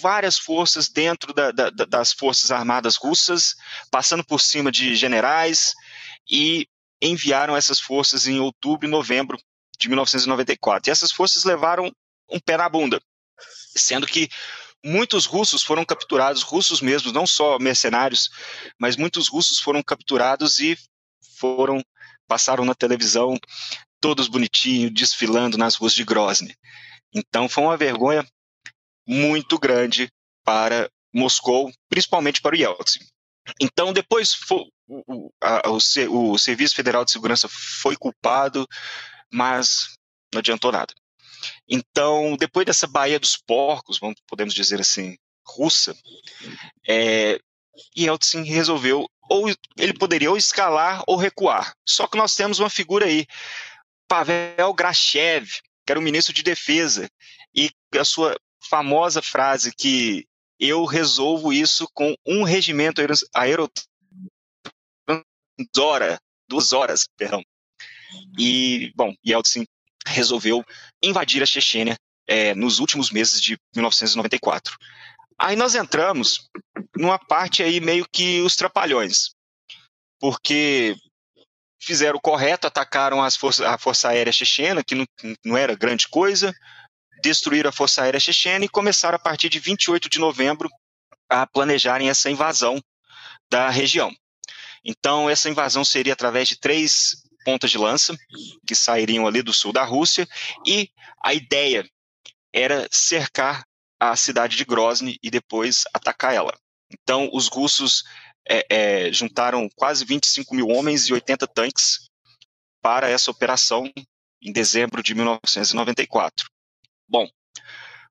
várias 0.00 0.38
forças 0.38 0.88
dentro 0.88 1.32
da, 1.32 1.50
da, 1.50 1.70
das 1.70 2.12
forças 2.12 2.50
armadas 2.50 2.96
russas, 2.96 3.54
passando 3.90 4.24
por 4.24 4.40
cima 4.40 4.70
de 4.70 4.94
generais, 4.94 5.72
e 6.30 6.66
enviaram 7.00 7.56
essas 7.56 7.80
forças 7.80 8.26
em 8.26 8.40
outubro 8.40 8.86
e 8.86 8.90
novembro 8.90 9.38
de 9.78 9.88
1994. 9.88 10.88
E 10.88 10.92
essas 10.92 11.12
forças 11.12 11.44
levaram 11.44 11.90
um 12.30 12.40
pé 12.40 12.56
na 12.56 12.68
bunda, 12.68 13.00
sendo 13.76 14.06
que 14.06 14.28
muitos 14.84 15.26
russos 15.26 15.62
foram 15.62 15.84
capturados, 15.84 16.42
russos 16.42 16.80
mesmos, 16.80 17.12
não 17.12 17.26
só 17.26 17.58
mercenários, 17.58 18.30
mas 18.78 18.96
muitos 18.96 19.28
russos 19.28 19.60
foram 19.60 19.82
capturados 19.82 20.58
e 20.58 20.76
foram 21.38 21.82
passaram 22.26 22.64
na 22.64 22.74
televisão 22.74 23.38
todos 24.00 24.26
bonitinhos, 24.26 24.92
desfilando 24.92 25.56
nas 25.56 25.76
ruas 25.76 25.94
de 25.94 26.04
Grozny. 26.04 26.56
Então 27.14 27.48
foi 27.48 27.64
uma 27.64 27.76
vergonha 27.76 28.26
muito 29.06 29.58
grande 29.58 30.10
para 30.44 30.90
Moscou, 31.12 31.72
principalmente 31.88 32.40
para 32.40 32.54
o 32.54 32.58
Yeltsin. 32.58 33.00
Então, 33.60 33.92
depois 33.92 34.34
o, 34.88 35.30
a, 35.40 35.70
o, 35.70 36.32
o, 36.32 36.38
Serviço 36.38 36.74
Federal 36.74 37.04
de 37.04 37.12
Segurança 37.12 37.48
foi 37.48 37.96
culpado, 37.96 38.66
mas 39.32 39.96
não 40.32 40.40
adiantou 40.40 40.72
nada. 40.72 40.92
Então, 41.68 42.36
depois 42.36 42.66
dessa 42.66 42.86
Baía 42.86 43.20
dos 43.20 43.36
Porcos, 43.36 43.98
vamos, 43.98 44.16
podemos 44.26 44.54
dizer 44.54 44.80
assim, 44.80 45.16
russa, 45.46 45.96
é, 46.86 47.38
Yeltsin 47.96 48.42
resolveu, 48.42 49.08
ou 49.28 49.48
ele 49.76 49.94
poderia 49.94 50.30
ou 50.30 50.36
escalar 50.36 51.02
ou 51.06 51.16
recuar. 51.16 51.74
Só 51.86 52.06
que 52.06 52.16
nós 52.16 52.34
temos 52.34 52.58
uma 52.58 52.70
figura 52.70 53.06
aí, 53.06 53.26
Pavel 54.08 54.72
Grachev, 54.74 55.48
que 55.84 55.92
era 55.92 56.00
o 56.00 56.02
ministro 56.02 56.32
de 56.32 56.42
Defesa, 56.42 57.08
e 57.54 57.70
a 57.98 58.04
sua 58.04 58.36
famosa 58.68 59.22
frase 59.22 59.72
que 59.74 60.26
eu 60.58 60.84
resolvo 60.84 61.52
isso 61.52 61.88
com 61.92 62.14
um 62.26 62.42
regimento 62.42 63.02
aerotransdora, 63.34 66.18
duas 66.48 66.72
horas, 66.72 67.06
perdão. 67.16 67.42
E, 68.38 68.92
bom, 68.94 69.14
Yeltsin 69.26 69.66
resolveu 70.06 70.64
invadir 71.02 71.42
a 71.42 71.46
Chechênia 71.46 71.96
é, 72.26 72.54
nos 72.54 72.78
últimos 72.78 73.10
meses 73.10 73.40
de 73.40 73.58
1994. 73.74 74.76
Aí 75.38 75.54
nós 75.54 75.74
entramos 75.74 76.48
numa 76.96 77.18
parte 77.18 77.62
aí 77.62 77.80
meio 77.80 78.06
que 78.10 78.40
os 78.40 78.56
trapalhões, 78.56 79.32
porque 80.18 80.96
fizeram 81.78 82.16
o 82.16 82.20
correto, 82.20 82.66
atacaram 82.66 83.22
as 83.22 83.36
forças, 83.36 83.66
a 83.66 83.76
Força 83.76 84.08
Aérea 84.08 84.32
Chechena, 84.32 84.82
que 84.82 84.94
não, 84.94 85.04
não 85.44 85.56
era 85.56 85.76
grande 85.76 86.08
coisa, 86.08 86.54
destruíram 87.22 87.68
a 87.68 87.72
Força 87.72 88.02
Aérea 88.02 88.20
Chechena 88.20 88.64
e 88.64 88.68
começaram 88.68 89.16
a 89.16 89.18
partir 89.18 89.48
de 89.48 89.58
28 89.58 90.08
de 90.08 90.18
novembro 90.18 90.68
a 91.28 91.46
planejarem 91.46 92.08
essa 92.08 92.30
invasão 92.30 92.82
da 93.50 93.68
região. 93.70 94.12
Então, 94.84 95.28
essa 95.28 95.50
invasão 95.50 95.84
seria 95.84 96.12
através 96.12 96.48
de 96.48 96.58
três 96.58 97.16
pontas 97.44 97.70
de 97.70 97.78
lança 97.78 98.16
que 98.66 98.74
sairiam 98.74 99.26
ali 99.26 99.42
do 99.42 99.52
sul 99.52 99.72
da 99.72 99.84
Rússia 99.84 100.26
e 100.66 100.90
a 101.22 101.34
ideia 101.34 101.88
era 102.52 102.88
cercar 102.90 103.64
a 104.00 104.14
cidade 104.16 104.56
de 104.56 104.64
Grozny 104.64 105.18
e 105.22 105.30
depois 105.30 105.84
atacar 105.92 106.34
ela. 106.34 106.56
Então, 106.90 107.28
os 107.32 107.48
russos 107.48 108.04
é, 108.48 108.66
é, 108.70 109.12
juntaram 109.12 109.68
quase 109.74 110.04
25 110.04 110.54
mil 110.54 110.68
homens 110.68 111.08
e 111.08 111.12
80 111.12 111.46
tanques 111.48 112.08
para 112.80 113.08
essa 113.08 113.30
operação 113.30 113.90
em 114.40 114.52
dezembro 114.52 115.02
de 115.02 115.14
1994. 115.14 116.48
Bom, 117.08 117.28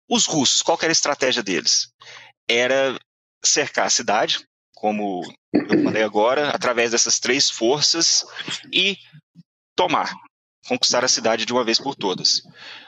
os 0.10 0.25
russos, 0.25 0.62
qual 0.62 0.77
era 0.81 0.91
a 0.91 0.91
estratégia 0.91 1.43
deles? 1.43 1.89
Era 2.47 2.97
cercar 3.43 3.88
a 3.88 3.89
cidade, 3.89 4.45
como 4.73 5.23
eu 5.53 5.84
falei 5.84 6.03
agora, 6.03 6.49
através 6.49 6.91
dessas 6.91 7.19
três 7.19 7.49
forças 7.49 8.23
e 8.71 8.97
tomar, 9.75 10.13
conquistar 10.67 11.03
a 11.03 11.10
cidade 11.10 11.45
de 11.45 11.53
uma 11.53 11.63
vez 11.63 11.79
por 11.79 11.95
todas. 11.95 12.41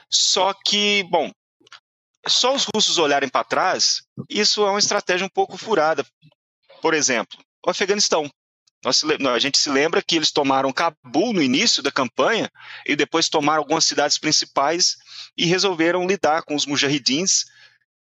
Só 0.09 0.53
que, 0.53 1.03
bom, 1.09 1.31
só 2.27 2.53
os 2.53 2.65
russos 2.73 2.97
olharem 2.97 3.29
para 3.29 3.43
trás, 3.43 4.01
isso 4.29 4.65
é 4.65 4.69
uma 4.69 4.79
estratégia 4.79 5.25
um 5.25 5.29
pouco 5.29 5.57
furada. 5.57 6.05
Por 6.81 6.93
exemplo, 6.93 7.37
o 7.65 7.69
Afeganistão. 7.69 8.29
Nós, 8.83 9.03
a 9.03 9.39
gente 9.39 9.57
se 9.57 9.69
lembra 9.69 10.01
que 10.01 10.15
eles 10.15 10.31
tomaram 10.31 10.71
Cabul 10.71 11.33
no 11.33 11.41
início 11.41 11.81
da 11.81 11.91
campanha 11.91 12.49
e 12.85 12.95
depois 12.95 13.27
tomaram 13.27 13.61
algumas 13.61 13.85
cidades 13.85 14.17
principais 14.17 14.97
e 15.35 15.45
resolveram 15.45 16.07
lidar 16.07 16.43
com 16.43 16.55
os 16.55 16.65
mujahidins 16.65 17.45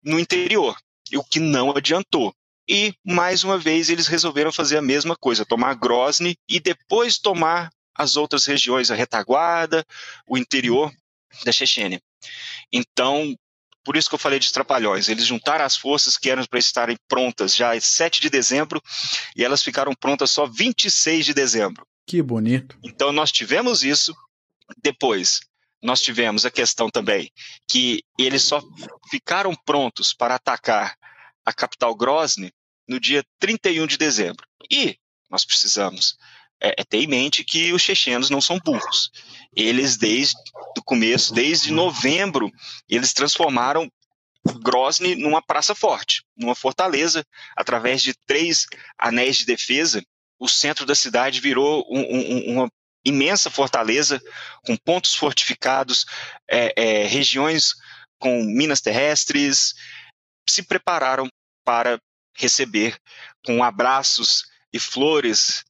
no 0.03 0.19
interior, 0.19 0.77
o 1.15 1.23
que 1.23 1.39
não 1.39 1.71
adiantou. 1.71 2.33
E, 2.67 2.93
mais 3.03 3.43
uma 3.43 3.57
vez, 3.57 3.89
eles 3.89 4.05
resolveram 4.05 4.51
fazer 4.51 4.77
a 4.77 4.81
mesma 4.81 5.15
coisa, 5.15 5.43
tomar 5.43 5.73
Grozny 5.73 6.37
e 6.47 6.59
depois 6.59 7.17
tomar 7.17 7.71
as 7.95 8.15
outras 8.15 8.45
regiões, 8.45 8.91
a 8.91 8.95
retaguarda, 8.95 9.83
o 10.27 10.37
interior 10.37 10.93
da 11.43 11.51
Chechênia. 11.51 11.99
Então, 12.71 13.35
por 13.83 13.95
isso 13.95 14.09
que 14.09 14.15
eu 14.15 14.19
falei 14.19 14.39
de 14.39 14.51
trapalhões. 14.51 15.09
Eles 15.09 15.25
juntaram 15.25 15.65
as 15.65 15.75
forças 15.75 16.17
que 16.17 16.29
eram 16.29 16.45
para 16.45 16.59
estarem 16.59 16.97
prontas 17.07 17.55
já 17.55 17.79
7 17.79 18.21
de 18.21 18.29
dezembro 18.29 18.81
e 19.35 19.43
elas 19.43 19.63
ficaram 19.63 19.93
prontas 19.93 20.31
só 20.31 20.45
26 20.45 21.25
de 21.25 21.33
dezembro. 21.33 21.85
Que 22.05 22.21
bonito. 22.21 22.77
Então 22.83 23.11
nós 23.11 23.31
tivemos 23.31 23.83
isso. 23.83 24.15
Depois, 24.83 25.39
nós 25.81 26.01
tivemos 26.01 26.45
a 26.45 26.51
questão 26.51 26.89
também 26.89 27.31
que 27.67 28.03
eles 28.17 28.43
só 28.43 28.61
ficaram 29.09 29.55
prontos 29.65 30.13
para 30.13 30.35
atacar 30.35 30.95
a 31.45 31.53
capital 31.53 31.95
Grozny 31.95 32.51
no 32.87 32.99
dia 32.99 33.23
31 33.39 33.87
de 33.87 33.97
dezembro. 33.97 34.45
E 34.69 34.97
nós 35.29 35.45
precisamos 35.45 36.17
é, 36.61 36.81
é, 36.81 36.83
ter 36.83 36.97
em 36.97 37.07
mente 37.07 37.43
que 37.43 37.71
os 37.73 37.81
chechenos 37.81 38.29
não 38.29 38.41
são 38.41 38.59
burros. 38.59 39.11
Eles, 39.55 39.97
desde 39.97 40.35
o 40.77 40.83
começo, 40.83 41.33
desde 41.33 41.71
novembro, 41.71 42.51
eles 42.87 43.13
transformaram 43.13 43.89
Grozny 44.61 45.15
numa 45.15 45.41
praça 45.41 45.75
forte, 45.75 46.23
numa 46.35 46.55
fortaleza, 46.55 47.25
através 47.55 48.01
de 48.01 48.13
três 48.25 48.65
anéis 48.97 49.37
de 49.37 49.45
defesa. 49.45 50.01
O 50.39 50.47
centro 50.47 50.85
da 50.85 50.95
cidade 50.95 51.41
virou 51.41 51.85
um, 51.89 51.99
um, 51.99 52.53
uma 52.53 52.71
imensa 53.05 53.49
fortaleza 53.49 54.21
com 54.65 54.75
pontos 54.77 55.15
fortificados, 55.15 56.05
é, 56.49 56.73
é, 56.75 57.07
regiões 57.07 57.73
com 58.17 58.43
minas 58.43 58.81
terrestres. 58.81 59.73
Se 60.47 60.63
prepararam 60.63 61.27
para 61.63 61.99
receber 62.35 62.97
com 63.45 63.63
abraços 63.63 64.45
e 64.71 64.79
flores 64.79 65.63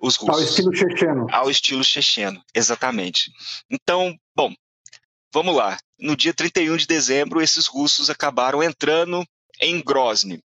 os 0.00 0.16
russos. 0.16 0.36
Ao 0.36 0.42
estilo 0.42 0.74
checheno. 0.74 1.26
Ao 1.30 1.50
estilo 1.50 1.84
checheno, 1.84 2.44
exatamente. 2.54 3.32
Então, 3.70 4.16
bom, 4.34 4.54
vamos 5.32 5.54
lá. 5.54 5.78
No 5.98 6.16
dia 6.16 6.32
31 6.32 6.76
de 6.76 6.86
dezembro, 6.86 7.40
esses 7.42 7.66
russos 7.66 8.08
acabaram 8.08 8.62
entrando 8.62 9.26
em 9.60 9.82
Grozny. 9.82 10.42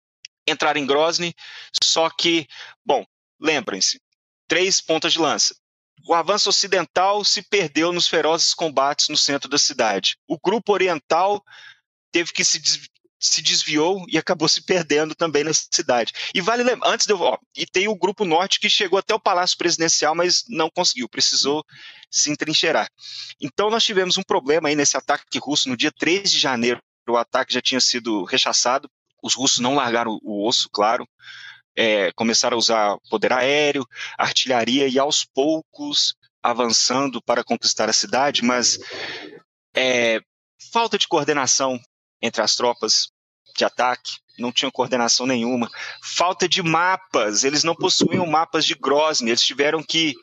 Entraram 0.47 0.81
em 0.81 0.87
Grozny, 0.87 1.35
só 1.83 2.09
que, 2.11 2.47
bom, 2.85 3.05
lembrem-se, 3.41 4.01
três 4.49 4.81
pontas 4.81 5.13
de 5.13 5.19
lança. 5.19 5.57
O 6.09 6.15
avanço 6.15 6.49
ocidental 6.49 7.25
se 7.25 7.43
perdeu 7.43 7.93
nos 7.93 8.07
ferozes 8.07 8.55
combates 8.55 9.09
no 9.09 9.17
centro 9.17 9.49
da 9.49 9.59
cidade. 9.59 10.17
O 10.29 10.39
grupo 10.39 10.73
oriental 10.73 11.43
teve 12.13 12.33
que 12.33 12.45
se 12.45 12.61
se 13.19 13.41
desviou 13.41 14.05
e 14.09 14.19
acabou 14.19 14.49
se 14.49 14.63
perdendo 14.63 15.15
também 15.15 15.43
na 15.43 15.53
cidade. 15.53 16.13
E 16.35 16.41
vale 16.41 16.63
lembrar, 16.63 16.91
antes 16.91 17.07
de 17.07 17.13
eu. 17.13 17.21
Ó, 17.21 17.39
e 17.57 17.67
tem 17.67 17.89
o 17.89 17.97
Grupo 17.97 18.25
Norte 18.25 18.61
que 18.61 18.69
chegou 18.69 18.99
até 18.99 19.15
o 19.15 19.21
Palácio 19.21 19.57
Presidencial, 19.57 20.15
mas 20.15 20.45
não 20.49 20.71
conseguiu, 20.71 21.09
precisou 21.09 21.65
se 22.11 22.31
entrincheirar. 22.31 22.89
Então 23.41 23.71
nós 23.71 23.85
tivemos 23.85 24.19
um 24.19 24.23
problema 24.23 24.69
aí 24.69 24.77
nesse 24.77 24.97
ataque 24.97 25.39
russo 25.39 25.69
no 25.69 25.77
dia 25.77 25.93
3 25.93 26.31
de 26.31 26.39
janeiro. 26.39 26.81
O 27.09 27.17
ataque 27.17 27.55
já 27.55 27.63
tinha 27.63 27.81
sido 27.81 28.25
rechaçado, 28.25 28.91
os 29.23 29.35
russos 29.35 29.61
não 29.61 29.75
largaram 29.75 30.19
o 30.23 30.47
osso, 30.47 30.69
claro. 30.71 31.07
É, 31.79 32.11
começaram 32.13 32.57
a 32.57 32.59
usar 32.59 32.97
poder 33.11 33.33
aéreo, 33.33 33.87
artilharia 34.19 34.89
e 34.89 34.99
aos 34.99 35.25
poucos 35.25 36.15
avançando 36.43 37.21
para 37.23 37.45
conquistar 37.45 37.89
a 37.89 37.93
cidade, 37.93 38.43
mas 38.43 38.79
é, 39.75 40.21
falta 40.73 40.97
de 40.97 41.07
coordenação 41.07 41.79
entre 42.21 42.43
as 42.43 42.55
tropas 42.55 43.09
de 43.57 43.65
ataque, 43.65 44.19
não 44.39 44.53
tinham 44.53 44.71
coordenação 44.71 45.27
nenhuma. 45.27 45.71
Falta 46.03 46.49
de 46.49 46.63
mapas, 46.63 47.45
eles 47.45 47.65
não 47.65 47.75
possuíam 47.75 48.27
mapas 48.27 48.65
de 48.65 48.75
Grozny, 48.75 49.31
eles 49.31 49.43
tiveram 49.43 49.83
que 49.83 50.15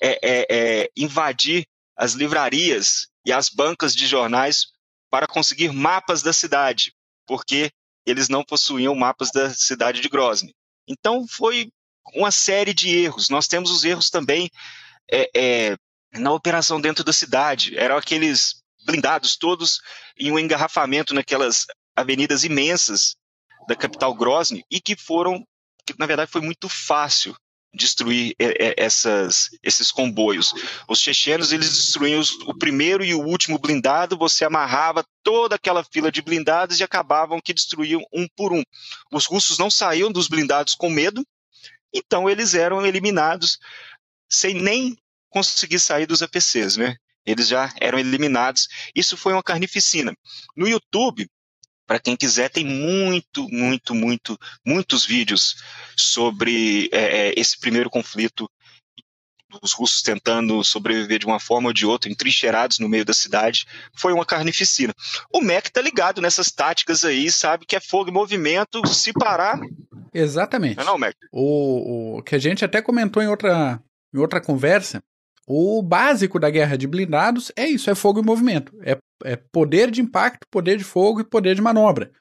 é, 0.00 0.18
é, 0.22 0.46
é, 0.50 0.90
invadir 0.96 1.66
as 1.96 2.14
livrarias 2.14 3.08
e 3.24 3.32
as 3.32 3.48
bancas 3.48 3.94
de 3.94 4.06
jornais 4.06 4.66
para 5.10 5.26
conseguir 5.26 5.72
mapas 5.72 6.22
da 6.22 6.32
cidade, 6.32 6.94
porque 7.26 7.70
eles 8.06 8.28
não 8.28 8.42
possuíam 8.42 8.94
mapas 8.94 9.30
da 9.30 9.52
cidade 9.52 10.00
de 10.00 10.08
Grozny. 10.08 10.54
Então 10.88 11.26
foi 11.28 11.70
uma 12.14 12.30
série 12.30 12.72
de 12.74 12.88
erros. 12.88 13.28
Nós 13.28 13.46
temos 13.46 13.70
os 13.70 13.84
erros 13.84 14.10
também 14.10 14.50
é, 15.10 15.30
é, 15.36 15.76
na 16.14 16.32
operação 16.32 16.80
dentro 16.80 17.04
da 17.04 17.12
cidade. 17.12 17.76
Eram 17.76 17.96
aqueles 17.96 18.59
blindados 18.90 19.36
todos 19.36 19.80
em 20.18 20.32
um 20.32 20.38
engarrafamento 20.38 21.14
naquelas 21.14 21.66
avenidas 21.94 22.44
imensas 22.44 23.14
da 23.68 23.76
capital 23.76 24.14
Grozny 24.14 24.64
e 24.70 24.80
que 24.80 24.96
foram, 24.96 25.44
que 25.86 25.94
na 25.98 26.06
verdade 26.06 26.30
foi 26.30 26.40
muito 26.40 26.68
fácil 26.68 27.36
destruir 27.72 28.34
essas, 28.76 29.48
esses 29.62 29.92
comboios. 29.92 30.52
Os 30.88 30.98
chechenos 30.98 31.52
eles 31.52 31.70
destruíam 31.70 32.18
os, 32.18 32.32
o 32.40 32.58
primeiro 32.58 33.04
e 33.04 33.14
o 33.14 33.24
último 33.24 33.58
blindado, 33.58 34.18
você 34.18 34.44
amarrava 34.44 35.04
toda 35.22 35.54
aquela 35.54 35.84
fila 35.84 36.10
de 36.10 36.20
blindados 36.20 36.80
e 36.80 36.84
acabavam 36.84 37.40
que 37.40 37.54
destruíam 37.54 38.02
um 38.12 38.26
por 38.36 38.52
um. 38.52 38.62
Os 39.12 39.26
russos 39.26 39.56
não 39.56 39.70
saíam 39.70 40.10
dos 40.10 40.26
blindados 40.26 40.74
com 40.74 40.90
medo, 40.90 41.24
então 41.94 42.28
eles 42.28 42.54
eram 42.54 42.84
eliminados 42.84 43.58
sem 44.28 44.54
nem 44.54 44.96
conseguir 45.28 45.78
sair 45.78 46.06
dos 46.06 46.22
APCs, 46.22 46.76
né? 46.76 46.96
Eles 47.26 47.48
já 47.48 47.72
eram 47.80 47.98
eliminados. 47.98 48.68
Isso 48.94 49.16
foi 49.16 49.32
uma 49.32 49.42
carnificina. 49.42 50.14
No 50.56 50.68
YouTube, 50.68 51.26
para 51.86 51.98
quem 51.98 52.16
quiser, 52.16 52.50
tem 52.50 52.64
muito, 52.64 53.48
muito, 53.48 53.94
muito, 53.94 54.38
muitos 54.64 55.04
vídeos 55.04 55.56
sobre 55.96 56.88
é, 56.92 57.28
é 57.28 57.34
esse 57.36 57.58
primeiro 57.58 57.90
conflito 57.90 58.48
os 59.62 59.72
russos 59.72 60.02
tentando 60.02 60.62
sobreviver 60.62 61.18
de 61.18 61.26
uma 61.26 61.40
forma 61.40 61.68
ou 61.68 61.72
de 61.72 61.84
outra, 61.84 62.10
entrincheirados 62.10 62.78
no 62.78 62.88
meio 62.88 63.04
da 63.04 63.12
cidade, 63.12 63.66
foi 63.94 64.12
uma 64.12 64.24
carnificina. 64.24 64.94
O 65.32 65.40
MEC 65.40 65.72
tá 65.72 65.80
ligado 65.80 66.20
nessas 66.20 66.50
táticas 66.50 67.04
aí, 67.04 67.30
sabe 67.30 67.66
que 67.66 67.74
é 67.74 67.80
fogo 67.80 68.10
e 68.10 68.12
movimento, 68.12 68.86
se 68.86 69.12
parar. 69.12 69.58
Exatamente. 70.12 70.76
Não, 70.76 70.82
é 70.82 70.86
não 70.86 70.98
Mac? 70.98 71.16
O, 71.32 72.18
o 72.18 72.22
que 72.22 72.34
a 72.34 72.38
gente 72.38 72.64
até 72.64 72.80
comentou 72.80 73.22
em 73.22 73.28
outra, 73.28 73.82
em 74.14 74.18
outra 74.18 74.40
conversa, 74.40 75.02
o 75.52 75.82
básico 75.82 76.38
da 76.38 76.48
guerra 76.48 76.76
de 76.76 76.86
blindados 76.86 77.50
é 77.56 77.66
isso: 77.66 77.90
é 77.90 77.94
fogo 77.96 78.20
e 78.20 78.24
movimento. 78.24 78.72
É, 78.84 78.96
é 79.24 79.34
poder 79.34 79.90
de 79.90 80.00
impacto, 80.00 80.46
poder 80.48 80.78
de 80.78 80.84
fogo 80.84 81.20
e 81.20 81.24
poder 81.24 81.56
de 81.56 81.60
manobra. 81.60 82.12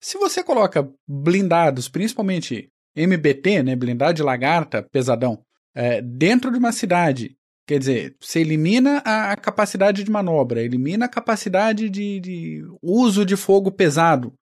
Se 0.00 0.16
você 0.16 0.44
coloca 0.44 0.88
blindados, 1.06 1.88
principalmente 1.88 2.68
MBT, 2.94 3.64
né, 3.64 3.74
blindado 3.74 4.14
de 4.14 4.22
lagarta, 4.22 4.86
pesadão, 4.92 5.42
é, 5.74 6.00
dentro 6.00 6.52
de 6.52 6.58
uma 6.58 6.70
cidade, 6.70 7.36
quer 7.66 7.80
dizer, 7.80 8.16
você 8.20 8.40
elimina 8.40 8.98
a, 8.98 9.36
capacidade 9.36 10.04
de 10.04 10.10
manobra, 10.10 10.62
elimina 10.62 11.06
a 11.06 11.08
capacidade 11.08 11.90
de, 11.90 12.20
de 12.20 12.64
uso 12.80 13.26
de 13.26 13.36
fogo 13.36 13.72
pesado, 13.72 14.32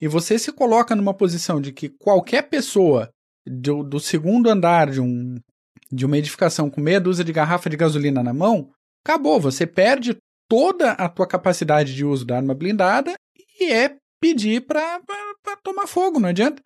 e 0.00 0.08
você 0.08 0.38
se 0.38 0.52
coloca 0.52 0.94
numa 0.94 1.14
posição 1.14 1.62
de 1.62 1.72
que 1.72 1.88
qualquer 1.88 2.42
pessoa 2.42 3.10
do, 3.46 3.82
do 3.82 3.98
segundo 3.98 4.50
andar 4.50 4.90
de 4.90 5.00
um 5.00 5.36
de 5.94 6.04
uma 6.04 6.18
edificação 6.18 6.68
com 6.68 6.80
meia 6.80 7.00
dúzia 7.00 7.24
de 7.24 7.32
garrafa 7.32 7.70
de 7.70 7.76
gasolina 7.76 8.22
na 8.22 8.32
mão, 8.32 8.70
acabou. 9.04 9.40
Você 9.40 9.66
perde 9.66 10.16
toda 10.48 10.92
a 10.92 11.08
tua 11.08 11.26
capacidade 11.26 11.94
de 11.94 12.04
uso 12.04 12.24
da 12.24 12.36
arma 12.36 12.54
blindada 12.54 13.14
e 13.60 13.72
é 13.72 13.96
pedir 14.20 14.62
para 14.62 15.00
tomar 15.62 15.86
fogo, 15.86 16.18
não 16.18 16.28
adianta. 16.28 16.62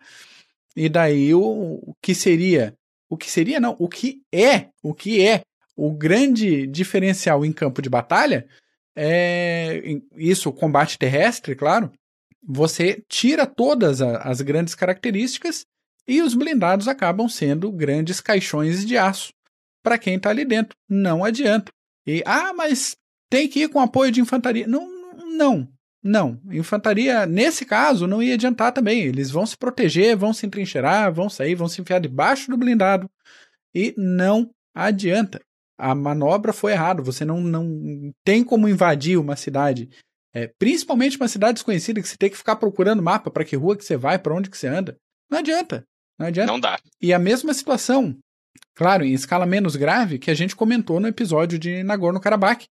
E 0.75 0.87
daí 0.87 1.33
o, 1.33 1.41
o 1.41 1.93
que 2.01 2.15
seria, 2.15 2.73
o 3.09 3.17
que 3.17 3.29
seria 3.29 3.59
não, 3.59 3.75
o 3.79 3.87
que 3.87 4.21
é, 4.33 4.69
o 4.81 4.93
que 4.93 5.25
é 5.25 5.41
o 5.75 5.91
grande 5.91 6.67
diferencial 6.67 7.45
em 7.45 7.53
campo 7.53 7.81
de 7.81 7.89
batalha 7.89 8.47
é 8.95 9.81
isso, 10.17 10.51
combate 10.51 10.97
terrestre, 10.97 11.55
claro. 11.55 11.91
Você 12.45 13.03
tira 13.07 13.45
todas 13.45 14.01
as 14.01 14.41
grandes 14.41 14.75
características 14.75 15.65
e 16.09 16.23
os 16.23 16.33
blindados 16.33 16.87
acabam 16.87 17.29
sendo 17.29 17.71
grandes 17.71 18.19
caixões 18.19 18.83
de 18.83 18.97
aço 18.97 19.31
para 19.83 19.95
quem 19.95 20.15
está 20.15 20.31
ali 20.31 20.43
dentro. 20.43 20.75
Não 20.89 21.23
adianta. 21.23 21.71
E, 22.05 22.23
ah, 22.25 22.51
mas 22.51 22.97
tem 23.29 23.47
que 23.47 23.61
ir 23.61 23.69
com 23.69 23.79
apoio 23.79 24.11
de 24.11 24.19
infantaria. 24.19 24.65
Não, 24.65 24.89
não, 25.37 25.69
não. 26.03 26.41
Infantaria, 26.51 27.27
nesse 27.27 27.63
caso, 27.63 28.07
não 28.07 28.23
ia 28.23 28.33
adiantar 28.33 28.71
também. 28.71 29.03
Eles 29.03 29.29
vão 29.29 29.45
se 29.45 29.55
proteger, 29.55 30.17
vão 30.17 30.33
se 30.33 30.47
entrincheirar, 30.47 31.13
vão 31.13 31.29
sair, 31.29 31.53
vão 31.53 31.67
se 31.67 31.79
enfiar 31.79 31.99
debaixo 31.99 32.49
do 32.49 32.57
blindado. 32.57 33.07
E 33.73 33.93
não 33.95 34.49
adianta. 34.73 35.39
A 35.77 35.93
manobra 35.93 36.51
foi 36.51 36.71
errada. 36.71 37.03
Você 37.03 37.23
não, 37.23 37.39
não 37.39 38.11
tem 38.25 38.43
como 38.43 38.67
invadir 38.67 39.19
uma 39.19 39.35
cidade, 39.35 39.89
é, 40.33 40.47
principalmente 40.57 41.17
uma 41.17 41.27
cidade 41.27 41.53
desconhecida, 41.53 42.01
que 42.01 42.07
você 42.07 42.17
tem 42.17 42.31
que 42.31 42.37
ficar 42.37 42.55
procurando 42.55 43.03
mapa 43.03 43.29
para 43.29 43.45
que 43.45 43.55
rua 43.55 43.77
que 43.77 43.85
você 43.85 43.95
vai, 43.95 44.17
para 44.17 44.33
onde 44.33 44.49
que 44.49 44.57
você 44.57 44.67
anda. 44.67 44.97
Não 45.29 45.37
adianta. 45.37 45.85
Não 46.19 46.27
adianta. 46.27 46.51
Não 46.51 46.59
dá. 46.59 46.77
E 47.01 47.13
a 47.13 47.17
mesma 47.17 47.53
situação, 47.53 48.15
claro, 48.75 49.05
em 49.05 49.13
escala 49.13 49.45
menos 49.45 49.75
grave, 49.75 50.19
que 50.19 50.29
a 50.29 50.33
gente 50.33 50.55
comentou 50.55 50.99
no 50.99 51.07
episódio 51.07 51.57
de 51.57 51.81
Nagorno-Karabakh. 51.83 52.65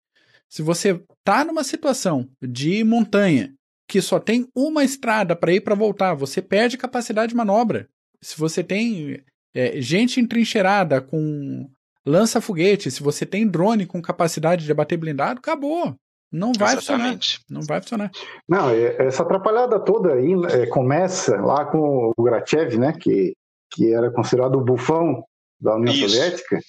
Se 0.48 0.62
você 0.62 1.00
tá 1.24 1.44
numa 1.44 1.64
situação 1.64 2.28
de 2.42 2.82
montanha 2.82 3.54
que 3.88 4.02
só 4.02 4.18
tem 4.18 4.48
uma 4.54 4.84
estrada 4.84 5.36
para 5.36 5.52
ir 5.52 5.60
para 5.60 5.74
voltar, 5.74 6.14
você 6.14 6.42
perde 6.42 6.76
capacidade 6.76 7.30
de 7.30 7.36
manobra. 7.36 7.88
Se 8.20 8.36
você 8.36 8.64
tem 8.64 9.22
é, 9.54 9.80
gente 9.80 10.20
entrincheirada 10.20 11.00
com 11.00 11.70
lança-foguete, 12.04 12.90
se 12.90 13.02
você 13.02 13.24
tem 13.24 13.46
drone 13.46 13.86
com 13.86 14.02
capacidade 14.02 14.64
de 14.64 14.72
abater 14.72 14.98
blindado, 14.98 15.38
acabou. 15.38 15.96
Não 16.32 16.52
vai 16.52 16.76
Exatamente. 16.76 17.38
funcionar. 17.38 17.60
Não 17.60 17.66
vai 17.66 17.80
funcionar. 17.80 18.10
Não, 18.48 18.70
essa 18.70 19.22
atrapalhada 19.22 19.78
toda 19.80 20.14
aí 20.14 20.32
é, 20.52 20.66
começa 20.66 21.40
lá 21.40 21.64
com 21.64 22.12
o 22.16 22.22
Grachev, 22.22 22.76
né, 22.78 22.92
que, 22.92 23.34
que 23.72 23.92
era 23.92 24.10
considerado 24.10 24.56
o 24.56 24.64
bufão 24.64 25.24
da 25.60 25.76
União 25.76 25.94
Isso. 25.94 26.08
Soviética. 26.08 26.60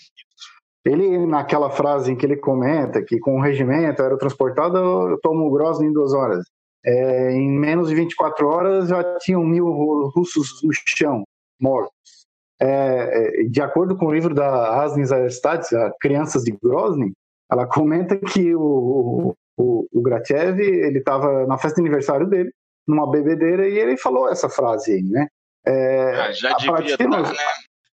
Ele, 0.86 1.26
naquela 1.26 1.70
frase 1.70 2.12
em 2.12 2.16
que 2.16 2.26
ele 2.26 2.38
comenta 2.38 3.04
que 3.04 3.20
com 3.20 3.38
o 3.38 3.42
regimento 3.42 4.02
era 4.02 4.18
transportado, 4.18 4.78
eu 4.78 5.20
tomo 5.22 5.46
o 5.46 5.52
Grozny 5.52 5.88
em 5.88 5.94
duas 5.94 6.14
horas. 6.14 6.46
É, 6.86 7.32
em 7.34 7.52
menos 7.52 7.90
de 7.90 7.96
24 7.96 8.48
horas 8.48 8.88
já 8.88 9.18
tinham 9.18 9.44
mil 9.44 9.68
russos 10.16 10.64
no 10.64 10.72
chão, 10.74 11.24
mortos. 11.60 11.92
É, 12.60 13.42
é, 13.42 13.44
de 13.44 13.62
acordo 13.62 13.98
com 13.98 14.06
o 14.06 14.14
livro 14.14 14.34
da 14.34 14.82
Asnin 14.82 15.04
Zarestats, 15.04 15.70
Crianças 16.00 16.44
de 16.44 16.52
Grozny, 16.52 17.12
ela 17.52 17.68
comenta 17.68 18.16
que 18.16 18.56
o, 18.56 19.36
o, 19.58 19.88
o 19.92 20.02
Grachev, 20.02 20.60
ele 20.62 21.00
estava 21.00 21.46
na 21.48 21.58
festa 21.58 21.82
de 21.82 21.88
aniversário 21.88 22.28
dele, 22.28 22.52
numa 22.88 23.10
bebedeira, 23.10 23.68
e 23.68 23.78
ele 23.78 23.98
falou 23.98 24.30
essa 24.30 24.48
frase 24.48 24.94
aí, 24.94 25.04
né? 25.04 25.28
É, 25.66 26.22
ah, 26.22 26.32
já 26.32 26.56
devia 26.56 26.94
estar, 26.94 27.08
né? 27.10 27.34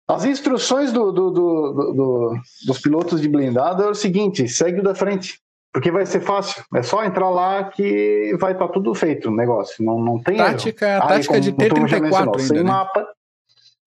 As 0.07 0.25
instruções 0.25 0.91
do, 0.91 1.11
do, 1.11 1.31
do, 1.31 2.33
dos 2.67 2.79
pilotos 2.79 3.21
de 3.21 3.29
blindado 3.29 3.83
é 3.83 3.89
o 3.89 3.95
seguinte: 3.95 4.47
segue 4.47 4.81
o 4.81 4.83
da 4.83 4.93
frente, 4.93 5.39
porque 5.73 5.89
vai 5.89 6.05
ser 6.05 6.19
fácil. 6.19 6.63
É 6.75 6.83
só 6.83 7.03
entrar 7.03 7.29
lá 7.29 7.63
que 7.63 8.35
vai 8.39 8.51
estar 8.51 8.67
tá 8.67 8.73
tudo 8.73 8.93
feito 8.93 9.29
o 9.29 9.35
negócio. 9.35 9.83
Não, 9.83 9.99
não 9.99 10.21
tem 10.21 10.37
tática, 10.37 10.87
erro. 10.87 11.07
tática 11.07 11.39
de 11.39 11.53
T-34 11.53 12.15
ainda, 12.15 12.39
sem 12.39 12.57
né? 12.57 12.63
mapa. 12.63 13.07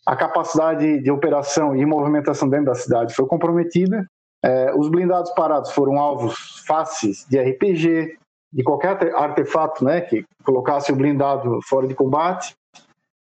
A 0.06 0.16
capacidade 0.16 1.00
de 1.00 1.10
operação 1.10 1.76
e 1.76 1.84
movimentação 1.84 2.48
dentro 2.48 2.66
da 2.66 2.74
cidade 2.74 3.14
foi 3.14 3.26
comprometida. 3.26 4.06
É, 4.44 4.74
os 4.74 4.88
blindados 4.88 5.30
parados 5.32 5.72
foram 5.72 5.98
alvos 5.98 6.62
fáceis 6.66 7.26
de 7.28 7.38
RPG, 7.38 8.18
de 8.52 8.62
qualquer 8.62 9.14
artefato 9.14 9.84
né, 9.84 10.00
que 10.00 10.24
colocasse 10.44 10.92
o 10.92 10.96
blindado 10.96 11.60
fora 11.62 11.86
de 11.86 11.94
combate. 11.94 12.54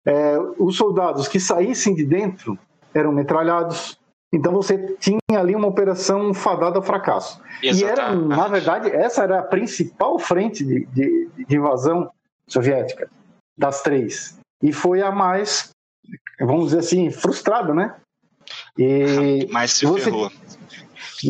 É, 0.06 0.38
os 0.60 0.76
soldados 0.76 1.28
que 1.28 1.40
saíssem 1.40 1.96
de 1.96 2.06
dentro 2.06 2.58
eram 2.94 3.12
metralhados. 3.12 3.98
Então 4.34 4.52
você 4.52 4.96
tinha 5.00 5.20
ali 5.40 5.56
uma 5.56 5.68
operação 5.68 6.34
fadada 6.34 6.78
ao 6.78 6.84
fracasso. 6.84 7.42
Exatamente. 7.62 7.82
E 7.82 7.86
era, 7.86 8.16
na 8.16 8.48
verdade, 8.48 8.90
essa 8.90 9.24
era 9.24 9.40
a 9.40 9.44
principal 9.44 10.20
frente 10.20 10.66
de, 10.66 10.86
de, 10.88 11.30
de 11.48 11.56
invasão 11.56 12.12
soviética, 12.48 13.10
das 13.58 13.82
três. 13.82 14.38
E 14.62 14.74
foi 14.74 15.02
a 15.02 15.12
mais, 15.12 15.70
vamos 16.40 16.66
dizer 16.66 16.80
assim, 16.80 17.12
frustrada, 17.12 17.74
né? 17.74 17.96
E 18.78 19.48
mais 19.52 19.72
se 19.72 19.86
você, 19.86 20.06
ferrou. 20.06 20.32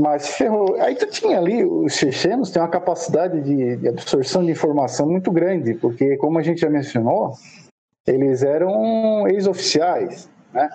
Mas 0.02 0.36
ferrou. 0.36 0.76
Aí 0.80 0.96
tu 0.96 1.08
tinha 1.08 1.38
ali, 1.38 1.64
os 1.64 1.94
chechenos 1.94 2.52
têm 2.52 2.62
uma 2.62 2.70
capacidade 2.70 3.42
de, 3.42 3.78
de 3.78 3.88
absorção 3.88 4.44
de 4.44 4.52
informação 4.52 5.08
muito 5.08 5.32
grande, 5.32 5.74
porque, 5.76 6.18
como 6.18 6.40
a 6.40 6.42
gente 6.42 6.62
já 6.62 6.70
mencionou, 6.70 7.34
eles 8.08 8.44
eram 8.44 9.28
ex-oficiais, 9.28 10.30
né? 10.54 10.70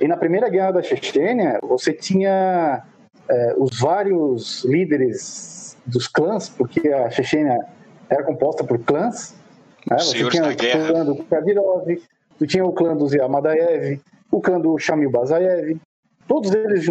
E 0.00 0.08
na 0.08 0.16
primeira 0.16 0.48
guerra 0.48 0.72
da 0.72 0.82
Chechênia, 0.82 1.60
você 1.62 1.92
tinha 1.92 2.82
é, 3.28 3.54
os 3.56 3.78
vários 3.78 4.64
líderes 4.64 5.76
dos 5.86 6.08
clãs, 6.08 6.48
porque 6.48 6.88
a 6.88 7.08
Chechênia 7.10 7.58
era 8.08 8.24
composta 8.24 8.64
por 8.64 8.78
clãs. 8.80 9.34
Né? 9.88 9.98
Você 9.98 10.28
tinha 10.28 10.48
o 10.48 10.56
clã 10.56 11.04
do 11.04 11.24
Kadyrov, 11.24 12.02
tu 12.38 12.46
tinha 12.46 12.64
o 12.64 12.72
clã 12.72 12.96
do 12.96 13.06
Ziamadaev, 13.06 14.00
o 14.30 14.40
clã 14.40 14.60
do 14.60 14.76
Shamil 14.78 15.10
Bazaev. 15.10 15.78
Todos 16.26 16.52
eles 16.52 16.84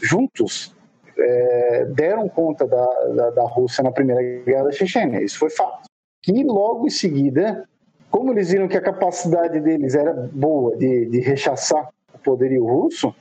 juntos 0.00 0.74
é, 1.18 1.84
deram 1.86 2.28
conta 2.28 2.66
da, 2.66 2.86
da, 3.14 3.30
da, 3.30 3.42
Rússia 3.44 3.82
na 3.82 3.92
primeira 3.92 4.22
guerra 4.44 4.64
da 4.64 4.72
Chechênia. 4.72 5.22
Isso 5.22 5.38
foi 5.38 5.50
fato. 5.50 5.88
E 6.26 6.44
logo 6.44 6.86
em 6.86 6.90
seguida, 6.90 7.68
como 8.10 8.32
eles 8.32 8.50
viram 8.50 8.68
que 8.68 8.76
a 8.76 8.82
capacidade 8.82 9.60
deles 9.60 9.94
era 9.94 10.12
boa 10.32 10.76
de, 10.76 11.06
de 11.06 11.20
rechaçar 11.20 11.88
poderio 12.22 12.64
russo, 12.64 13.14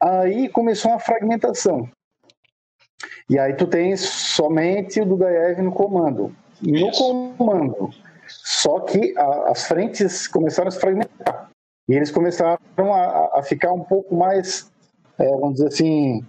aí 0.00 0.48
começou 0.48 0.90
uma 0.90 0.98
fragmentação. 0.98 1.88
E 3.28 3.38
aí 3.38 3.54
tu 3.54 3.66
tens 3.66 4.00
somente 4.00 5.00
o 5.00 5.06
Dudaev 5.06 5.60
no 5.60 5.72
comando. 5.72 6.34
No 6.62 6.90
comando. 6.92 7.90
Só 8.26 8.80
que 8.80 9.14
a, 9.16 9.50
as 9.50 9.66
frentes 9.66 10.26
começaram 10.26 10.68
a 10.68 10.70
se 10.70 10.80
fragmentar. 10.80 11.50
E 11.88 11.94
eles 11.94 12.10
começaram 12.10 12.58
a, 12.94 13.38
a 13.38 13.42
ficar 13.42 13.72
um 13.72 13.82
pouco 13.82 14.14
mais, 14.14 14.70
é, 15.18 15.26
vamos 15.28 15.54
dizer 15.54 15.68
assim, 15.68 16.24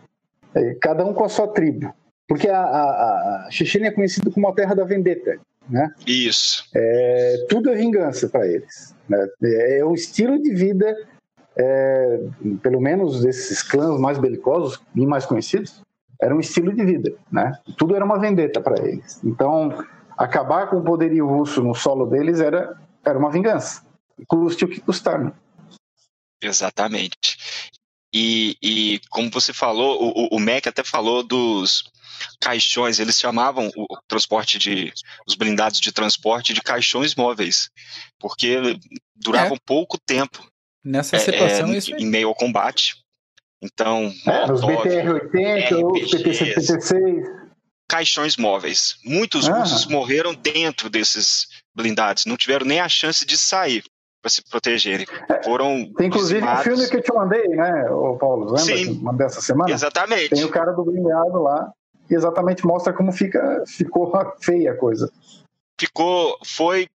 cada 0.82 1.06
um 1.06 1.14
com 1.14 1.24
a 1.24 1.30
sua 1.30 1.48
tribo. 1.48 1.94
Porque 2.28 2.48
a, 2.48 2.62
a, 2.62 3.46
a 3.48 3.52
Chechênia 3.52 3.88
é 3.88 3.92
conhecida 3.92 4.30
como 4.30 4.48
a 4.48 4.54
terra 4.54 4.76
da 4.76 4.84
vendetta. 4.84 5.40
Né? 5.68 5.92
Isso. 6.06 6.66
É, 6.76 7.46
tudo 7.50 7.70
é 7.70 7.76
vingança 7.76 8.28
para 8.30 8.48
eles. 8.48 8.96
Né? 9.08 9.28
É, 9.44 9.80
é 9.80 9.86
um 9.86 9.94
estilo 9.94 10.42
de 10.42 10.54
vida 10.54 10.96
é, 11.60 12.20
pelo 12.62 12.80
menos 12.80 13.22
desses 13.22 13.62
clãs 13.62 14.00
mais 14.00 14.18
belicosos 14.18 14.82
e 14.96 15.06
mais 15.06 15.26
conhecidos, 15.26 15.82
era 16.22 16.34
um 16.34 16.40
estilo 16.40 16.74
de 16.74 16.86
vida, 16.86 17.14
né? 17.32 17.52
Tudo 17.78 17.96
era 17.96 18.06
uma 18.06 18.20
vendetta 18.20 18.62
para 18.62 18.86
eles. 18.86 19.22
Então, 19.24 19.86
acabar 20.18 20.70
com 20.70 20.78
o 20.78 20.84
poderio 20.84 21.28
russo 21.28 21.62
no 21.62 21.76
solo 21.76 22.06
deles 22.06 22.40
era, 22.40 22.78
era 23.06 23.18
uma 23.18 23.30
vingança. 23.30 23.84
Custe 24.28 24.66
o 24.66 24.70
que 24.70 24.82
custar, 24.82 25.20
né? 25.22 25.32
Exatamente. 26.42 27.38
E, 28.14 28.58
e 28.62 29.02
como 29.10 29.30
você 29.30 29.54
falou, 29.54 30.02
o, 30.02 30.36
o 30.36 30.40
MEC 30.40 30.68
até 30.68 30.84
falou 30.84 31.24
dos 31.24 31.84
caixões, 32.40 33.00
eles 33.00 33.20
chamavam 33.20 33.72
o 33.76 33.86
transporte 34.08 34.58
de 34.58 34.92
os 35.28 35.36
blindados 35.36 35.80
de 35.80 35.92
transporte 35.92 36.54
de 36.54 36.62
caixões 36.62 37.16
móveis, 37.16 37.70
porque 38.18 38.58
duravam 39.16 39.56
é. 39.56 39.60
pouco 39.66 39.98
tempo. 39.98 40.46
Nessa 40.84 41.18
é, 41.18 41.20
situação, 41.20 41.74
é, 41.74 41.78
isso 41.78 41.96
em 41.96 42.06
meio 42.06 42.28
ao 42.28 42.36
combate. 42.36 42.96
Então, 43.62 44.14
é, 44.26 44.52
os 44.52 44.62
BTR-80, 44.62 46.04
os 46.04 46.12
PT-76. 46.12 47.40
Caixões 47.88 48.38
móveis. 48.38 48.98
Muitos 49.04 49.50
ah. 49.50 49.60
russos 49.60 49.86
morreram 49.86 50.34
dentro 50.34 50.90
desses 50.90 51.48
blindados, 51.76 52.26
não 52.26 52.38
tiveram 52.38 52.66
nem 52.66 52.80
a 52.80 52.90
chance 52.90 53.26
de 53.26 53.38
sair 53.38 53.84
para 54.22 54.30
se 54.30 54.44
protegerem. 54.50 55.06
Foram 55.44 55.92
Tem 55.94 56.08
inclusive 56.08 56.46
o 56.46 56.52
um 56.52 56.58
filme 56.58 56.88
que 56.88 56.98
eu 56.98 57.02
te 57.02 57.14
mandei, 57.14 57.48
né, 57.48 57.90
o 57.90 58.18
Paulo? 58.18 58.46
Lembra 58.46 58.60
Sim, 58.60 58.98
que 58.98 59.04
mandei 59.04 59.28
essa 59.28 59.42
semana? 59.42 59.72
Exatamente. 59.72 60.30
Tem 60.30 60.44
o 60.44 60.50
cara 60.50 60.72
do 60.72 60.84
blindado 60.84 61.42
lá 61.42 61.72
e 62.10 62.16
exatamente 62.16 62.66
mostra 62.66 62.94
como 62.94 63.12
fica, 63.12 63.64
ficou 63.68 64.12
feia 64.42 64.72
a 64.72 64.78
coisa. 64.78 65.12
Ficou, 65.80 66.38
foi. 66.46 66.90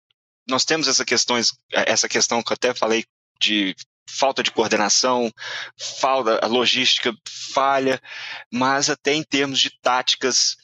Nós 0.49 0.65
temos 0.65 0.87
essa 0.87 1.05
questões, 1.05 1.53
essa 1.71 2.09
questão 2.09 2.43
que 2.43 2.51
eu 2.51 2.55
até 2.55 2.73
falei 2.73 3.05
de 3.39 3.73
falta 4.09 4.43
de 4.43 4.51
coordenação, 4.51 5.31
falta 5.99 6.39
a 6.43 6.47
logística 6.47 7.13
falha, 7.53 8.01
mas 8.51 8.89
até 8.89 9.13
em 9.13 9.23
termos 9.23 9.59
de 9.59 9.71
táticas 9.81 10.57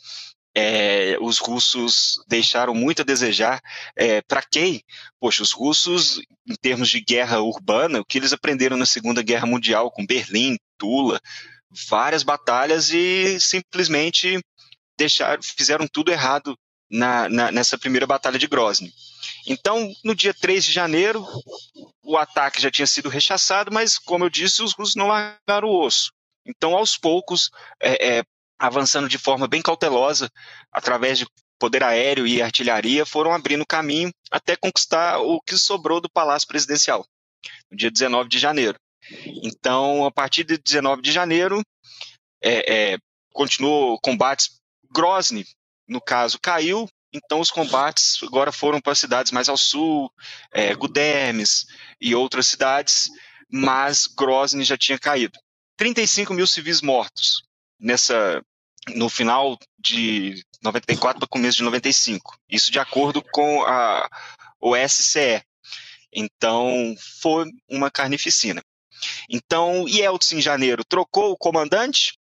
é, 0.56 1.18
os 1.22 1.38
russos 1.39 2.24
deixaram 2.28 2.74
muito 2.74 3.02
a 3.02 3.06
desejar. 3.06 3.62
É, 3.95 4.22
Para 4.22 4.41
quem? 4.41 4.84
Poxa, 5.20 5.43
os 5.43 5.52
russos, 5.52 6.20
em 6.47 6.56
termos 6.56 6.89
de 6.89 7.02
guerra 7.02 7.39
urbana, 7.39 8.00
o 8.00 8.06
que 8.06 8.18
eles 8.18 8.34
aprenderam 8.34 8.78
na 8.78 8.86
Segunda 8.86 9.22
Guerra 9.22 9.45
Mundial 9.45 9.91
com 9.91 10.06
Berlim, 10.06 10.58
Tula, 10.78 11.20
várias 11.89 12.24
batalhas 12.24 12.91
e 12.91 13.39
simplesmente 13.39 14.39
deixaram, 14.97 15.41
fizeram 15.41 15.88
tudo 15.88 16.12
errado 16.12 16.58
na, 16.89 17.30
na, 17.30 17.52
nessa 17.52 17.78
primeira 17.78 18.08
batalha 18.08 18.39
de 18.39 18.47
Grozny. 18.47 18.91
Então, 19.47 19.91
no 20.04 20.16
dia 20.16 20.34
3 20.34 20.66
de 20.66 20.72
janeiro, 20.72 21.26
o 22.04 22.18
ataque 22.18 22.62
já 22.62 22.72
tinha 22.72 22.88
sido 22.88 23.10
rechaçado, 23.10 23.72
mas, 23.72 23.97
como 23.97 24.26
eu 24.26 24.30
disse, 24.30 24.64
os 24.64 24.74
russos 24.74 24.95
não 24.95 25.08
largaram 25.08 25.68
o 25.68 25.86
osso. 25.86 26.12
Então, 26.45 26.76
aos 26.76 26.97
poucos, 26.97 27.50
é, 27.80 28.18
é, 28.20 28.24
avançando 28.60 29.07
de 29.07 29.18
forma 29.18 29.47
bem 29.47 29.62
cautelosa, 29.62 30.30
através 30.72 31.18
de 31.18 31.26
poder 31.57 31.84
aéreo 31.84 32.28
e 32.28 32.41
artilharia, 32.41 33.05
foram 33.05 33.34
abrindo 33.34 33.66
caminho 33.66 34.12
até 34.30 34.55
conquistar 34.55 35.20
o 35.20 35.41
que 35.41 35.57
sobrou 35.57 36.01
do 36.01 36.10
Palácio 36.10 36.47
Presidencial, 36.47 37.05
no 37.72 37.78
dia 37.78 37.89
19 37.89 38.30
de 38.30 38.38
janeiro. 38.38 38.78
Então, 39.43 40.05
a 40.05 40.12
partir 40.12 40.43
de 40.43 40.57
19 40.57 41.01
de 41.01 41.12
janeiro, 41.12 41.62
é, 42.43 42.93
é, 42.93 42.97
continuou 43.34 43.99
combates. 44.01 44.60
Grozny, 44.91 45.45
no 45.88 46.01
caso, 46.01 46.39
caiu, 46.41 46.89
então 47.14 47.39
os 47.39 47.51
combates 47.51 48.18
agora 48.24 48.51
foram 48.51 48.82
para 48.82 48.95
cidades 48.95 49.32
mais 49.32 49.47
ao 49.47 49.57
sul, 49.57 50.12
é, 50.51 50.74
Gudermes 50.74 51.66
e 52.01 52.16
outras 52.16 52.47
cidades, 52.47 53.07
mas 53.51 54.07
Grozny 54.07 54.64
já 54.64 54.78
tinha 54.78 54.97
caído. 54.97 55.38
35 55.78 56.34
mil 56.34 56.47
civis 56.47 56.82
mortos 56.82 57.43
nessa 57.80 58.43
no 58.95 59.09
final 59.09 59.57
de 59.77 60.43
94 60.61 61.19
para 61.19 61.27
começo 61.27 61.57
de 61.57 61.63
95. 61.63 62.38
Isso 62.49 62.71
de 62.71 62.80
acordo 62.80 63.21
com 63.21 63.63
a 63.63 64.09
OSCE. 64.59 65.43
Então, 66.11 66.95
foi 67.21 67.45
uma 67.69 67.91
carnificina. 67.91 68.63
Então, 69.30 69.88
Yeltsin, 69.88 70.38
em 70.38 70.41
janeiro, 70.41 70.84
trocou 70.84 71.32
o 71.32 71.38
comandante 71.38 72.17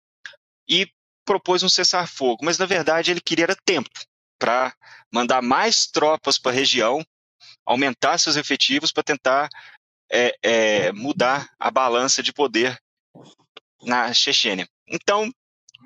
e 0.68 0.88
propôs 1.24 1.62
um 1.62 1.68
cessar-fogo, 1.68 2.44
mas 2.44 2.58
na 2.58 2.66
verdade 2.66 3.10
ele 3.10 3.20
queria 3.20 3.44
tempo 3.64 3.90
para 4.38 4.74
mandar 5.12 5.42
mais 5.42 5.86
tropas 5.86 6.38
para 6.38 6.50
a 6.50 6.54
região, 6.54 7.04
aumentar 7.64 8.18
seus 8.18 8.36
efetivos 8.36 8.90
para 8.90 9.04
tentar 9.04 9.48
é, 10.10 10.36
é, 10.42 10.92
mudar 10.92 11.48
a 11.58 11.70
balança 11.70 12.22
de 12.22 12.32
poder 12.32 12.76
na 13.82 14.12
Chechênia. 14.12 14.68
Então, 14.88 15.32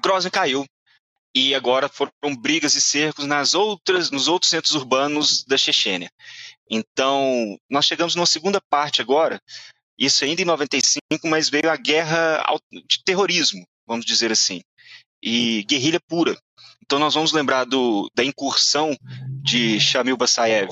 Grozny 0.03 0.30
caiu 0.30 0.66
e 1.34 1.55
agora 1.55 1.88
foram 1.88 2.34
brigas 2.34 2.74
e 2.74 2.80
cercos 2.80 3.26
nas 3.26 3.55
outras, 3.55 4.11
nos 4.11 4.26
outros 4.26 4.51
centros 4.51 4.74
urbanos 4.74 5.44
da 5.44 5.59
Chechênia. 5.59 6.11
Então, 6.70 7.59
nós 7.70 7.84
chegamos 7.84 8.14
numa 8.14 8.26
segunda 8.26 8.61
parte 8.70 9.03
agora, 9.03 9.40
isso 9.99 10.24
ainda 10.24 10.42
em 10.42 10.47
95, 10.47 11.01
mas 11.24 11.49
veio 11.49 11.70
a 11.70 11.76
guerra 11.76 12.42
de 12.86 13.03
terrorismo, 13.05 13.66
vamos 13.86 14.05
dizer 14.05 14.32
assim, 14.32 14.62
e 15.22 15.62
guerrilha 15.64 16.01
pura. 16.01 16.36
Então 16.82 16.99
nós 16.99 17.14
vamos 17.14 17.32
lembrar 17.32 17.64
do, 17.64 18.11
da 18.14 18.24
incursão 18.24 18.97
de 19.42 19.80
Shamil 19.80 20.16
Basayev 20.16 20.70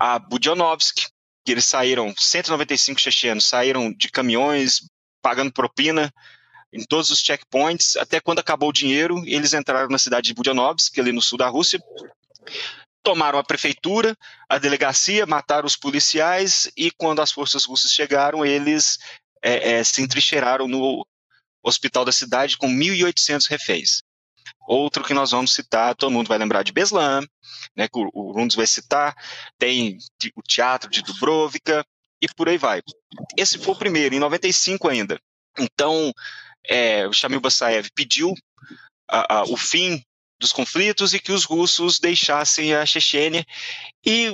a 0.00 0.18
Budionovsk, 0.18 1.06
que 1.44 1.52
eles 1.52 1.66
saíram, 1.66 2.14
195 2.16 2.98
chechenos, 2.98 3.44
saíram 3.44 3.92
de 3.92 4.10
caminhões, 4.10 4.80
pagando 5.20 5.52
propina 5.52 6.12
em 6.74 6.84
todos 6.84 7.08
os 7.10 7.20
checkpoints, 7.20 7.96
até 7.96 8.20
quando 8.20 8.40
acabou 8.40 8.70
o 8.70 8.72
dinheiro, 8.72 9.22
eles 9.26 9.54
entraram 9.54 9.88
na 9.88 9.98
cidade 9.98 10.26
de 10.26 10.34
Budionovsk, 10.34 10.98
ali 10.98 11.12
no 11.12 11.22
sul 11.22 11.38
da 11.38 11.46
Rússia, 11.46 11.80
tomaram 13.00 13.38
a 13.38 13.44
prefeitura, 13.44 14.16
a 14.48 14.58
delegacia, 14.58 15.24
mataram 15.24 15.66
os 15.66 15.76
policiais 15.76 16.68
e 16.76 16.90
quando 16.90 17.22
as 17.22 17.30
forças 17.30 17.64
russas 17.64 17.92
chegaram, 17.92 18.44
eles 18.44 18.98
é, 19.40 19.74
é, 19.74 19.84
se 19.84 20.02
entrincheiraram 20.02 20.66
no 20.66 21.06
hospital 21.62 22.04
da 22.04 22.10
cidade 22.10 22.58
com 22.58 22.66
1.800 22.66 23.48
reféns. 23.48 24.02
Outro 24.66 25.04
que 25.04 25.14
nós 25.14 25.30
vamos 25.30 25.54
citar, 25.54 25.94
todo 25.94 26.10
mundo 26.10 26.26
vai 26.26 26.38
lembrar 26.38 26.64
de 26.64 26.72
Beslan, 26.72 27.24
né, 27.76 27.86
que 27.86 27.98
o, 27.98 28.10
o 28.12 28.32
Rundes 28.32 28.56
vai 28.56 28.66
citar, 28.66 29.14
tem 29.58 29.96
o 30.34 30.42
Teatro 30.42 30.90
de 30.90 31.02
Dubrovka 31.02 31.84
e 32.20 32.26
por 32.34 32.48
aí 32.48 32.58
vai. 32.58 32.82
Esse 33.36 33.58
foi 33.58 33.74
o 33.74 33.78
primeiro, 33.78 34.14
em 34.14 34.18
95 34.18 34.88
ainda. 34.88 35.20
Então, 35.58 36.12
é, 36.68 37.10
Shamil 37.12 37.40
Basayev 37.40 37.88
pediu 37.94 38.34
a, 39.08 39.38
a, 39.38 39.42
o 39.44 39.56
fim 39.56 40.02
dos 40.38 40.52
conflitos 40.52 41.14
e 41.14 41.20
que 41.20 41.32
os 41.32 41.44
russos 41.44 41.98
deixassem 41.98 42.74
a 42.74 42.84
Chechênia. 42.84 43.44
E 44.04 44.30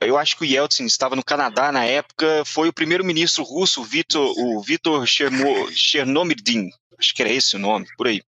eu 0.00 0.18
acho 0.18 0.36
que 0.36 0.42
o 0.42 0.46
Yeltsin 0.46 0.84
estava 0.84 1.16
no 1.16 1.24
Canadá 1.24 1.72
na 1.72 1.84
época, 1.84 2.44
foi 2.44 2.68
o 2.68 2.72
primeiro-ministro 2.72 3.42
russo, 3.42 3.80
o 3.80 4.60
Vitor 4.60 5.06
Chernomyrdin, 5.06 6.70
acho 6.98 7.14
que 7.14 7.22
era 7.22 7.32
esse 7.32 7.56
o 7.56 7.58
nome, 7.58 7.86
por 7.96 8.06
aí. 8.06 8.22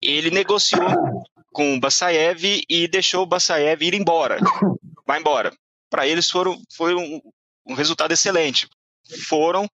Ele 0.00 0.30
negociou 0.30 1.24
com 1.52 1.74
o 1.74 1.80
Bassaev 1.80 2.64
e 2.68 2.88
deixou 2.88 3.22
o 3.22 3.26
Bassaev 3.26 3.82
ir 3.82 3.94
embora. 3.94 4.38
Vai 5.06 5.18
embora. 5.18 5.52
Para 5.88 6.06
eles 6.06 6.30
foram, 6.30 6.60
foi 6.72 6.94
um, 6.94 7.20
um 7.66 7.74
resultado 7.74 8.12
excelente. 8.12 8.68
Foram 9.26 9.68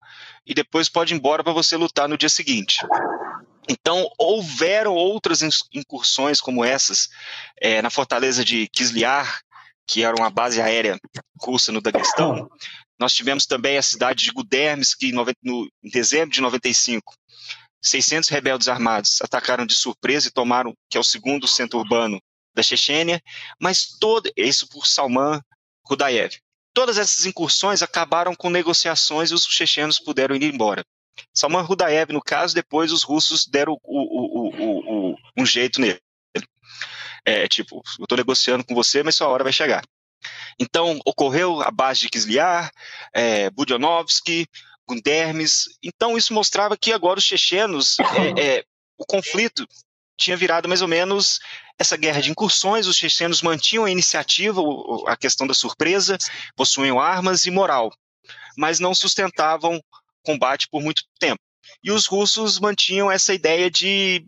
e 0.46 0.54
depois 0.54 0.88
pode 0.88 1.12
ir 1.12 1.16
embora 1.16 1.44
para 1.44 1.52
você 1.52 1.76
lutar 1.76 2.08
no 2.08 2.16
dia 2.16 2.28
seguinte. 2.28 2.78
Então, 3.68 4.08
houveram 4.16 4.94
outras 4.94 5.42
incursões 5.74 6.40
como 6.40 6.64
essas 6.64 7.08
é, 7.60 7.82
na 7.82 7.90
fortaleza 7.90 8.44
de 8.44 8.68
Kislyar, 8.68 9.40
que 9.86 10.02
era 10.02 10.16
uma 10.16 10.30
base 10.30 10.60
aérea 10.60 10.98
russa 11.40 11.72
no 11.72 11.80
Daguestão. 11.80 12.48
Nós 12.98 13.12
tivemos 13.12 13.44
também 13.44 13.76
a 13.76 13.82
cidade 13.82 14.24
de 14.24 14.32
Gudermes, 14.32 14.94
que 14.94 15.12
no, 15.12 15.24
em 15.82 15.90
dezembro 15.90 16.30
de 16.30 16.40
95, 16.40 17.14
600 17.82 18.28
rebeldes 18.28 18.68
armados 18.68 19.20
atacaram 19.20 19.66
de 19.66 19.74
surpresa 19.74 20.28
e 20.28 20.32
tomaram, 20.32 20.74
que 20.88 20.96
é 20.96 21.00
o 21.00 21.04
segundo 21.04 21.46
centro 21.46 21.78
urbano 21.78 22.20
da 22.54 22.62
Chechênia, 22.62 23.20
mas 23.60 23.86
todo 24.00 24.30
isso 24.36 24.68
por 24.68 24.86
Salman 24.86 25.40
Rudayev. 25.84 26.38
Todas 26.76 26.98
essas 26.98 27.24
incursões 27.24 27.82
acabaram 27.82 28.34
com 28.34 28.50
negociações 28.50 29.30
e 29.30 29.34
os 29.34 29.46
chechenos 29.46 29.98
puderam 29.98 30.36
ir 30.36 30.42
embora. 30.42 30.84
Salman 31.32 31.62
Rudaev, 31.62 32.12
no 32.12 32.20
caso, 32.20 32.54
depois 32.54 32.92
os 32.92 33.02
russos 33.02 33.46
deram 33.46 33.78
o, 33.82 34.00
o, 34.02 35.12
o, 35.12 35.16
um 35.38 35.46
jeito 35.46 35.80
nele. 35.80 35.98
É 37.24 37.48
tipo, 37.48 37.76
eu 37.98 38.04
estou 38.04 38.18
negociando 38.18 38.62
com 38.62 38.74
você, 38.74 39.02
mas 39.02 39.14
sua 39.14 39.26
hora 39.26 39.42
vai 39.42 39.54
chegar. 39.54 39.82
Então, 40.60 41.00
ocorreu 41.06 41.62
a 41.62 41.70
base 41.70 42.00
de 42.00 42.10
Kislyar, 42.10 42.70
é, 43.10 43.48
Budionovsky, 43.48 44.46
Gundermes. 44.86 45.64
Então, 45.82 46.14
isso 46.14 46.34
mostrava 46.34 46.76
que 46.76 46.92
agora 46.92 47.18
os 47.18 47.24
chechenos, 47.24 47.96
é, 48.36 48.58
é, 48.58 48.64
o 48.98 49.06
conflito 49.06 49.66
tinha 50.16 50.36
virado 50.36 50.68
mais 50.68 50.82
ou 50.82 50.88
menos 50.88 51.38
essa 51.78 51.96
guerra 51.96 52.20
de 52.20 52.30
incursões. 52.30 52.86
Os 52.86 52.96
chechenos 52.96 53.42
mantinham 53.42 53.84
a 53.84 53.90
iniciativa, 53.90 54.60
a 55.06 55.16
questão 55.16 55.46
da 55.46 55.54
surpresa, 55.54 56.16
possuíam 56.54 57.00
armas 57.00 57.46
e 57.46 57.50
moral, 57.50 57.92
mas 58.56 58.80
não 58.80 58.94
sustentavam 58.94 59.80
combate 60.24 60.68
por 60.68 60.82
muito 60.82 61.02
tempo. 61.18 61.40
E 61.82 61.90
os 61.90 62.06
russos 62.06 62.58
mantinham 62.58 63.10
essa 63.10 63.34
ideia 63.34 63.70
de 63.70 64.26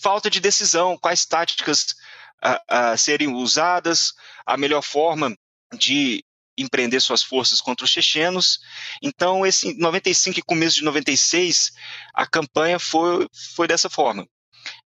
falta 0.00 0.30
de 0.30 0.40
decisão, 0.40 0.98
quais 0.98 1.26
táticas 1.26 1.94
a, 2.42 2.92
a 2.92 2.96
serem 2.96 3.28
usadas, 3.28 4.12
a 4.46 4.56
melhor 4.56 4.82
forma 4.82 5.36
de 5.76 6.24
empreender 6.56 7.00
suas 7.00 7.22
forças 7.22 7.60
contra 7.60 7.84
os 7.84 7.90
chechenos. 7.90 8.58
Então, 9.02 9.46
esse 9.46 9.74
95 9.78 10.38
e 10.38 10.42
começo 10.42 10.76
de 10.76 10.84
96, 10.84 11.70
a 12.14 12.26
campanha 12.26 12.78
foi, 12.78 13.26
foi 13.54 13.66
dessa 13.66 13.88
forma. 13.88 14.26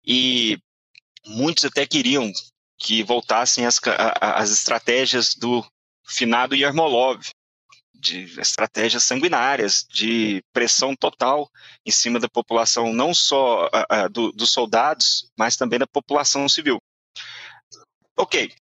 E 0.06 0.58
muitos 1.26 1.66
até 1.66 1.86
queriam 1.86 2.32
que 2.78 3.04
voltassem 3.04 3.66
as, 3.66 3.80
as 4.20 4.52
estratégias 4.52 5.36
do 5.36 5.64
finado 6.06 6.56
Yermolov, 6.56 7.22
de 7.94 8.40
estratégias 8.40 9.04
sanguinárias, 9.04 9.86
de 9.88 10.44
pressão 10.52 10.96
total 10.96 11.48
em 11.86 11.92
cima 11.92 12.20
da 12.20 12.28
população, 12.28 12.92
não 12.92 13.14
só 13.14 13.70
do, 14.12 14.32
dos 14.32 14.50
soldados, 14.50 15.32
mas 15.38 15.56
também 15.56 15.78
da 15.78 15.86
população 15.86 16.50
civil. 16.50 16.82
Ok, 18.18 18.52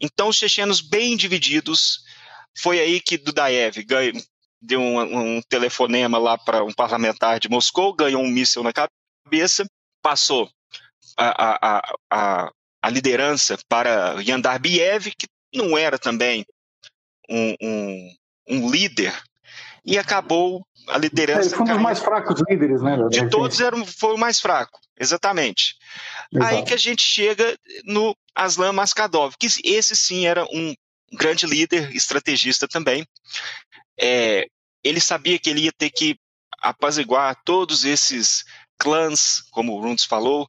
então 0.00 0.28
os 0.28 0.36
chechenos 0.36 0.80
bem 0.80 1.16
divididos, 1.16 2.00
foi 2.58 2.80
aí 2.80 3.00
que 3.00 3.18
Dudaev 3.18 3.82
ganhou, 3.84 4.14
deu 4.60 4.80
um, 4.80 5.36
um 5.36 5.42
telefonema 5.42 6.18
lá 6.18 6.38
para 6.38 6.64
um 6.64 6.72
parlamentar 6.72 7.38
de 7.38 7.50
Moscou, 7.50 7.94
ganhou 7.94 8.22
um 8.22 8.30
míssil 8.30 8.62
na 8.62 8.72
cabeça, 8.72 9.66
passou 10.06 10.48
a, 11.16 11.80
a, 11.80 11.96
a, 12.08 12.52
a 12.80 12.90
liderança 12.90 13.58
para 13.68 14.22
Yandarbiev, 14.22 15.10
que 15.18 15.26
não 15.52 15.76
era 15.76 15.98
também 15.98 16.46
um, 17.28 17.56
um, 17.60 18.16
um 18.48 18.70
líder 18.70 19.12
e 19.84 19.98
acabou 19.98 20.64
a 20.86 20.96
liderança. 20.96 21.48
Ele 21.48 21.56
foi 21.56 21.64
um 21.64 21.72
dos 21.72 21.82
mais 21.82 21.98
fracos 21.98 22.40
líderes, 22.48 22.80
né? 22.82 22.96
De 23.10 23.28
todos 23.28 23.58
era, 23.60 23.76
foi 23.84 24.14
o 24.14 24.18
mais 24.18 24.38
fraco, 24.38 24.78
exatamente. 24.96 25.74
Exato. 26.32 26.54
Aí 26.54 26.62
que 26.62 26.74
a 26.74 26.76
gente 26.76 27.02
chega 27.02 27.58
no 27.84 28.16
Aslan 28.32 28.72
Maskhadov, 28.72 29.34
que 29.36 29.48
esse 29.64 29.96
sim 29.96 30.24
era 30.24 30.44
um 30.44 30.72
grande 31.14 31.46
líder, 31.46 31.90
estrategista 31.96 32.68
também. 32.68 33.04
É, 34.00 34.46
ele 34.84 35.00
sabia 35.00 35.36
que 35.36 35.50
ele 35.50 35.62
ia 35.62 35.72
ter 35.72 35.90
que 35.90 36.16
apaziguar 36.60 37.36
todos 37.44 37.84
esses 37.84 38.44
clãs, 38.78 39.42
como 39.50 39.72
o 39.72 39.80
Rundes 39.80 40.04
falou, 40.04 40.48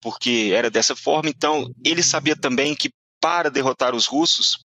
porque 0.00 0.52
era 0.54 0.70
dessa 0.70 0.96
forma. 0.96 1.28
Então, 1.28 1.72
ele 1.84 2.02
sabia 2.02 2.36
também 2.36 2.74
que 2.74 2.90
para 3.20 3.50
derrotar 3.50 3.94
os 3.94 4.06
russos, 4.06 4.58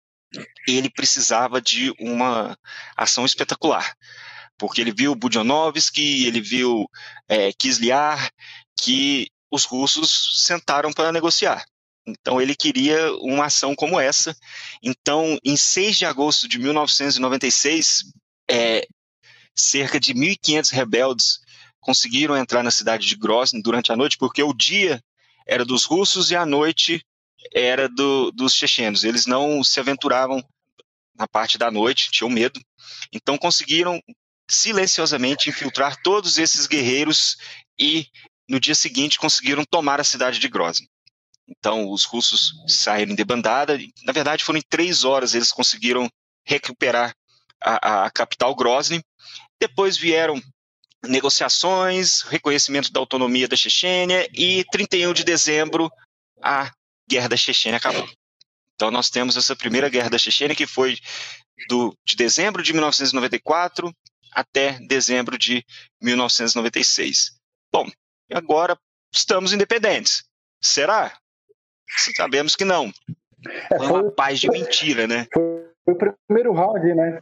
ele 0.66 0.90
precisava 0.90 1.60
de 1.60 1.92
uma 1.98 2.56
ação 2.96 3.24
espetacular, 3.24 3.94
porque 4.58 4.80
ele 4.80 4.92
viu 4.92 5.14
Budionovsky, 5.14 6.26
ele 6.26 6.40
viu 6.40 6.88
é, 7.28 7.50
que 8.80 9.28
os 9.50 9.64
russos 9.64 10.44
sentaram 10.44 10.92
para 10.92 11.12
negociar. 11.12 11.64
Então 12.06 12.40
ele 12.40 12.54
queria 12.54 13.12
uma 13.14 13.46
ação 13.46 13.74
como 13.74 13.98
essa. 13.98 14.36
Então, 14.82 15.38
em 15.44 15.56
6 15.56 15.96
de 15.98 16.04
agosto 16.04 16.46
de 16.46 16.58
1996, 16.58 18.04
é, 18.50 18.86
cerca 19.54 19.98
de 19.98 20.12
1.500 20.12 20.70
rebeldes 20.72 21.38
conseguiram 21.84 22.36
entrar 22.36 22.62
na 22.62 22.70
cidade 22.70 23.06
de 23.06 23.14
Grozny 23.14 23.62
durante 23.62 23.92
a 23.92 23.96
noite, 23.96 24.16
porque 24.16 24.42
o 24.42 24.54
dia 24.54 25.02
era 25.46 25.64
dos 25.64 25.84
russos 25.84 26.30
e 26.30 26.36
a 26.36 26.46
noite 26.46 27.04
era 27.52 27.88
do, 27.88 28.30
dos 28.32 28.54
chechenos. 28.54 29.04
Eles 29.04 29.26
não 29.26 29.62
se 29.62 29.78
aventuravam 29.78 30.42
na 31.14 31.28
parte 31.28 31.58
da 31.58 31.70
noite, 31.70 32.10
tinham 32.10 32.30
medo. 32.30 32.58
Então 33.12 33.36
conseguiram 33.36 34.02
silenciosamente 34.50 35.50
infiltrar 35.50 36.00
todos 36.02 36.38
esses 36.38 36.66
guerreiros 36.66 37.36
e 37.78 38.06
no 38.48 38.58
dia 38.58 38.74
seguinte 38.74 39.18
conseguiram 39.18 39.64
tomar 39.64 40.00
a 40.00 40.04
cidade 40.04 40.38
de 40.38 40.48
Grozny. 40.48 40.88
Então 41.46 41.90
os 41.90 42.04
russos 42.04 42.54
saíram 42.66 43.12
em 43.12 43.14
debandada. 43.16 43.78
Na 44.04 44.12
verdade, 44.12 44.42
foram 44.42 44.58
em 44.58 44.64
três 44.68 45.04
horas 45.04 45.34
eles 45.34 45.52
conseguiram 45.52 46.08
recuperar 46.46 47.14
a, 47.62 48.06
a 48.06 48.10
capital 48.10 48.54
Grozny. 48.54 49.02
Depois 49.60 49.98
vieram 49.98 50.40
negociações, 51.08 52.22
reconhecimento 52.22 52.92
da 52.92 53.00
autonomia 53.00 53.48
da 53.48 53.56
Chechênia 53.56 54.28
e 54.32 54.64
31 54.70 55.12
de 55.12 55.24
dezembro 55.24 55.90
a 56.42 56.70
guerra 57.08 57.28
da 57.28 57.36
Chechênia 57.36 57.78
acabou. 57.78 58.08
Então 58.74 58.90
nós 58.90 59.08
temos 59.08 59.36
essa 59.36 59.54
primeira 59.56 59.88
guerra 59.88 60.10
da 60.10 60.18
Chechênia 60.18 60.56
que 60.56 60.66
foi 60.66 60.98
do, 61.68 61.96
de 62.04 62.16
dezembro 62.16 62.62
de 62.62 62.72
1994 62.72 63.94
até 64.32 64.78
dezembro 64.80 65.38
de 65.38 65.64
1996. 66.02 67.38
Bom, 67.72 67.88
agora 68.32 68.76
estamos 69.12 69.52
independentes. 69.52 70.24
Será? 70.60 71.16
Sabemos 72.16 72.56
que 72.56 72.64
não. 72.64 72.92
É, 73.46 73.78
foi 73.78 73.86
uma 73.86 74.10
paz 74.10 74.40
de 74.40 74.50
mentira, 74.50 75.06
né? 75.06 75.26
Foi 75.32 75.94
o 75.94 76.16
primeiro 76.26 76.52
round, 76.52 76.94
né? 76.94 77.20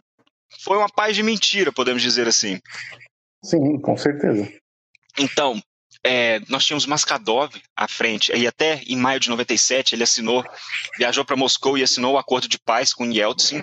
Foi 0.61 0.79
uma 0.79 0.89
paz 0.89 1.17
de 1.17 1.23
mentira, 1.23 1.73
podemos 1.73 2.03
dizer 2.03 2.29
assim. 2.29 2.61
Sim, 3.43 3.79
com 3.81 3.97
certeza. 3.97 4.51
Então, 5.19 5.61
é, 6.05 6.41
nós 6.49 6.65
tínhamos 6.65 6.87
Mascadov 6.87 7.55
à 7.77 7.87
frente, 7.87 8.33
e 8.33 8.47
até 8.47 8.83
em 8.87 8.97
maio 8.97 9.21
de 9.21 9.29
97 9.29 9.95
ele 9.95 10.03
assinou, 10.03 10.45
viajou 10.97 11.25
para 11.25 11.37
Moscou 11.37 11.77
e 11.77 11.83
assinou 11.83 12.15
o 12.15 12.19
acordo 12.19 12.49
de 12.49 12.59
paz 12.59 12.93
com 12.93 13.11
Yeltsin. 13.11 13.63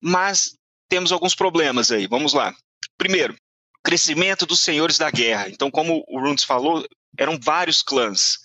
Mas 0.00 0.56
temos 0.88 1.12
alguns 1.12 1.34
problemas 1.34 1.90
aí, 1.90 2.06
vamos 2.06 2.32
lá. 2.32 2.54
Primeiro, 2.96 3.36
crescimento 3.82 4.46
dos 4.46 4.60
senhores 4.60 4.98
da 4.98 5.10
guerra. 5.10 5.48
Então, 5.48 5.70
como 5.70 6.04
o 6.08 6.20
Rundes 6.20 6.44
falou, 6.44 6.86
eram 7.16 7.38
vários 7.38 7.82
clãs. 7.82 8.38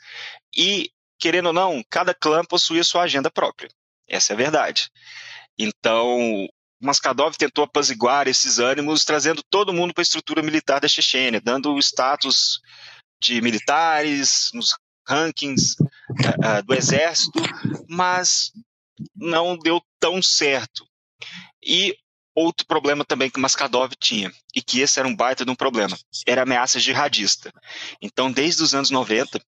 E, 0.55 0.91
querendo 1.19 1.47
ou 1.47 1.53
não, 1.53 1.83
cada 1.89 2.13
clã 2.13 2.43
possuía 2.43 2.83
sua 2.83 3.03
agenda 3.03 3.31
própria. 3.31 3.69
Essa 4.07 4.33
é 4.33 4.35
a 4.35 4.37
verdade. 4.37 4.89
Então, 5.57 6.47
Mascadov 6.81 7.37
tentou 7.37 7.63
apaziguar 7.63 8.27
esses 8.27 8.57
ânimos, 8.57 9.05
trazendo 9.05 9.43
todo 9.49 9.73
mundo 9.73 9.93
para 9.93 10.01
a 10.01 10.03
estrutura 10.03 10.41
militar 10.41 10.79
da 10.79 10.87
Chechênia, 10.87 11.39
dando 11.39 11.73
o 11.73 11.79
status 11.79 12.59
de 13.21 13.39
militares 13.39 14.49
nos 14.53 14.75
rankings 15.07 15.75
uh, 15.79 16.63
do 16.65 16.73
exército, 16.73 17.39
mas 17.87 18.51
não 19.15 19.57
deu 19.57 19.79
tão 19.99 20.21
certo. 20.21 20.85
E 21.63 21.95
outro 22.33 22.65
problema 22.65 23.05
também 23.05 23.29
que 23.29 23.39
Mascadov 23.39 23.93
tinha, 23.99 24.31
e 24.55 24.61
que 24.61 24.79
esse 24.79 24.97
era 24.99 25.07
um 25.07 25.15
baita 25.15 25.45
de 25.45 25.51
um 25.51 25.55
problema, 25.55 25.95
era 26.25 26.41
a 26.41 26.43
ameaça 26.43 26.79
jihadista. 26.79 27.53
Então, 28.01 28.31
desde 28.31 28.63
os 28.63 28.73
anos 28.73 28.89
90, 28.89 29.39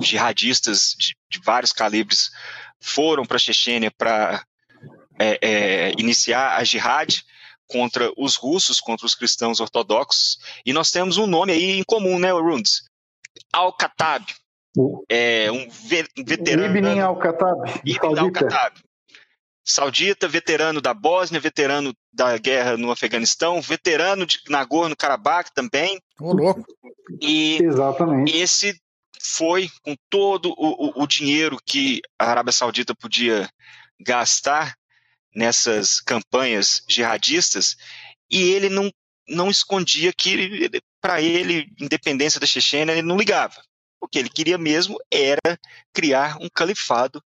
jihadistas 0.00 0.94
de, 0.98 1.16
de 1.28 1.40
vários 1.40 1.72
calibres 1.72 2.30
foram 2.80 3.24
para 3.24 3.36
a 3.36 3.40
Chechênia 3.40 3.90
para 3.90 4.44
é, 5.18 5.38
é, 5.40 5.92
iniciar 5.98 6.56
a 6.56 6.64
jihad 6.64 7.22
contra 7.66 8.12
os 8.16 8.36
russos, 8.36 8.80
contra 8.80 9.06
os 9.06 9.14
cristãos 9.14 9.60
ortodoxos, 9.60 10.38
e 10.66 10.72
nós 10.72 10.90
temos 10.90 11.16
um 11.16 11.26
nome 11.26 11.52
aí 11.52 11.78
em 11.78 11.82
comum, 11.82 12.18
né, 12.18 12.30
Rundes? 12.30 12.82
Al-Khattab, 13.52 14.24
é 15.08 15.50
um 15.50 15.68
veterano... 16.24 16.76
Ibn 16.76 17.00
Al-Khattab. 17.00 17.80
Ibn 17.84 18.18
Al-Khattab. 18.18 18.76
Saudita, 19.66 20.28
veterano 20.28 20.78
da 20.78 20.92
Bósnia, 20.92 21.40
veterano 21.40 21.94
da 22.12 22.36
guerra 22.36 22.76
no 22.76 22.90
Afeganistão, 22.90 23.62
veterano 23.62 24.26
de 24.26 24.38
Nagorno-Karabakh 24.50 25.50
também. 25.54 25.98
Ô, 26.20 26.34
louco. 26.34 26.66
E 27.18 27.58
Exatamente. 27.62 28.36
esse 28.36 28.78
foi 29.22 29.70
com 29.82 29.96
todo 30.10 30.50
o, 30.50 31.00
o, 31.00 31.02
o 31.02 31.06
dinheiro 31.06 31.56
que 31.64 32.02
a 32.18 32.30
Arábia 32.30 32.52
Saudita 32.52 32.94
podia 32.94 33.48
gastar 33.98 34.74
nessas 35.34 36.00
campanhas 36.00 36.82
jihadistas 36.88 37.76
e 38.30 38.42
ele 38.42 38.68
não, 38.68 38.90
não 39.28 39.50
escondia 39.50 40.12
que 40.12 40.70
para 41.00 41.20
ele 41.20 41.68
independência 41.80 42.40
da 42.40 42.46
Chechênia 42.46 42.92
ele 42.92 43.02
não 43.02 43.16
ligava. 43.16 43.60
O 44.00 44.08
que 44.08 44.18
ele 44.18 44.28
queria 44.28 44.58
mesmo 44.58 44.98
era 45.10 45.58
criar 45.92 46.36
um 46.40 46.48
califado 46.48 47.22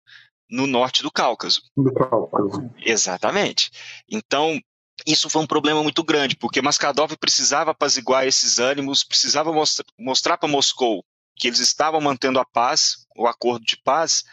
no 0.50 0.66
norte 0.68 1.04
do 1.04 1.12
Cáucaso. 1.12 1.62
Do 1.76 1.94
Cáucaso. 1.94 2.72
Exatamente. 2.80 3.72
Então, 4.10 4.60
isso 5.06 5.30
foi 5.30 5.42
um 5.42 5.48
problema 5.48 5.84
muito 5.84 6.04
grande, 6.04 6.36
porque 6.36 6.62
Maskhadov 6.62 7.16
precisava 7.18 7.72
apaziguar 7.72 8.26
esses 8.26 8.60
ânimos, 8.60 9.04
precisava 9.04 9.52
mostra, 9.52 9.86
mostrar 10.00 10.38
para 10.38 10.50
Moscou 10.50 11.04
que 11.36 11.48
eles 11.48 11.60
estavam 11.60 12.02
mantendo 12.02 12.40
a 12.40 12.46
paz, 12.46 13.06
o 13.16 13.28
acordo 13.28 13.64
de 13.64 13.78
paz, 13.84 14.24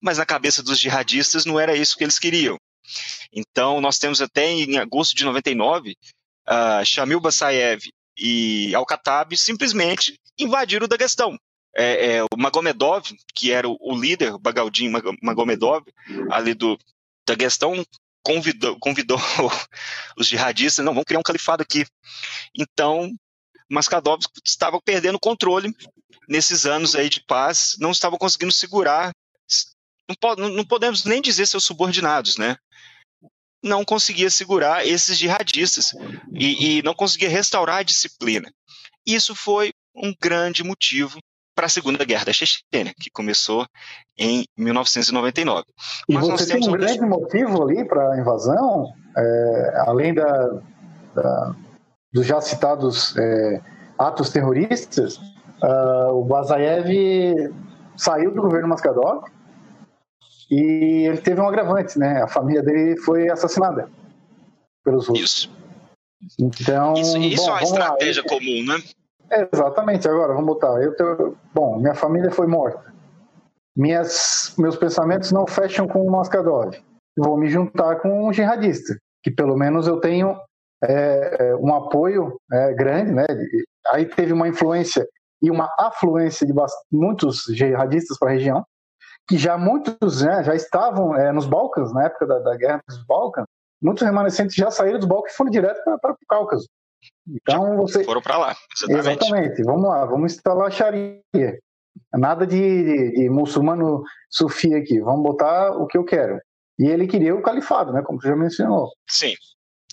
mas 0.00 0.18
na 0.18 0.26
cabeça 0.26 0.62
dos 0.62 0.78
jihadistas 0.78 1.44
não 1.44 1.58
era 1.58 1.76
isso 1.76 1.96
que 1.96 2.04
eles 2.04 2.18
queriam. 2.18 2.56
Então, 3.32 3.80
nós 3.80 3.98
temos 3.98 4.20
até 4.20 4.50
em 4.50 4.78
agosto 4.78 5.14
de 5.14 5.24
99, 5.24 5.96
uh, 6.48 6.84
Shamil 6.84 7.20
Basayev 7.20 7.82
e 8.16 8.74
Al-Khattab 8.74 9.36
simplesmente 9.36 10.18
invadiram 10.38 10.86
o 10.86 10.88
Daguestão. 10.88 11.38
É, 11.76 12.16
é, 12.16 12.24
o 12.24 12.36
Magomedov, 12.36 13.04
que 13.34 13.52
era 13.52 13.68
o, 13.68 13.76
o 13.80 13.94
líder, 13.94 14.34
o 14.34 14.38
Bagaldin 14.38 14.90
Magomedov, 15.22 15.84
ali 16.30 16.54
do 16.54 16.78
Daguestão, 17.26 17.84
convidou, 18.22 18.78
convidou 18.78 19.18
os 20.16 20.26
jihadistas, 20.26 20.84
não, 20.84 20.92
vamos 20.92 21.04
criar 21.06 21.20
um 21.20 21.22
califado 21.22 21.62
aqui. 21.62 21.86
Então, 22.56 23.10
Maskhadov 23.70 24.20
estava 24.44 24.80
perdendo 24.80 25.16
o 25.16 25.20
controle 25.20 25.74
nesses 26.28 26.66
anos 26.66 26.94
aí 26.94 27.08
de 27.08 27.22
paz, 27.24 27.76
não 27.78 27.90
estava 27.90 28.18
conseguindo 28.18 28.52
segurar, 28.52 29.12
não, 30.38 30.48
não 30.48 30.64
podemos 30.64 31.04
nem 31.04 31.20
dizer 31.20 31.46
seus 31.46 31.64
subordinados, 31.64 32.36
né? 32.36 32.56
não 33.62 33.84
conseguia 33.84 34.30
segurar 34.30 34.86
esses 34.86 35.18
jihadistas 35.18 35.92
e, 36.32 36.78
e 36.78 36.82
não 36.82 36.94
conseguia 36.94 37.28
restaurar 37.28 37.78
a 37.78 37.82
disciplina. 37.82 38.50
Isso 39.06 39.34
foi 39.34 39.72
um 39.94 40.14
grande 40.20 40.62
motivo 40.62 41.18
para 41.54 41.66
a 41.66 41.68
Segunda 41.68 42.04
Guerra 42.04 42.26
da 42.26 42.32
Chechênia, 42.32 42.94
que 43.00 43.10
começou 43.10 43.66
em 44.16 44.44
1999. 44.56 45.64
E 46.08 46.14
Mas 46.14 46.28
você 46.28 46.54
tem 46.54 46.68
um 46.68 46.72
grande 46.72 47.00
motivo 47.00 47.62
ali 47.64 47.84
para 47.84 48.12
a 48.12 48.20
invasão, 48.20 48.92
é, 49.16 49.82
além 49.86 50.14
da, 50.14 50.60
da, 51.14 51.56
dos 52.12 52.26
já 52.26 52.40
citados 52.40 53.16
é, 53.16 53.60
atos 53.98 54.30
terroristas, 54.30 55.16
uh, 55.16 56.12
o 56.12 56.24
Bazaev 56.24 56.86
saiu 57.96 58.32
do 58.32 58.40
governo 58.40 58.68
Mascadov 58.68 59.24
e 60.50 61.06
ele 61.06 61.18
teve 61.18 61.40
um 61.40 61.48
agravante, 61.48 61.98
né? 61.98 62.22
A 62.22 62.28
família 62.28 62.62
dele 62.62 62.96
foi 63.00 63.28
assassinada 63.28 63.88
pelos 64.84 65.06
russos. 65.06 65.24
Isso. 65.24 65.58
Então, 66.38 66.94
isso, 66.94 67.18
isso 67.18 67.44
bom, 67.44 67.50
é 67.50 67.52
uma 67.52 67.62
estratégia 67.62 68.22
lá. 68.22 68.28
comum, 68.28 68.64
né? 68.66 68.82
É, 69.30 69.48
exatamente. 69.52 70.08
Agora, 70.08 70.32
vamos 70.32 70.46
botar. 70.46 70.82
Eu 70.82 70.96
tenho, 70.96 71.36
bom, 71.54 71.78
minha 71.78 71.94
família 71.94 72.30
foi 72.30 72.46
morta. 72.46 72.92
Minhas, 73.76 74.54
meus 74.58 74.76
pensamentos 74.76 75.30
não 75.30 75.46
fecham 75.46 75.86
com 75.86 76.02
o 76.02 76.10
Mascadov. 76.10 76.74
Vou 77.16 77.36
me 77.36 77.48
juntar 77.48 77.96
com 77.96 78.28
um 78.28 78.32
jihadista, 78.32 78.96
que 79.22 79.30
pelo 79.30 79.56
menos 79.56 79.86
eu 79.86 80.00
tenho 80.00 80.36
é, 80.82 81.50
é 81.50 81.56
um 81.56 81.74
apoio 81.74 82.40
é, 82.52 82.72
grande, 82.74 83.12
né? 83.12 83.26
Aí 83.92 84.06
teve 84.06 84.32
uma 84.32 84.48
influência 84.48 85.06
e 85.42 85.50
uma 85.50 85.68
afluência 85.78 86.46
de 86.46 86.52
muitos 86.90 87.44
jihadistas 87.50 88.18
para 88.18 88.30
a 88.30 88.32
região 88.32 88.64
que 89.28 89.36
já 89.36 89.58
muitos 89.58 90.22
né, 90.22 90.42
já 90.42 90.54
estavam 90.54 91.14
é, 91.14 91.30
nos 91.32 91.46
Balcãs, 91.46 91.92
na 91.92 92.06
época 92.06 92.26
da, 92.26 92.38
da 92.38 92.56
Guerra 92.56 92.82
dos 92.88 93.04
Balcãs, 93.04 93.44
muitos 93.80 94.02
remanescentes 94.02 94.56
já 94.56 94.70
saíram 94.70 94.98
dos 94.98 95.08
Balcãs 95.08 95.34
e 95.34 95.36
foram 95.36 95.50
direto 95.50 95.82
para 96.00 96.12
o 96.12 96.16
Cáucaso. 96.28 96.66
Então 97.28 97.76
você 97.76 98.02
foram 98.02 98.22
para 98.22 98.38
lá. 98.38 98.56
Exatamente. 98.74 99.24
exatamente. 99.24 99.62
Vamos 99.62 99.88
lá, 99.88 100.04
vamos 100.06 100.32
instalar 100.32 100.72
Sharia. 100.72 101.20
Nada 102.12 102.46
de, 102.46 102.56
de, 102.56 103.12
de 103.12 103.30
muçulmano 103.30 104.02
sufi 104.30 104.74
aqui. 104.74 104.98
Vamos 105.00 105.22
botar 105.22 105.72
o 105.72 105.86
que 105.86 105.98
eu 105.98 106.04
quero. 106.04 106.40
E 106.78 106.86
ele 106.86 107.06
queria 107.06 107.34
o 107.34 107.42
califado, 107.42 107.92
né? 107.92 108.02
Como 108.02 108.20
você 108.20 108.28
já 108.28 108.36
mencionou. 108.36 108.88
Sim, 109.08 109.34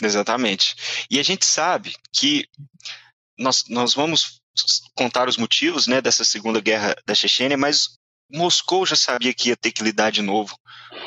exatamente. 0.01 1.05
E 1.09 1.19
a 1.19 1.23
gente 1.23 1.45
sabe 1.45 1.93
que 2.13 2.45
nós, 3.37 3.63
nós 3.69 3.93
vamos 3.93 4.39
contar 4.95 5.27
os 5.27 5.37
motivos 5.37 5.87
né, 5.87 6.01
dessa 6.01 6.23
segunda 6.23 6.61
guerra 6.61 6.95
da 7.05 7.13
Chechênia, 7.13 7.57
mas 7.57 7.97
Moscou 8.29 8.85
já 8.85 8.95
sabia 8.95 9.33
que 9.33 9.49
ia 9.49 9.57
ter 9.57 9.71
que 9.71 9.83
lidar 9.83 10.11
de 10.11 10.21
novo 10.21 10.57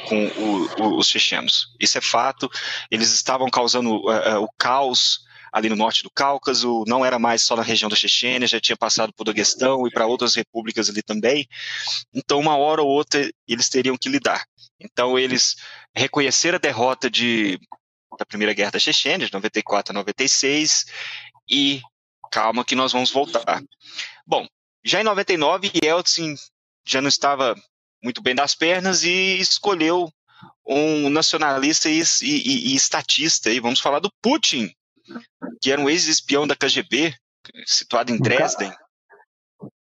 com 0.09 0.27
o, 0.27 0.83
o, 0.83 0.99
os 0.99 1.09
chechenos. 1.09 1.75
Isso 1.81 1.99
é 1.99 2.01
fato. 2.01 2.51
Eles 2.91 3.13
estavam 3.13 3.49
causando 3.51 3.97
uh, 3.97 4.43
o 4.43 4.49
caos 4.59 5.27
ali 5.53 5.69
no 5.69 5.77
norte 5.77 6.03
do 6.03 6.11
Cáucaso, 6.11 6.85
não 6.87 7.05
era 7.05 7.19
mais 7.19 7.43
só 7.43 7.57
na 7.57 7.63
região 7.63 7.89
da 7.89 7.97
Chechênia, 7.97 8.47
já 8.47 8.61
tinha 8.61 8.77
passado 8.77 9.13
por 9.15 9.25
Daguestão 9.25 9.87
e 9.87 9.91
para 9.91 10.07
outras 10.07 10.35
repúblicas 10.35 10.89
ali 10.89 11.03
também. 11.03 11.49
Então, 12.13 12.39
uma 12.39 12.57
hora 12.57 12.83
ou 12.83 12.89
outra, 12.89 13.29
eles 13.47 13.69
teriam 13.69 13.97
que 13.97 14.09
lidar. 14.09 14.45
Então, 14.79 15.19
eles 15.19 15.57
reconheceram 15.95 16.57
a 16.57 16.61
derrota 16.61 17.11
de, 17.11 17.59
da 18.19 18.27
Primeira 18.27 18.53
Guerra 18.53 18.73
da 18.73 18.79
Chechênia, 18.79 19.27
de 19.27 19.33
94 19.33 19.93
a 19.93 19.95
96, 19.95 20.85
e 21.51 21.81
calma 22.31 22.65
que 22.65 22.75
nós 22.75 22.93
vamos 22.93 23.11
voltar. 23.11 23.63
Bom, 24.27 24.47
já 24.85 25.01
em 25.01 25.05
99, 25.05 25.73
Yeltsin 25.83 26.35
já 26.89 27.01
não 27.01 27.09
estava 27.09 27.55
muito 28.03 28.23
bem 28.23 28.35
das 28.35 28.55
pernas 28.55 29.03
e 29.03 29.39
escolheu 29.39 30.11
um 30.67 31.09
nacionalista 31.11 31.89
e, 31.89 32.03
e, 32.23 32.73
e 32.73 32.77
estatista, 32.77 33.51
e 33.51 33.61
vamos 33.61 33.81
falar 33.81 34.01
do 34.01 34.13
Putin, 34.23 34.71
que 35.61 35.71
era 35.71 35.81
um 35.81 35.89
ex-espião 35.89 36.47
da 36.47 36.55
KGB, 36.55 37.15
situado 37.67 38.13
em 38.13 38.19
Dresden. 38.19 38.73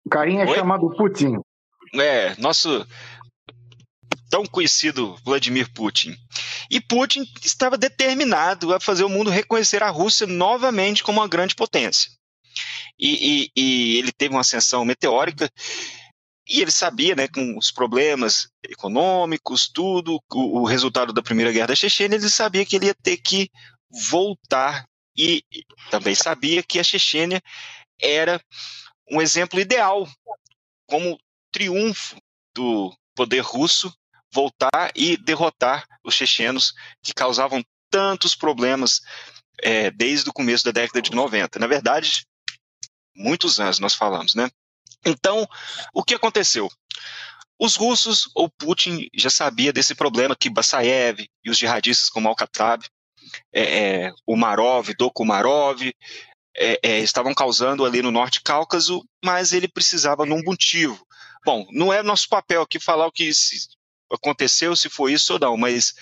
O 0.06 0.10
carinha 0.10 0.44
é 0.44 0.56
chamado 0.56 0.90
Putin. 0.96 1.38
É, 1.94 2.36
nosso 2.38 2.86
tão 4.30 4.46
conhecido 4.46 5.18
Vladimir 5.26 5.72
Putin. 5.74 6.16
E 6.70 6.80
Putin 6.80 7.26
estava 7.44 7.78
determinado 7.78 8.74
a 8.74 8.80
fazer 8.80 9.04
o 9.04 9.10
mundo 9.10 9.30
reconhecer 9.30 9.84
a 9.84 9.90
Rússia 9.90 10.26
novamente 10.26 11.04
como 11.04 11.20
uma 11.20 11.28
grande 11.28 11.54
potência. 11.54 12.10
E, 12.98 13.44
e, 13.56 13.62
e 13.62 13.98
ele 13.98 14.12
teve 14.12 14.34
uma 14.34 14.42
ascensão 14.42 14.86
meteórica 14.86 15.50
e 16.48 16.62
ele 16.62 16.72
sabia, 16.72 17.16
né, 17.16 17.28
com 17.28 17.58
os 17.58 17.72
problemas 17.72 18.50
econômicos, 18.64 19.70
tudo, 19.70 20.20
o, 20.34 20.62
o, 20.62 20.66
resultado 20.66 21.14
da 21.14 21.22
Primeira 21.22 21.52
Guerra 21.52 21.68
da 21.68 21.76
Chechênia, 21.76 22.16
ele 22.16 22.30
sabia 22.30 22.66
que 22.66 22.76
ele 22.76 22.88
ia 22.88 22.96
ter 22.96 23.18
que 23.18 23.50
voltar 24.10 24.86
e 25.16 25.44
também 25.90 26.16
sabia 26.16 26.64
que 26.64 26.80
a 26.80 26.84
Chechênia 26.84 27.42
era 28.00 28.42
um 29.10 29.22
exemplo 29.22 29.60
ideal 29.60 30.08
como 30.88 31.20
triunfo 31.52 32.18
do 32.56 32.96
poder 33.16 33.42
russo 33.42 33.94
voltar 34.34 34.92
e 34.96 35.18
derrotar 35.18 35.86
os 36.04 36.16
chechenos 36.16 36.74
que 37.04 37.14
causavam 37.14 37.64
tantos 37.90 38.36
problemas 38.36 39.02
é, 39.62 39.92
desde 39.92 40.30
o 40.30 40.34
começo 40.34 40.64
da 40.64 40.72
década 40.72 41.02
de 41.02 41.12
90. 41.12 41.60
Na 41.60 41.68
verdade, 41.68 42.26
muitos 43.16 43.60
anos 43.60 43.80
nós 43.80 43.94
falamos, 43.94 44.34
né? 44.34 44.50
Então, 45.06 45.48
o 45.94 46.04
que 46.04 46.14
aconteceu? 46.14 46.70
Os 47.60 47.76
russos, 47.76 48.30
ou 48.34 48.50
Putin, 48.50 49.08
já 49.14 49.30
sabia 49.30 49.72
desse 49.72 49.94
problema 49.94 50.36
que 50.36 50.50
Basayev 50.50 51.26
e 51.44 51.50
os 51.50 51.58
jihadistas 51.58 52.10
como 52.10 52.28
Al-Qatab, 52.28 52.84
é, 53.54 53.62
é, 53.62 54.14
o 54.26 54.36
Marov, 54.36 54.90
Dokumarov, 54.98 55.82
é, 56.58 56.80
é, 56.84 57.00
estavam 57.00 57.34
causando 57.34 57.86
ali 57.86 58.02
no 58.02 58.12
Norte 58.12 58.42
Cáucaso, 58.42 59.04
mas 59.24 59.54
ele 59.54 59.68
precisava 59.68 60.26
de 60.26 60.34
um 60.34 60.42
motivo. 60.44 61.06
Bom, 61.46 61.66
não 61.72 61.92
é 61.94 62.04
nosso 62.04 62.28
papel 62.28 62.62
aqui 62.62 62.80
falar 62.80 63.08
o 63.08 63.12
que 63.12 63.30
aconteceu, 64.12 64.76
se 64.76 64.90
foi 64.90 65.14
isso 65.14 65.34
ou 65.34 65.40
não, 65.40 65.58
mas 65.58 65.94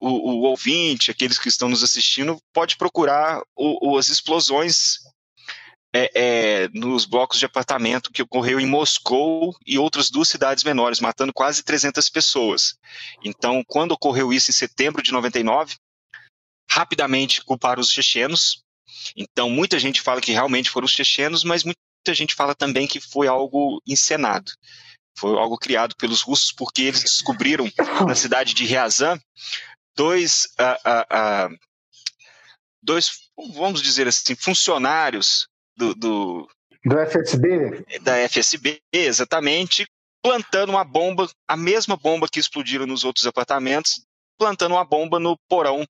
o, 0.00 0.08
o 0.08 0.42
ouvinte, 0.42 1.10
aqueles 1.10 1.38
que 1.38 1.48
estão 1.48 1.68
nos 1.68 1.82
assistindo, 1.82 2.38
pode 2.52 2.76
procurar 2.76 3.40
o, 3.54 3.92
o, 3.92 3.98
as 3.98 4.08
explosões 4.08 4.98
é, 5.96 6.10
é, 6.14 6.68
nos 6.74 7.06
blocos 7.06 7.38
de 7.38 7.46
apartamento 7.46 8.12
que 8.12 8.22
ocorreu 8.22 8.60
em 8.60 8.66
Moscou 8.66 9.56
e 9.66 9.78
outras 9.78 10.10
duas 10.10 10.28
cidades 10.28 10.62
menores, 10.62 11.00
matando 11.00 11.32
quase 11.32 11.62
300 11.62 12.10
pessoas. 12.10 12.76
Então, 13.24 13.62
quando 13.66 13.92
ocorreu 13.92 14.30
isso 14.30 14.50
em 14.50 14.54
setembro 14.54 15.02
de 15.02 15.10
99, 15.10 15.74
rapidamente 16.70 17.42
culparam 17.42 17.80
os 17.80 17.90
chechenos. 17.90 18.62
Então, 19.16 19.48
muita 19.48 19.78
gente 19.78 20.02
fala 20.02 20.20
que 20.20 20.32
realmente 20.32 20.68
foram 20.68 20.84
os 20.84 20.92
chechenos, 20.92 21.42
mas 21.42 21.64
muita 21.64 21.78
gente 22.12 22.34
fala 22.34 22.54
também 22.54 22.86
que 22.86 23.00
foi 23.00 23.26
algo 23.26 23.80
encenado. 23.86 24.52
Foi 25.18 25.38
algo 25.38 25.56
criado 25.56 25.96
pelos 25.96 26.20
russos 26.20 26.52
porque 26.52 26.82
eles 26.82 27.02
descobriram 27.02 27.70
na 28.06 28.14
cidade 28.14 28.52
de 28.52 28.66
Ryazan 28.66 29.18
dois, 29.96 30.46
uh, 30.60 31.50
uh, 31.50 31.54
uh, 31.54 31.58
dois 32.82 33.10
vamos 33.54 33.80
dizer 33.80 34.06
assim, 34.06 34.34
funcionários 34.34 35.48
do, 35.76 35.94
do, 35.94 36.48
do 36.84 36.98
FSB? 36.98 37.84
Da 38.02 38.16
FSB, 38.28 38.80
exatamente, 38.92 39.86
plantando 40.22 40.70
uma 40.70 40.84
bomba, 40.84 41.28
a 41.46 41.56
mesma 41.56 41.96
bomba 41.96 42.28
que 42.30 42.40
explodiram 42.40 42.86
nos 42.86 43.04
outros 43.04 43.26
apartamentos, 43.26 44.04
plantando 44.38 44.72
uma 44.72 44.84
bomba 44.84 45.18
no 45.18 45.36
porão 45.48 45.86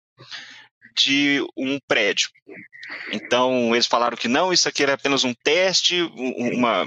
de 0.96 1.44
um 1.56 1.78
prédio. 1.86 2.30
Então, 3.12 3.74
eles 3.74 3.86
falaram 3.86 4.16
que 4.16 4.28
não, 4.28 4.52
isso 4.52 4.68
aqui 4.68 4.82
era 4.82 4.94
apenas 4.94 5.24
um 5.24 5.34
teste, 5.34 6.02
uma 6.14 6.86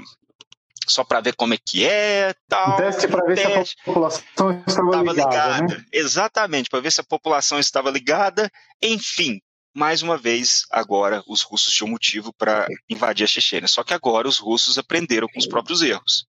só 0.88 1.04
para 1.04 1.20
ver 1.20 1.36
como 1.36 1.54
é 1.54 1.58
que 1.64 1.86
é, 1.86 2.34
tal. 2.48 2.74
Um 2.74 2.76
teste 2.76 3.06
para 3.06 3.24
ver 3.24 3.36
teste. 3.36 3.76
se 3.76 3.80
a 3.80 3.84
população 3.84 4.64
estava 4.66 5.00
ligada. 5.00 5.12
ligada. 5.12 5.62
Né? 5.62 5.84
Exatamente, 5.92 6.70
para 6.70 6.80
ver 6.80 6.90
se 6.90 7.00
a 7.00 7.04
população 7.04 7.58
estava 7.58 7.90
ligada. 7.90 8.50
Enfim, 8.82 9.40
mais 9.74 10.02
uma 10.02 10.18
vez, 10.18 10.64
agora 10.70 11.22
os 11.26 11.42
russos 11.42 11.72
tinham 11.72 11.90
motivo 11.90 12.32
para 12.32 12.66
invadir 12.88 13.24
a 13.24 13.28
Chechênia. 13.28 13.68
Só 13.68 13.84
que 13.84 13.94
agora 13.94 14.28
os 14.28 14.38
russos 14.38 14.78
aprenderam 14.78 15.28
com 15.28 15.38
os 15.38 15.46
próprios 15.46 15.82
erros. 15.82 16.24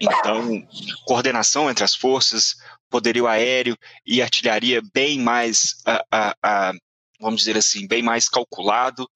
Então, 0.00 0.66
coordenação 1.04 1.70
entre 1.70 1.84
as 1.84 1.94
forças, 1.94 2.56
poderio 2.90 3.26
aéreo 3.26 3.76
e 4.04 4.20
artilharia 4.20 4.82
bem 4.92 5.20
mais, 5.20 5.76
vamos 7.20 7.40
dizer 7.40 7.56
assim, 7.56 7.86
bem 7.86 8.02
mais 8.02 8.28
calculado. 8.28 9.08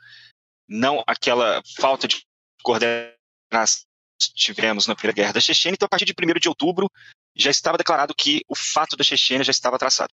Não 0.69 1.03
aquela 1.07 1.61
falta 1.77 2.07
de 2.07 2.25
coordenação 2.63 3.85
que 4.21 4.35
tivemos 4.35 4.87
na 4.87 4.95
Primeira 4.95 5.17
Guerra 5.17 5.33
da 5.33 5.41
Chechênia. 5.41 5.75
Então, 5.75 5.87
a 5.87 5.89
partir 5.89 6.05
de 6.05 6.13
1 6.13 6.39
de 6.39 6.49
outubro, 6.49 6.89
já 7.35 7.51
estava 7.51 7.79
declarado 7.79 8.15
que 8.15 8.43
o 8.49 8.55
fato 8.55 8.97
da 8.97 9.03
Chechênia 9.03 9.43
já 9.43 9.51
estava 9.51 9.79
traçado. 9.79 10.13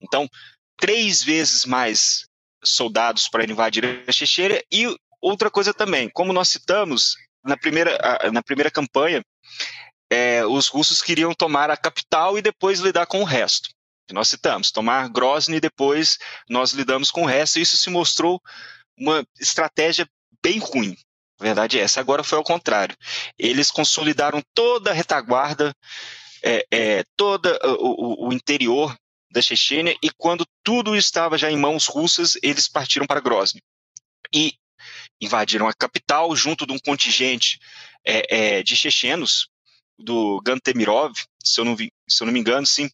Então, 0.00 0.28
três 0.76 1.22
vezes 1.22 1.64
mais 1.64 2.27
soldados 2.64 3.28
para 3.28 3.44
invadir 3.44 4.04
a 4.06 4.12
Chechênia. 4.12 4.62
E 4.72 4.86
outra 5.20 5.50
coisa 5.50 5.74
também, 5.74 6.08
como 6.08 6.32
nós 6.32 6.48
citamos 6.48 7.14
na 7.44 7.56
primeira, 7.56 7.98
na 8.32 8.42
primeira 8.42 8.70
campanha, 8.70 9.22
é, 10.10 10.44
os 10.44 10.68
russos 10.68 11.02
queriam 11.02 11.34
tomar 11.34 11.70
a 11.70 11.76
capital 11.76 12.38
e 12.38 12.42
depois 12.42 12.80
lidar 12.80 13.06
com 13.06 13.20
o 13.20 13.24
resto. 13.24 13.68
Nós 14.10 14.28
citamos, 14.28 14.70
tomar 14.70 15.08
Grozny 15.10 15.56
e 15.56 15.60
depois 15.60 16.18
nós 16.48 16.72
lidamos 16.72 17.10
com 17.10 17.22
o 17.22 17.26
resto. 17.26 17.58
E 17.58 17.62
isso 17.62 17.76
se 17.76 17.90
mostrou 17.90 18.40
uma 18.98 19.24
estratégia 19.38 20.08
bem 20.42 20.58
ruim. 20.58 20.96
A 21.38 21.44
verdade 21.44 21.78
é 21.78 21.82
essa. 21.82 22.00
Agora 22.00 22.24
foi 22.24 22.38
ao 22.38 22.44
contrário. 22.44 22.96
Eles 23.38 23.70
consolidaram 23.70 24.42
toda 24.54 24.90
a 24.90 24.94
retaguarda, 24.94 25.74
é, 26.42 26.66
é, 26.70 27.04
todo 27.16 27.46
o, 27.78 28.28
o, 28.28 28.32
interior 28.32 28.96
da 29.30 29.42
Chechênia, 29.42 29.96
e 30.02 30.10
quando 30.16 30.46
tudo 30.62 30.96
estava 30.96 31.36
já 31.36 31.50
em 31.50 31.56
mãos 31.56 31.86
russas, 31.86 32.36
eles 32.42 32.68
partiram 32.68 33.06
para 33.06 33.20
Grozny. 33.20 33.60
E 34.32 34.54
invadiram 35.20 35.68
a 35.68 35.74
capital 35.74 36.34
junto 36.34 36.66
de 36.66 36.72
um 36.72 36.78
contingente 36.78 37.58
é, 38.04 38.58
é, 38.58 38.62
de 38.62 38.76
chechenos, 38.76 39.48
do 39.98 40.40
Gantemirov, 40.42 41.12
se 41.42 41.60
eu, 41.60 41.64
não 41.64 41.74
vi, 41.74 41.90
se 42.08 42.22
eu 42.22 42.26
não 42.26 42.32
me 42.32 42.38
engano, 42.38 42.64
sim, 42.64 42.88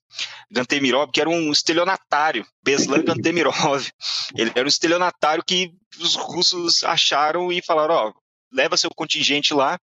Gantemirov, 0.50 1.10
que 1.12 1.20
era 1.20 1.28
um 1.28 1.52
estelionatário, 1.52 2.46
Beslan 2.62 3.04
Gantemirov. 3.04 3.86
Ele 4.34 4.50
era 4.54 4.64
um 4.64 4.68
estelionatário 4.68 5.44
que 5.44 5.74
os 5.98 6.14
russos 6.14 6.82
acharam 6.82 7.52
e 7.52 7.60
falaram, 7.62 7.94
ó, 7.94 8.12
leva 8.50 8.76
seu 8.76 8.90
contingente 8.96 9.52
lá, 9.52 9.78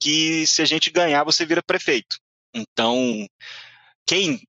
que 0.00 0.46
se 0.46 0.62
a 0.62 0.64
gente 0.64 0.90
ganhar, 0.90 1.24
você 1.24 1.44
vira 1.44 1.62
prefeito. 1.62 2.16
Então, 2.54 3.26
quem 4.06 4.40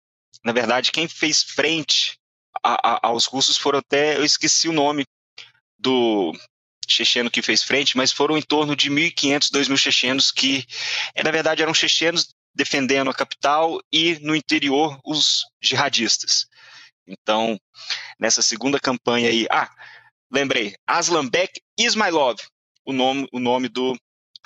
na 0.46 0.52
verdade, 0.52 0.92
quem 0.92 1.08
fez 1.08 1.42
frente 1.42 2.20
a, 2.64 2.92
a, 2.92 3.08
aos 3.08 3.26
russos 3.26 3.58
foram 3.58 3.80
até, 3.80 4.16
eu 4.16 4.24
esqueci 4.24 4.70
o 4.70 4.74
nome 4.74 5.04
do 5.78 6.34
checheno 6.88 7.32
que 7.32 7.42
fez 7.42 7.64
frente, 7.64 7.98
mas 7.98 8.12
foram 8.12 8.38
em 8.38 8.44
torno 8.44 8.76
de 8.76 8.92
1.500, 8.92 9.52
2.000 9.52 9.78
chechenos 9.78 10.32
que, 10.32 10.64
é, 11.16 11.24
na 11.24 11.32
verdade, 11.32 11.64
eram 11.64 11.74
chechenos 11.74 12.30
defendendo 12.54 13.10
a 13.10 13.14
capital 13.14 13.82
e 13.92 14.20
no 14.20 14.36
interior 14.36 15.00
os 15.04 15.44
jihadistas. 15.60 16.46
Então, 17.08 17.60
nessa 18.20 18.44
segunda 18.44 18.80
campanha 18.80 19.30
aí, 19.30 19.48
ah, 19.50 19.70
lembrei, 20.32 20.76
Aslanbek 20.86 21.60
Ismailov, 21.76 22.38
o 22.86 22.94
nome, 22.94 23.28
o 23.34 23.40
nome 23.40 23.68
do 23.68 23.98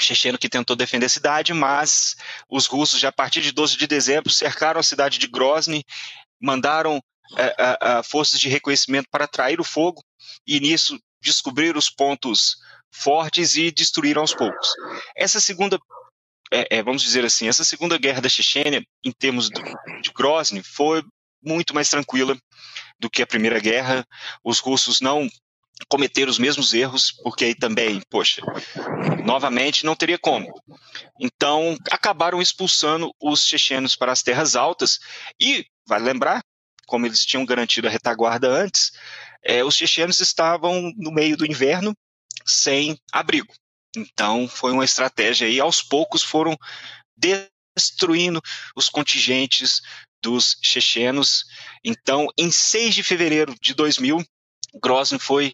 checheno 0.02 0.38
que 0.38 0.50
tentou 0.50 0.76
defender 0.76 1.06
a 1.06 1.10
cidade, 1.10 1.54
mas 1.54 2.16
os 2.50 2.66
russos, 2.66 3.00
já 3.00 3.10
a 3.10 3.14
partir 3.14 3.42
de 3.42 3.52
12 3.52 3.78
de 3.78 3.88
dezembro, 3.88 4.30
cercaram 4.30 4.80
a 4.80 4.84
cidade 4.84 5.18
de 5.18 5.28
Grozny, 5.28 5.84
mandaram 6.42 7.02
é, 7.38 7.56
é, 7.58 8.04
forças 8.04 8.40
de 8.40 8.50
reconhecimento 8.50 9.08
para 9.12 9.26
atrair 9.26 9.60
o 9.60 9.64
fogo, 9.64 10.04
e 10.48 10.60
nisso 10.60 11.00
descobriram 11.22 11.78
os 11.78 11.90
pontos 11.90 12.56
fortes 12.92 13.56
e 13.56 13.72
destruíram 13.72 14.22
aos 14.22 14.34
poucos. 14.34 14.68
Essa 15.16 15.40
segunda, 15.40 15.78
é, 16.52 16.78
é 16.78 16.84
vamos 16.84 17.04
dizer 17.04 17.24
assim, 17.26 17.48
essa 17.48 17.64
segunda 17.64 17.98
guerra 17.98 18.22
da 18.22 18.30
Chechênia, 18.30 18.84
em 19.04 19.12
termos 19.12 19.50
de, 19.50 19.62
de 20.02 20.12
Grozny, 20.12 20.64
foi 20.64 21.04
muito 21.44 21.74
mais 21.74 21.90
tranquila 21.90 22.38
do 23.00 23.10
que 23.10 23.22
a 23.22 23.28
primeira 23.28 23.60
guerra. 23.60 24.06
Os 24.44 24.60
russos 24.60 25.00
não 25.00 25.30
cometer 25.88 26.28
os 26.28 26.38
mesmos 26.38 26.74
erros, 26.74 27.12
porque 27.24 27.46
aí 27.46 27.56
também, 27.56 28.02
poxa, 28.10 28.42
novamente 29.26 29.86
não 29.86 29.96
teria 29.96 30.18
como. 30.18 30.52
Então, 31.20 31.78
acabaram 31.90 32.42
expulsando 32.42 33.14
os 33.22 33.46
chechenos 33.46 33.96
para 33.96 34.12
as 34.12 34.22
terras 34.22 34.56
altas 34.56 35.00
e, 35.40 35.66
vale 35.88 36.06
lembrar, 36.06 36.44
como 36.86 37.06
eles 37.06 37.26
tinham 37.26 37.46
garantido 37.46 37.88
a 37.88 37.92
retaguarda 37.92 38.50
antes, 38.50 38.92
é, 39.44 39.64
os 39.64 39.76
chechenos 39.76 40.20
estavam 40.20 40.92
no 40.98 41.12
meio 41.12 41.38
do 41.38 41.46
inverno 41.46 41.96
sem 42.46 43.00
abrigo. 43.12 43.54
Então, 43.96 44.48
foi 44.48 44.72
uma 44.72 44.86
estratégia 44.86 45.48
aí, 45.48 45.60
aos 45.60 45.82
poucos 45.82 46.24
foram 46.24 46.58
destruindo 47.76 48.42
os 48.76 48.90
contingentes 48.90 49.82
dos 50.22 50.58
chechenos. 50.62 51.46
Então, 51.84 52.28
em 52.38 52.52
6 52.52 52.96
de 52.96 53.04
fevereiro 53.04 53.56
de 53.62 53.74
2000, 53.74 54.24
Grozny 54.76 55.20
foi 55.20 55.54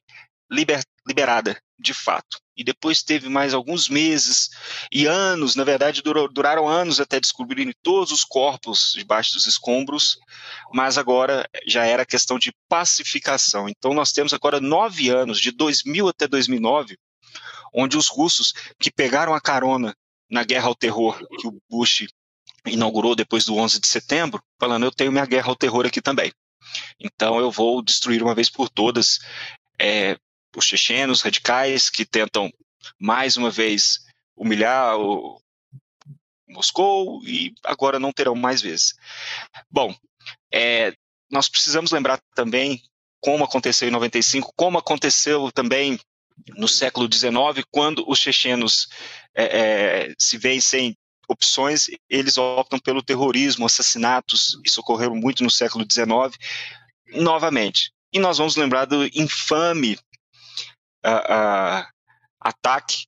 liber, 0.52 0.84
liberada, 1.08 1.60
de 1.80 1.94
fato. 1.94 2.40
E 2.58 2.64
depois 2.64 3.04
teve 3.04 3.28
mais 3.28 3.54
alguns 3.54 3.90
meses 3.90 4.50
e 4.92 5.06
anos, 5.06 5.56
na 5.56 5.64
verdade 5.64 6.02
durou, 6.02 6.32
duraram 6.32 6.68
anos 6.68 7.02
até 7.02 7.20
descobrirem 7.20 7.74
todos 7.84 8.12
os 8.12 8.24
corpos 8.24 8.94
debaixo 8.96 9.34
dos 9.34 9.46
escombros, 9.46 10.18
mas 10.74 10.98
agora 10.98 11.48
já 11.68 11.86
era 11.86 12.06
questão 12.06 12.40
de 12.40 12.54
pacificação. 12.70 13.68
Então 13.68 13.94
nós 13.94 14.14
temos 14.14 14.34
agora 14.34 14.62
nove 14.62 15.10
anos, 15.10 15.40
de 15.40 15.52
2000 15.52 16.08
até 16.08 16.28
2009, 16.28 16.98
onde 17.74 17.98
os 17.98 18.08
russos 18.08 18.54
que 18.80 18.90
pegaram 18.90 19.34
a 19.34 19.42
carona 19.42 19.94
na 20.30 20.44
guerra 20.44 20.68
ao 20.68 20.76
terror 20.76 21.20
que 21.38 21.48
o 21.48 21.60
Bush 21.70 22.08
inaugurou 22.66 23.16
depois 23.16 23.46
do 23.46 23.56
11 23.56 23.80
de 23.80 23.88
setembro, 23.88 24.42
falando 24.60 24.86
eu 24.86 24.92
tenho 24.92 25.12
minha 25.12 25.26
guerra 25.26 25.50
ao 25.50 25.56
terror 25.56 25.86
aqui 25.86 26.02
também. 26.02 26.32
Então 27.00 27.40
eu 27.40 27.52
vou 27.52 27.82
destruir 27.82 28.22
uma 28.24 28.36
vez 28.36 28.50
por 28.50 28.70
todas 28.70 29.20
é, 29.80 30.18
os 30.56 30.66
chechenos 30.66 31.22
radicais 31.22 31.90
que 31.90 32.06
tentam 32.06 32.52
mais 33.00 33.38
uma 33.38 33.50
vez 33.50 34.00
humilhar 34.36 34.98
o 34.98 35.42
Moscou 36.48 37.22
e 37.26 37.54
agora 37.64 38.00
não 38.00 38.12
terão 38.12 38.36
mais 38.36 38.62
vezes. 38.62 38.94
Bom, 39.70 39.96
é, 40.52 40.94
nós 41.30 41.50
precisamos 41.50 41.92
lembrar 41.92 42.20
também 42.34 42.82
como 43.20 43.44
aconteceu 43.44 43.88
em 43.88 43.92
95, 43.92 44.54
como 44.56 44.78
aconteceu 44.78 45.52
também 45.52 46.00
no 46.50 46.68
século 46.68 47.12
XIX, 47.12 47.66
quando 47.72 48.08
os 48.08 48.20
chechenos 48.20 48.88
é, 49.34 49.44
é, 49.44 50.14
se 50.20 50.38
veem 50.38 50.60
sem 50.60 50.96
opções, 51.28 51.86
eles 52.10 52.38
optam 52.38 52.80
pelo 52.80 53.02
terrorismo, 53.02 53.66
assassinatos, 53.66 54.60
isso 54.66 54.82
ocorreu 54.82 55.16
muito 55.16 55.44
no 55.44 55.50
século 55.50 55.86
XIX, 55.90 56.38
novamente. 57.14 57.92
E 58.14 58.20
nós 58.20 58.38
vamos 58.38 58.56
lembrar 58.56 58.86
do 58.86 59.06
infame 59.08 59.98
uh, 61.06 61.10
uh, 61.10 61.86
ataque 62.40 63.06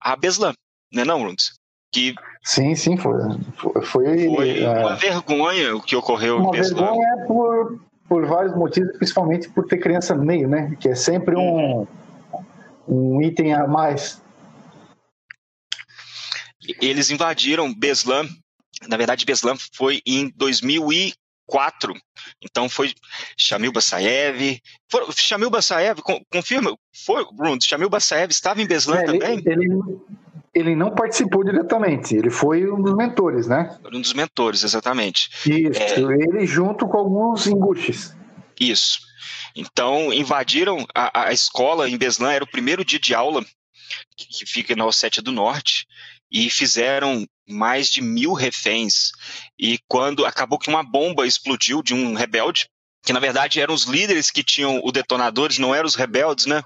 a 0.00 0.16
Beslan, 0.16 0.54
né 0.92 1.04
não, 1.04 1.22
Rundes? 1.22 1.52
Que 1.92 2.14
sim, 2.42 2.74
sim, 2.74 2.96
foi. 2.96 3.14
Foi, 3.56 3.82
foi 3.82 4.60
é, 4.60 4.68
uma 4.68 4.94
vergonha 4.94 5.76
o 5.76 5.82
que 5.82 5.96
ocorreu 5.96 6.38
uma 6.38 6.48
em 6.48 6.50
Beslan. 6.52 6.82
Vergonha 6.86 7.26
por, 7.26 7.80
por 8.08 8.26
vários 8.26 8.54
motivos, 8.54 8.96
principalmente 8.96 9.48
por 9.48 9.66
ter 9.66 9.78
criança 9.78 10.14
no 10.14 10.24
meio, 10.24 10.48
né? 10.48 10.76
Que 10.80 10.90
é 10.90 10.94
sempre 10.94 11.36
um, 11.36 11.86
um 12.88 13.22
item 13.22 13.54
a 13.54 13.66
mais. 13.66 14.22
Eles 16.80 17.10
invadiram 17.10 17.72
Beslan 17.72 18.28
na 18.88 18.96
verdade, 18.96 19.24
Beslan 19.24 19.56
foi 19.72 20.02
em 20.06 20.30
2004. 20.36 21.94
Então 22.42 22.68
foi 22.68 22.92
Shamil 23.36 23.72
Basayev. 23.72 24.60
For, 24.90 25.12
Shamil 25.12 25.50
Basayev, 25.50 26.00
confirma, 26.30 26.76
foi, 27.04 27.24
Bruno, 27.32 27.58
Shamil 27.62 27.88
Basayev 27.88 28.30
estava 28.30 28.60
em 28.60 28.66
Beslan 28.66 28.98
é, 28.98 29.04
também? 29.04 29.42
Ele, 29.46 29.68
ele, 30.54 30.76
não 30.76 30.94
participou 30.94 31.44
diretamente, 31.44 32.14
ele 32.14 32.30
foi 32.30 32.70
um 32.70 32.80
dos 32.80 32.94
mentores, 32.94 33.46
né? 33.46 33.78
Um 33.92 34.00
dos 34.00 34.12
mentores, 34.12 34.62
exatamente. 34.62 35.30
Isso, 35.46 35.80
é, 35.80 36.00
ele 36.00 36.46
junto 36.46 36.86
com 36.86 36.98
alguns 36.98 37.46
enguches. 37.46 38.14
Isso. 38.58 39.00
Então 39.54 40.12
invadiram 40.12 40.84
a, 40.94 41.28
a 41.28 41.32
escola 41.32 41.88
em 41.88 41.96
Beslan, 41.96 42.32
era 42.32 42.44
o 42.44 42.50
primeiro 42.50 42.84
dia 42.84 42.98
de 42.98 43.14
aula, 43.14 43.42
que, 44.16 44.26
que 44.26 44.46
fica 44.46 44.76
na 44.76 44.84
Ossétia 44.84 45.22
do 45.22 45.32
Norte 45.32 45.86
e 46.30 46.50
fizeram 46.50 47.26
mais 47.48 47.88
de 47.88 48.02
mil 48.02 48.32
reféns. 48.32 49.12
E 49.58 49.78
quando 49.88 50.24
acabou 50.24 50.58
que 50.58 50.68
uma 50.68 50.82
bomba 50.82 51.26
explodiu 51.26 51.82
de 51.82 51.94
um 51.94 52.14
rebelde, 52.14 52.68
que 53.02 53.12
na 53.12 53.20
verdade 53.20 53.60
eram 53.60 53.72
os 53.72 53.84
líderes 53.84 54.30
que 54.32 54.42
tinham 54.42 54.80
os 54.84 54.92
detonadores, 54.92 55.58
não 55.58 55.72
eram 55.72 55.86
os 55.86 55.94
rebeldes, 55.94 56.46
né? 56.46 56.62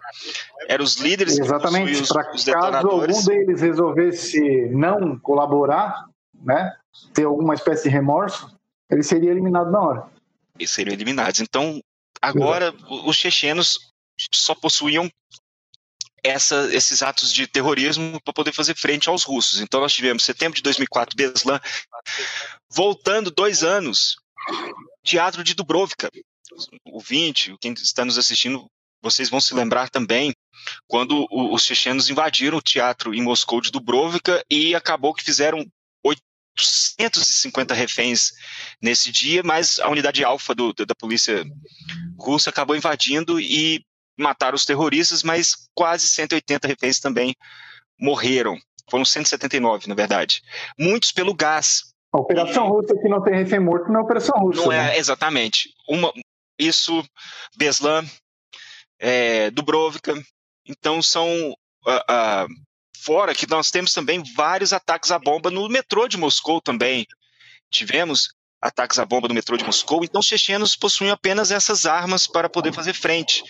Eram 0.67 0.85
os 0.85 0.97
líderes 0.97 1.39
Exatamente, 1.39 2.03
que 2.03 2.09
para 2.09 2.25
caso 2.25 2.89
algum 2.89 3.25
deles 3.25 3.61
resolvesse 3.61 4.41
não 4.71 5.19
colaborar, 5.19 6.07
né? 6.35 6.75
Ter 7.13 7.25
alguma 7.25 7.55
espécie 7.55 7.85
de 7.85 7.89
remorso, 7.91 8.51
ele 8.91 9.03
seria 9.03 9.31
eliminado 9.31 9.71
na 9.71 9.81
hora. 9.81 10.07
Eles 10.59 10.71
seriam 10.71 10.95
eliminados. 10.95 11.41
Então, 11.41 11.81
agora 12.23 12.75
os 12.89 13.17
chechenos 13.17 13.79
só 14.33 14.55
possuíam 14.55 15.11
essa, 16.23 16.68
esses 16.73 17.03
atos 17.03 17.33
de 17.33 17.47
terrorismo 17.47 18.21
para 18.23 18.33
poder 18.33 18.53
fazer 18.53 18.75
frente 18.77 19.09
aos 19.09 19.23
russos. 19.23 19.61
Então 19.61 19.81
nós 19.81 19.93
tivemos 19.93 20.25
setembro 20.25 20.57
de 20.57 20.62
2004 20.62 21.16
Beslan, 21.16 21.61
voltando 22.71 23.31
dois 23.31 23.62
anos, 23.62 24.16
Teatro 25.03 25.43
de 25.43 25.55
Dubrovka. 25.55 26.11
O 26.85 27.01
20, 27.01 27.57
quem 27.61 27.73
está 27.73 28.05
nos 28.05 28.18
assistindo, 28.18 28.66
vocês 29.03 29.31
vão 29.31 29.41
se 29.41 29.55
lembrar 29.55 29.89
também 29.89 30.33
quando 30.87 31.27
os 31.31 31.64
chechenos 31.64 32.11
invadiram 32.11 32.59
o 32.59 32.62
teatro 32.62 33.14
em 33.14 33.23
Moscou 33.23 33.61
de 33.61 33.71
Dubrovka 33.71 34.45
e 34.51 34.75
acabou 34.75 35.14
que 35.14 35.25
fizeram 35.25 35.64
850 36.05 37.73
reféns 37.73 38.33
nesse 38.83 39.11
dia, 39.11 39.43
mas 39.43 39.79
a 39.79 39.89
unidade 39.89 40.23
alfa 40.25 40.55
da 40.55 40.95
polícia 40.99 41.45
russa 42.18 42.51
acabou 42.51 42.77
invadindo 42.77 43.41
e 43.41 43.85
mataram 44.21 44.55
os 44.55 44.64
terroristas, 44.64 45.23
mas 45.23 45.55
quase 45.75 46.09
180 46.09 46.68
reféns 46.68 47.01
também 47.01 47.35
morreram. 47.99 48.57
Foram 48.91 49.05
179, 49.05 49.89
na 49.89 49.95
verdade. 49.95 50.43
Muitos 50.79 51.12
pelo 51.12 51.35
gás. 51.35 51.83
A 52.12 52.18
Operação. 52.18 52.68
Russa 52.68 52.95
que 52.97 53.09
não 53.09 53.23
tem 53.23 53.35
refém 53.35 53.61
morto 53.61 53.91
não 53.91 54.01
é 54.01 54.03
Operação 54.03 54.39
Russa. 54.39 54.62
Não 54.62 54.73
é, 54.73 54.87
né? 54.87 54.99
exatamente. 54.99 55.71
Uma, 55.89 56.12
isso, 56.59 57.05
Beslan, 57.57 58.05
é, 58.99 59.51
Dubrovka. 59.51 60.14
Então 60.66 61.01
são. 61.01 61.55
Uh, 61.87 61.93
uh, 61.93 62.71
fora 63.03 63.35
que 63.35 63.49
nós 63.49 63.71
temos 63.71 63.95
também 63.95 64.23
vários 64.37 64.73
ataques 64.73 65.11
à 65.11 65.18
bomba 65.18 65.51
no 65.51 65.68
metrô 65.68 66.07
de 66.07 66.18
Moscou 66.18 66.61
também. 66.61 67.07
Tivemos 67.71 68.29
ataques 68.61 68.99
à 68.99 69.05
bomba 69.05 69.29
no 69.29 69.35
metrô 69.35 69.57
de 69.57 69.65
Moscou, 69.65 70.05
então 70.05 70.21
os 70.21 70.27
chechenos 70.27 70.77
possuíam 70.77 71.15
apenas 71.15 71.51
essas 71.51 71.87
armas 71.87 72.27
para 72.27 72.49
poder 72.49 72.73
fazer 72.73 72.93
frente. 72.93 73.43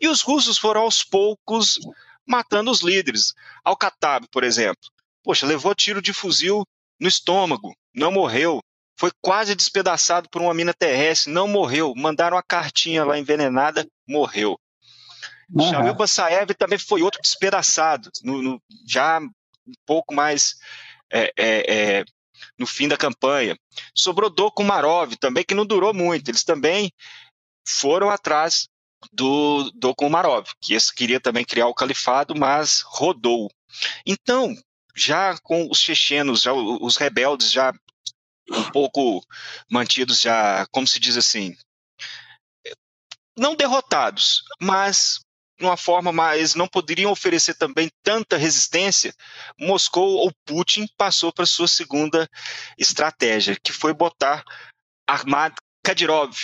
E 0.00 0.08
os 0.08 0.20
russos 0.20 0.58
foram 0.58 0.82
aos 0.82 1.02
poucos 1.02 1.78
matando 2.26 2.70
os 2.70 2.82
líderes. 2.82 3.32
Al-Khattab, 3.64 4.26
por 4.30 4.44
exemplo, 4.44 4.82
poxa, 5.22 5.46
levou 5.46 5.74
tiro 5.74 6.02
de 6.02 6.12
fuzil 6.12 6.64
no 7.00 7.08
estômago, 7.08 7.74
não 7.94 8.12
morreu. 8.12 8.60
Foi 8.98 9.10
quase 9.22 9.54
despedaçado 9.54 10.28
por 10.28 10.42
uma 10.42 10.52
mina 10.52 10.74
terrestre, 10.74 11.32
não 11.32 11.46
morreu. 11.46 11.94
Mandaram 11.96 12.36
uma 12.36 12.42
cartinha 12.42 13.04
lá 13.04 13.16
envenenada, 13.16 13.86
morreu. 14.06 14.58
Uhum. 15.50 15.94
Bassaev 15.94 16.50
também 16.58 16.78
foi 16.78 17.00
outro 17.00 17.22
despedaçado, 17.22 18.10
no, 18.22 18.42
no, 18.42 18.62
já 18.86 19.18
um 19.18 19.72
pouco 19.86 20.14
mais 20.14 20.56
é, 21.10 21.32
é, 21.36 21.74
é, 21.98 22.04
no 22.58 22.66
fim 22.66 22.88
da 22.88 22.96
campanha. 22.96 23.58
Sobrou 23.94 24.28
Dokumarov 24.28 25.14
também, 25.16 25.44
que 25.44 25.54
não 25.54 25.64
durou 25.64 25.94
muito. 25.94 26.28
Eles 26.28 26.44
também 26.44 26.92
foram 27.66 28.10
atrás 28.10 28.68
do 29.12 29.70
Dokumarov, 29.74 30.46
que 30.60 30.74
esse 30.74 30.94
queria 30.94 31.20
também 31.20 31.44
criar 31.44 31.68
o 31.68 31.74
califado, 31.74 32.34
mas 32.34 32.82
rodou. 32.84 33.50
Então, 34.04 34.54
já 34.96 35.38
com 35.38 35.68
os 35.70 35.78
chechenos, 35.78 36.42
já 36.42 36.52
os 36.52 36.96
rebeldes 36.96 37.52
já 37.52 37.72
um 38.50 38.64
pouco 38.70 39.22
mantidos 39.70 40.20
já, 40.20 40.66
como 40.72 40.86
se 40.86 40.98
diz 40.98 41.16
assim, 41.16 41.54
não 43.36 43.54
derrotados, 43.54 44.42
mas 44.60 45.20
de 45.58 45.64
uma 45.64 45.76
forma 45.76 46.12
mais 46.12 46.54
não 46.54 46.68
poderiam 46.68 47.10
oferecer 47.10 47.54
também 47.54 47.90
tanta 48.02 48.36
resistência, 48.36 49.12
Moscou 49.58 50.16
ou 50.18 50.32
Putin 50.44 50.86
passou 50.96 51.32
para 51.32 51.46
sua 51.46 51.66
segunda 51.66 52.28
estratégia, 52.78 53.56
que 53.62 53.72
foi 53.72 53.92
botar 53.92 54.44
Ahmad 55.06 55.54
Kadyrov 55.82 56.34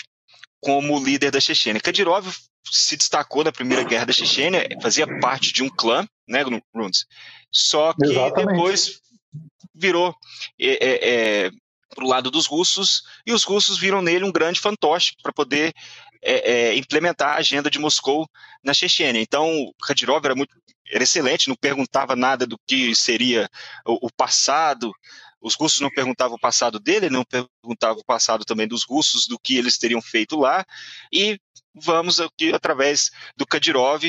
como 0.60 1.02
líder 1.02 1.30
da 1.30 1.40
Chechênia. 1.40 1.80
Kadyrov 1.80 2.26
se 2.68 2.96
destacou 2.96 3.44
na 3.44 3.52
primeira 3.52 3.84
guerra 3.84 4.06
da 4.06 4.12
Chechênia, 4.12 4.66
fazia 4.82 5.06
parte 5.20 5.52
de 5.52 5.62
um 5.62 5.68
clã, 5.68 6.06
né, 6.26 6.42
Runes? 6.74 7.06
Só 7.52 7.92
que 7.92 8.06
Exatamente. 8.06 8.56
depois 8.56 9.00
virou 9.74 10.14
é, 10.58 10.66
é, 10.66 11.44
é 11.46 11.50
para 11.94 12.04
o 12.04 12.08
lado 12.08 12.30
dos 12.30 12.46
russos 12.46 13.02
e 13.24 13.32
os 13.32 13.44
russos 13.44 13.78
viram 13.78 14.02
nele 14.02 14.24
um 14.24 14.32
grande 14.32 14.58
fantoche 14.58 15.14
para 15.22 15.32
poder 15.32 15.72
é, 16.25 16.53
é, 16.53 16.77
implementar 16.77 17.35
a 17.35 17.39
agenda 17.39 17.70
de 17.70 17.79
Moscou 17.79 18.27
na 18.62 18.72
Chechênia. 18.72 19.20
Então, 19.20 19.72
Kadyrov 19.87 20.25
era 20.25 20.35
muito 20.35 20.57
era 20.91 21.03
excelente, 21.03 21.49
não 21.49 21.57
perguntava 21.57 22.14
nada 22.14 22.47
do 22.47 22.59
que 22.66 22.95
seria 22.95 23.49
o, 23.87 24.07
o 24.07 24.12
passado. 24.12 24.93
Os 25.41 25.55
russos 25.55 25.81
não 25.81 25.91
perguntavam 25.91 26.37
o 26.37 26.41
passado 26.41 26.79
dele, 26.79 27.11
não 27.11 27.25
perguntavam 27.25 27.99
o 27.99 28.05
passado 28.05 28.45
também 28.45 28.68
dos 28.68 28.85
russos, 28.85 29.27
do 29.27 29.39
que 29.39 29.57
eles 29.57 29.79
teriam 29.79 30.01
feito 30.01 30.39
lá. 30.39 30.64
E 31.12 31.39
vamos 31.75 32.20
aqui, 32.20 32.53
através 32.53 33.11
do 33.37 33.47
Kadyrov, 33.47 34.05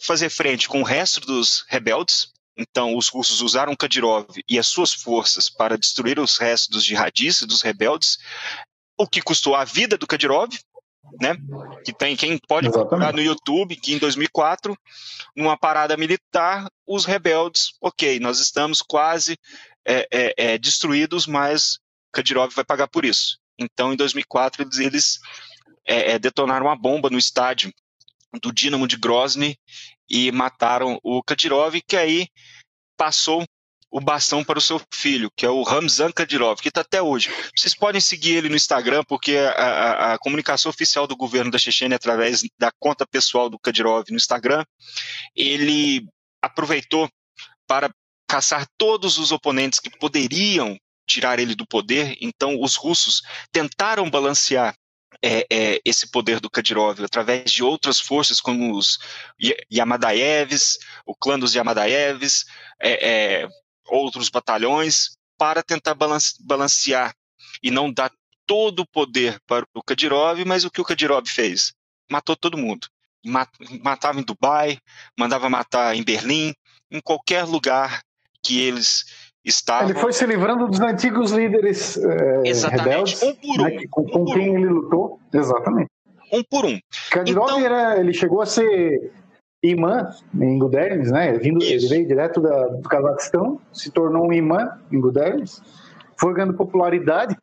fazer 0.00 0.30
frente 0.30 0.68
com 0.68 0.80
o 0.80 0.84
resto 0.84 1.20
dos 1.20 1.64
rebeldes. 1.68 2.32
Então, 2.56 2.96
os 2.96 3.08
russos 3.08 3.40
usaram 3.40 3.76
Kadyrov 3.76 4.26
e 4.48 4.58
as 4.58 4.66
suas 4.66 4.92
forças 4.92 5.48
para 5.48 5.78
destruir 5.78 6.18
os 6.18 6.36
restos 6.36 6.68
dos 6.68 6.84
jihadistas, 6.84 7.46
dos 7.46 7.62
rebeldes, 7.62 8.18
o 8.98 9.06
que 9.06 9.22
custou 9.22 9.54
a 9.54 9.64
vida 9.64 9.96
do 9.96 10.06
Kadyrov, 10.06 10.50
né? 11.20 11.36
Que 11.84 11.92
tem 11.92 12.16
quem 12.16 12.38
pode 12.38 12.66
Exatamente. 12.66 12.88
procurar 12.88 13.12
no 13.12 13.22
YouTube 13.22 13.76
que 13.76 13.94
em 13.94 13.98
2004, 13.98 14.76
numa 15.36 15.56
parada 15.56 15.96
militar, 15.96 16.68
os 16.86 17.04
rebeldes, 17.04 17.72
ok, 17.80 18.18
nós 18.20 18.40
estamos 18.40 18.82
quase 18.82 19.38
é, 19.86 20.06
é, 20.12 20.34
é, 20.36 20.58
destruídos, 20.58 21.26
mas 21.26 21.78
Kadyrov 22.12 22.52
vai 22.54 22.64
pagar 22.64 22.88
por 22.88 23.04
isso. 23.04 23.38
Então, 23.58 23.92
em 23.92 23.96
2004, 23.96 24.62
eles, 24.62 24.78
eles 24.78 25.18
é, 25.86 26.12
é, 26.12 26.18
detonaram 26.18 26.66
uma 26.66 26.76
bomba 26.76 27.10
no 27.10 27.18
estádio 27.18 27.72
do 28.42 28.52
Dinamo 28.52 28.86
de 28.86 28.96
Grozny 28.96 29.58
e 30.08 30.30
mataram 30.30 30.98
o 31.02 31.22
Kadyrov, 31.22 31.80
que 31.86 31.96
aí 31.96 32.28
passou 32.96 33.44
o 33.90 34.00
bastão 34.00 34.44
para 34.44 34.58
o 34.58 34.62
seu 34.62 34.80
filho, 34.92 35.30
que 35.34 35.46
é 35.46 35.50
o 35.50 35.62
Ramzan 35.62 36.12
Kadyrov, 36.12 36.60
que 36.60 36.68
está 36.68 36.82
até 36.82 37.00
hoje. 37.00 37.30
Vocês 37.56 37.74
podem 37.74 38.00
seguir 38.00 38.36
ele 38.36 38.48
no 38.48 38.56
Instagram, 38.56 39.02
porque 39.04 39.36
a, 39.36 39.50
a, 39.50 40.14
a, 40.14 40.18
comunicação 40.18 40.70
oficial 40.70 41.06
do 41.06 41.16
governo 41.16 41.50
da 41.50 41.58
Chechênia, 41.58 41.96
através 41.96 42.42
da 42.58 42.70
conta 42.78 43.06
pessoal 43.06 43.48
do 43.48 43.58
Kadyrov 43.58 44.04
no 44.10 44.16
Instagram, 44.16 44.64
ele 45.34 46.06
aproveitou 46.42 47.08
para 47.66 47.90
caçar 48.28 48.66
todos 48.76 49.16
os 49.16 49.32
oponentes 49.32 49.80
que 49.80 49.90
poderiam 49.90 50.76
tirar 51.06 51.38
ele 51.38 51.54
do 51.54 51.66
poder. 51.66 52.16
Então, 52.20 52.60
os 52.60 52.76
russos 52.76 53.22
tentaram 53.50 54.10
balancear 54.10 54.74
é, 55.22 55.46
é, 55.50 55.80
esse 55.84 56.10
poder 56.10 56.38
do 56.38 56.50
Kadyrov 56.50 57.02
através 57.02 57.50
de 57.50 57.62
outras 57.64 57.98
forças 57.98 58.40
como 58.40 58.76
os 58.76 58.98
Yamadaevs, 59.72 60.78
o 61.06 61.14
clã 61.14 61.38
dos 61.38 61.54
Yamadaevs, 61.54 62.44
é, 62.80 63.42
é, 63.42 63.48
outros 63.88 64.28
batalhões, 64.28 65.16
para 65.38 65.62
tentar 65.62 65.94
balancear 66.40 67.14
e 67.62 67.70
não 67.70 67.92
dar 67.92 68.10
todo 68.46 68.80
o 68.80 68.86
poder 68.86 69.38
para 69.46 69.64
o 69.74 69.82
Kadyrov, 69.82 70.44
mas 70.44 70.64
o 70.64 70.70
que 70.70 70.80
o 70.80 70.84
Kadyrov 70.84 71.26
fez? 71.28 71.72
Matou 72.10 72.34
todo 72.34 72.58
mundo. 72.58 72.88
Matava 73.82 74.18
em 74.18 74.24
Dubai, 74.24 74.78
mandava 75.18 75.50
matar 75.50 75.94
em 75.94 76.02
Berlim, 76.02 76.54
em 76.90 77.00
qualquer 77.00 77.44
lugar 77.44 78.00
que 78.42 78.60
eles 78.60 79.04
estavam. 79.44 79.90
Ele 79.90 79.98
foi 79.98 80.12
se 80.12 80.24
livrando 80.26 80.66
dos 80.66 80.80
antigos 80.80 81.32
líderes 81.32 81.96
é, 81.98 82.42
Exatamente. 82.44 82.88
rebeldes, 82.88 83.22
um 83.22 83.34
por 83.34 83.60
um. 83.60 83.64
Né, 83.64 83.86
com, 83.90 84.02
um 84.02 84.06
com 84.06 84.24
quem 84.26 84.50
um. 84.50 84.58
ele 84.58 84.68
lutou. 84.68 85.20
Exatamente. 85.32 85.90
Um 86.32 86.42
por 86.42 86.64
um. 86.64 86.78
Kadyrov 87.10 87.50
então... 87.50 87.64
era, 87.64 88.00
ele 88.00 88.12
chegou 88.12 88.40
a 88.40 88.46
ser 88.46 89.12
imã 89.62 90.10
em 90.34 90.58
Gudermes, 90.58 91.10
né? 91.10 91.36
Vindo, 91.38 91.62
ele 91.62 91.86
veio 91.88 92.06
direto 92.06 92.40
da, 92.40 92.68
do 92.68 92.88
Cazaquistão, 92.88 93.60
se 93.72 93.90
tornou 93.90 94.28
um 94.28 94.32
imã 94.32 94.78
em 94.90 95.00
Gudermes, 95.00 95.62
foi 96.18 96.34
ganhando 96.34 96.54
popularidade 96.54 97.36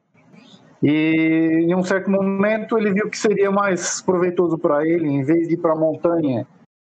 e 0.82 1.66
em 1.68 1.76
um 1.76 1.84
certo 1.84 2.10
momento 2.10 2.78
ele 2.78 2.94
viu 2.94 3.10
que 3.10 3.18
seria 3.18 3.52
mais 3.52 4.02
proveitoso 4.02 4.58
para 4.58 4.86
ele, 4.86 5.08
em 5.08 5.24
vez 5.24 5.48
de 5.48 5.56
ir 5.56 5.58
para 5.58 5.74
a 5.74 5.78
montanha, 5.78 6.48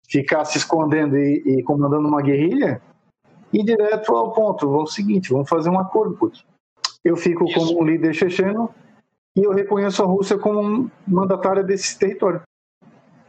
ficar 0.08 0.46
se 0.46 0.58
escondendo 0.58 1.18
e, 1.18 1.44
e 1.46 1.64
comandando 1.64 2.08
uma 2.08 2.22
guerrilha, 2.22 2.82
e 3.52 3.64
direto 3.64 4.16
ao 4.16 4.32
ponto. 4.32 4.70
Vamos 4.70 4.94
seguinte, 4.94 5.32
vamos 5.32 5.50
fazer 5.50 5.70
um 5.70 5.80
acordo, 5.80 6.16
Putin. 6.16 6.44
Eu 7.04 7.16
fico 7.16 7.46
Isso. 7.46 7.56
como 7.56 7.82
um 7.82 7.86
líder 7.86 8.14
checheno 8.14 8.70
e 9.36 9.44
eu 9.44 9.52
reconheço 9.52 10.04
a 10.04 10.06
Rússia 10.06 10.38
como 10.38 10.62
um 10.62 10.90
mandatária 11.08 11.64
desse 11.64 11.98
território. 11.98 12.42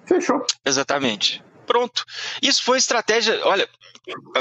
Fechou. 0.05 0.45
Exatamente. 0.67 1.43
Pronto. 1.71 2.05
Isso 2.43 2.65
foi 2.65 2.79
estratégia. 2.79 3.47
Olha, 3.47 3.69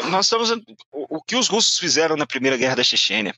nós 0.09 0.25
estamos. 0.25 0.49
O, 0.91 1.21
que 1.21 1.35
os 1.35 1.47
russos 1.47 1.77
fizeram 1.77 2.15
na 2.15 2.25
primeira 2.25 2.57
guerra 2.57 2.77
da 2.77 2.83
Chechênia, 2.83 3.35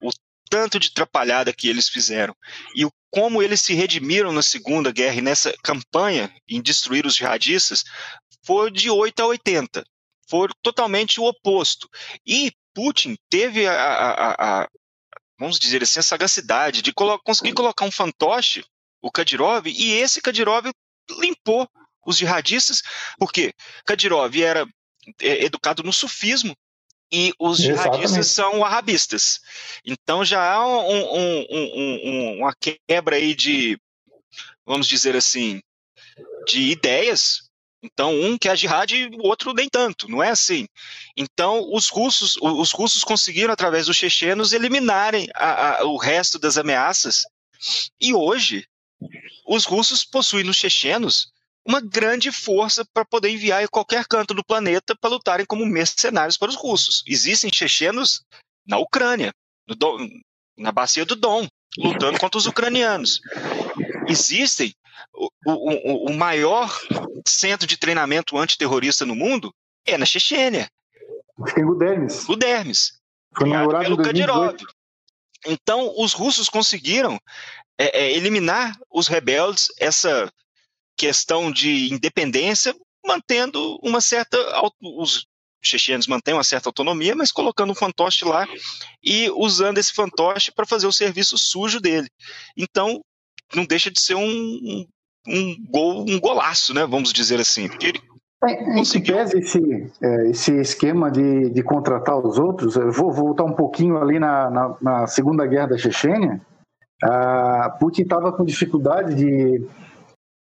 o 0.00 0.10
tanto 0.48 0.78
de 0.78 0.86
atrapalhada 0.86 1.52
que 1.52 1.68
eles 1.68 1.88
fizeram 1.88 2.32
e 2.76 2.84
o 2.84 2.92
como 3.10 3.42
eles 3.42 3.60
se 3.60 3.74
redimiram 3.74 4.30
na 4.30 4.40
Segunda 4.40 4.92
Guerra 4.92 5.16
e 5.16 5.20
nessa 5.20 5.52
campanha 5.64 6.32
em 6.48 6.62
destruir 6.62 7.06
os 7.06 7.16
jihadistas 7.16 7.82
foi 8.46 8.70
de 8.70 8.88
8 8.88 9.20
a 9.20 9.26
80 9.26 9.84
foi 10.30 10.48
totalmente 10.62 11.18
o 11.18 11.24
oposto. 11.24 11.88
E 12.24 12.52
Putin 12.72 13.16
teve 13.28 13.66
a, 13.66 13.74
a, 13.74 14.62
a 14.62 14.68
vamos 15.36 15.58
dizer 15.58 15.82
assim, 15.82 15.98
a 15.98 16.04
sagacidade 16.04 16.82
de 16.82 16.92
colo 16.92 17.18
conseguir 17.18 17.52
colocar 17.52 17.84
um 17.84 17.90
fantoche, 17.90 18.64
o 19.02 19.10
Kadyrov, 19.10 19.66
e 19.66 19.92
esse 19.94 20.22
Kadyrov 20.22 20.70
limpou 21.18 21.68
os 22.08 22.16
jihadistas, 22.16 22.82
porque 23.18 23.52
Kadyrov 23.84 24.34
era 24.40 24.66
é, 25.20 25.44
educado 25.44 25.82
no 25.82 25.92
sufismo, 25.92 26.56
e 27.12 27.32
os 27.38 27.58
jihadistas 27.58 28.28
são 28.28 28.64
arabistas. 28.64 29.40
Então 29.84 30.24
já 30.24 30.42
há 30.42 30.66
um, 30.66 31.16
um, 31.18 31.46
um, 31.50 32.38
uma 32.38 32.54
quebra 32.86 33.16
aí 33.16 33.34
de, 33.34 33.78
vamos 34.66 34.86
dizer 34.86 35.14
assim, 35.16 35.60
de 36.46 36.70
ideias 36.70 37.48
então, 37.80 38.12
um 38.12 38.36
quer 38.36 38.56
jihad 38.56 38.90
e 38.92 39.06
o 39.06 39.26
outro 39.26 39.52
nem 39.52 39.68
tanto, 39.68 40.08
não 40.08 40.20
é 40.20 40.30
assim. 40.30 40.66
Então, 41.16 41.64
os 41.72 41.88
russos, 41.88 42.36
os 42.42 42.72
russos 42.72 43.04
conseguiram, 43.04 43.52
através 43.52 43.86
dos 43.86 43.96
chechenos, 43.96 44.52
eliminarem 44.52 45.28
a, 45.32 45.78
a, 45.78 45.84
o 45.84 45.96
resto 45.96 46.40
das 46.40 46.58
ameaças. 46.58 47.22
E 48.00 48.12
hoje, 48.12 48.66
os 49.46 49.64
russos 49.64 50.04
possuem 50.04 50.44
nos 50.44 50.56
chechenos 50.56 51.32
uma 51.68 51.82
grande 51.82 52.32
força 52.32 52.82
para 52.94 53.04
poder 53.04 53.28
enviar 53.28 53.62
em 53.62 53.68
qualquer 53.68 54.06
canto 54.06 54.32
do 54.32 54.42
planeta 54.42 54.96
para 54.96 55.10
lutarem 55.10 55.44
como 55.44 55.66
mercenários 55.66 56.38
para 56.38 56.48
os 56.48 56.56
russos. 56.56 57.04
Existem 57.06 57.50
chechenos 57.52 58.22
na 58.66 58.78
Ucrânia, 58.78 59.34
Dom, 59.76 59.98
na 60.56 60.72
bacia 60.72 61.04
do 61.04 61.14
Dom, 61.14 61.46
lutando 61.76 62.18
contra 62.18 62.38
os 62.38 62.46
ucranianos. 62.46 63.20
Existem 64.08 64.74
o, 65.12 65.28
o, 65.46 66.10
o 66.10 66.14
maior 66.16 66.74
centro 67.26 67.66
de 67.66 67.76
treinamento 67.76 68.38
antiterrorista 68.38 69.04
no 69.04 69.14
mundo 69.14 69.54
é 69.84 69.98
na 69.98 70.06
Chechênia. 70.06 70.70
Fica 71.46 71.60
em 71.60 71.66
Gudermes. 71.66 72.24
Gudermes. 72.24 72.98
Foi 73.36 73.46
inaugurado 73.46 73.84
pelo 73.84 74.02
Kadyrov. 74.02 74.56
Então, 75.46 75.92
os 75.98 76.14
russos 76.14 76.48
conseguiram 76.48 77.20
é, 77.78 78.00
é, 78.00 78.12
eliminar 78.12 78.76
os 78.90 79.06
rebeldes, 79.06 79.68
essa 79.78 80.32
questão 80.98 81.50
de 81.50 81.92
independência, 81.94 82.74
mantendo 83.06 83.78
uma 83.82 84.00
certa. 84.00 84.36
Os 84.82 85.24
chechenos 85.62 86.06
mantêm 86.06 86.34
uma 86.34 86.44
certa 86.44 86.68
autonomia, 86.68 87.14
mas 87.14 87.32
colocando 87.32 87.70
um 87.70 87.74
fantoche 87.74 88.24
lá 88.24 88.46
e 89.02 89.30
usando 89.30 89.78
esse 89.78 89.92
fantoche 89.92 90.52
para 90.52 90.66
fazer 90.66 90.86
o 90.86 90.92
serviço 90.92 91.38
sujo 91.38 91.80
dele. 91.80 92.08
Então, 92.56 93.00
não 93.54 93.64
deixa 93.64 93.90
de 93.90 94.00
ser 94.00 94.14
um, 94.14 94.86
um 95.26 95.56
gol, 95.68 96.04
um 96.08 96.20
golaço, 96.20 96.74
né? 96.74 96.86
Vamos 96.86 97.12
dizer 97.12 97.40
assim. 97.40 97.68
Porque 97.68 97.88
ele 97.88 98.00
é, 98.44 98.74
conseguiu... 98.74 99.16
pese 99.16 99.38
esse, 99.38 99.92
é, 100.02 100.30
esse 100.30 100.52
esquema 100.60 101.10
de, 101.10 101.50
de 101.50 101.62
contratar 101.62 102.18
os 102.18 102.38
outros, 102.38 102.76
eu 102.76 102.92
vou 102.92 103.10
voltar 103.12 103.44
um 103.44 103.54
pouquinho 103.54 103.98
ali 103.98 104.18
na, 104.18 104.50
na, 104.50 104.76
na 104.80 105.06
Segunda 105.06 105.46
Guerra 105.46 105.68
da 105.68 105.78
Chechênia. 105.78 106.40
A 107.02 107.70
Putin 107.78 108.02
estava 108.02 108.32
com 108.32 108.44
dificuldade 108.44 109.14
de, 109.14 109.64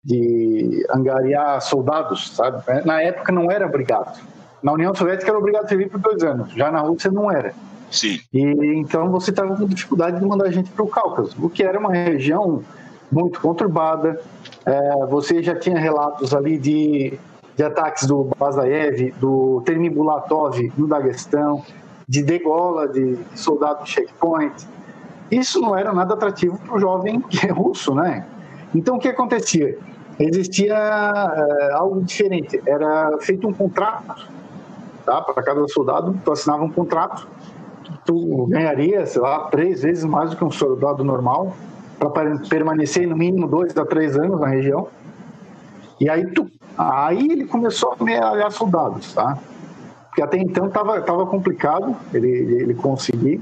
de 0.04 0.84
angariar 0.90 1.60
soldados, 1.60 2.34
sabe? 2.34 2.62
Na 2.84 3.00
época 3.00 3.32
não 3.32 3.50
era 3.50 3.66
obrigado. 3.66 4.20
Na 4.62 4.72
União 4.72 4.94
Soviética 4.94 5.30
era 5.30 5.38
obrigado 5.38 5.64
a 5.64 5.68
servir 5.68 5.90
por 5.90 6.00
dois 6.00 6.22
anos, 6.22 6.52
já 6.52 6.70
na 6.70 6.80
Rússia 6.80 7.10
não 7.10 7.30
era. 7.30 7.54
Sim. 7.90 8.18
E 8.32 8.40
então 8.78 9.10
você 9.10 9.30
estava 9.30 9.56
com 9.56 9.66
dificuldade 9.66 10.18
de 10.18 10.24
mandar 10.24 10.50
gente 10.50 10.70
para 10.70 10.84
o 10.84 10.88
Cáucaso, 10.88 11.36
o 11.44 11.50
que 11.50 11.62
era 11.62 11.78
uma 11.78 11.92
região 11.92 12.62
muito 13.10 13.40
conturbada. 13.40 14.20
É, 14.64 15.06
você 15.06 15.42
já 15.42 15.54
tinha 15.54 15.78
relatos 15.78 16.34
ali 16.34 16.56
de, 16.58 17.18
de 17.54 17.62
ataques 17.62 18.06
do 18.06 18.30
Bazaev, 18.38 19.12
do 19.20 19.62
Termibulatov 19.66 20.72
no 20.76 20.86
Daguestão, 20.86 21.62
de 22.08 22.22
degola 22.22 22.88
de 22.88 23.18
soldado 23.34 23.86
checkpoint. 23.86 24.66
Isso 25.30 25.60
não 25.60 25.76
era 25.76 25.92
nada 25.92 26.14
atrativo 26.14 26.58
para 26.58 26.76
o 26.76 26.78
jovem 26.78 27.22
russo, 27.52 27.94
né? 27.94 28.26
Então 28.74 28.96
o 28.96 28.98
que 28.98 29.08
acontecia? 29.08 29.78
Existia 30.24 30.74
é, 30.74 31.72
algo 31.72 32.02
diferente. 32.02 32.62
Era 32.66 33.18
feito 33.20 33.46
um 33.48 33.52
contrato, 33.52 34.28
tá? 35.04 35.20
Para 35.22 35.42
cada 35.42 35.66
soldado, 35.68 36.18
tu 36.24 36.32
assinava 36.32 36.64
um 36.64 36.70
contrato 36.70 37.26
tu 38.04 38.46
ganharia, 38.46 39.06
sei 39.06 39.20
lá, 39.20 39.48
três 39.48 39.82
vezes 39.82 40.04
mais 40.04 40.30
do 40.30 40.36
que 40.36 40.44
um 40.44 40.50
soldado 40.50 41.04
normal 41.04 41.54
para 41.98 42.10
permanecer 42.48 43.06
no 43.06 43.16
mínimo 43.16 43.46
dois 43.46 43.76
a 43.76 43.84
três 43.84 44.16
anos 44.16 44.40
na 44.40 44.48
região. 44.48 44.88
E 46.00 46.08
aí, 46.08 46.26
tu, 46.32 46.50
aí 46.76 47.30
ele 47.30 47.44
começou 47.44 47.94
a 47.98 48.04
metralhar 48.04 48.50
soldados, 48.50 49.12
tá? 49.14 49.38
Porque 50.08 50.22
até 50.22 50.36
então 50.36 50.66
estava 50.66 51.00
tava 51.00 51.26
complicado 51.26 51.96
ele, 52.12 52.28
ele 52.28 52.74
conseguir, 52.74 53.40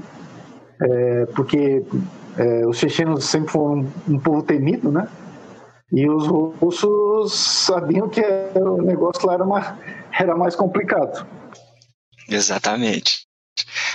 é, 0.81 1.25
porque 1.35 1.83
é, 2.37 2.65
os 2.65 2.77
chechenos 2.77 3.25
sempre 3.25 3.51
foram 3.51 3.79
um, 3.79 3.87
um 4.09 4.19
povo 4.19 4.43
temido, 4.43 4.91
né? 4.91 5.07
E 5.91 6.09
os 6.09 6.25
russos 6.25 7.33
sabiam 7.33 8.09
que 8.09 8.21
o 8.55 8.81
negócio 8.81 9.25
lá 9.27 9.33
era, 9.33 9.43
uma, 9.43 9.79
era 10.17 10.35
mais 10.35 10.55
complicado. 10.55 11.27
Exatamente. 12.29 13.27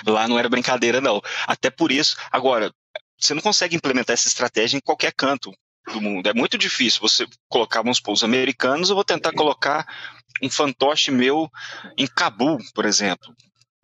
Lá 0.07 0.29
não 0.29 0.39
era 0.39 0.49
brincadeira, 0.49 1.01
não. 1.01 1.23
Até 1.47 1.71
por 1.71 1.91
isso, 1.91 2.17
agora, 2.31 2.71
você 3.19 3.33
não 3.33 3.41
consegue 3.41 3.77
implementar 3.77 4.15
essa 4.15 4.29
estratégia 4.29 4.77
em 4.77 4.81
qualquer 4.81 5.13
canto 5.13 5.51
do 5.91 6.01
mundo. 6.01 6.29
É 6.29 6.35
muito 6.35 6.59
difícil 6.59 7.01
você 7.01 7.27
colocar, 7.49 7.81
vamos 7.81 7.97
supor, 7.97 8.13
os 8.13 8.25
americanos, 8.25 8.91
eu 8.91 8.95
vou 8.95 9.05
tentar 9.05 9.33
colocar 9.33 9.87
um 10.43 10.51
fantoche 10.51 11.11
meu 11.11 11.51
em 11.97 12.07
Cabul, 12.07 12.59
por 12.75 12.85
exemplo. 12.85 13.35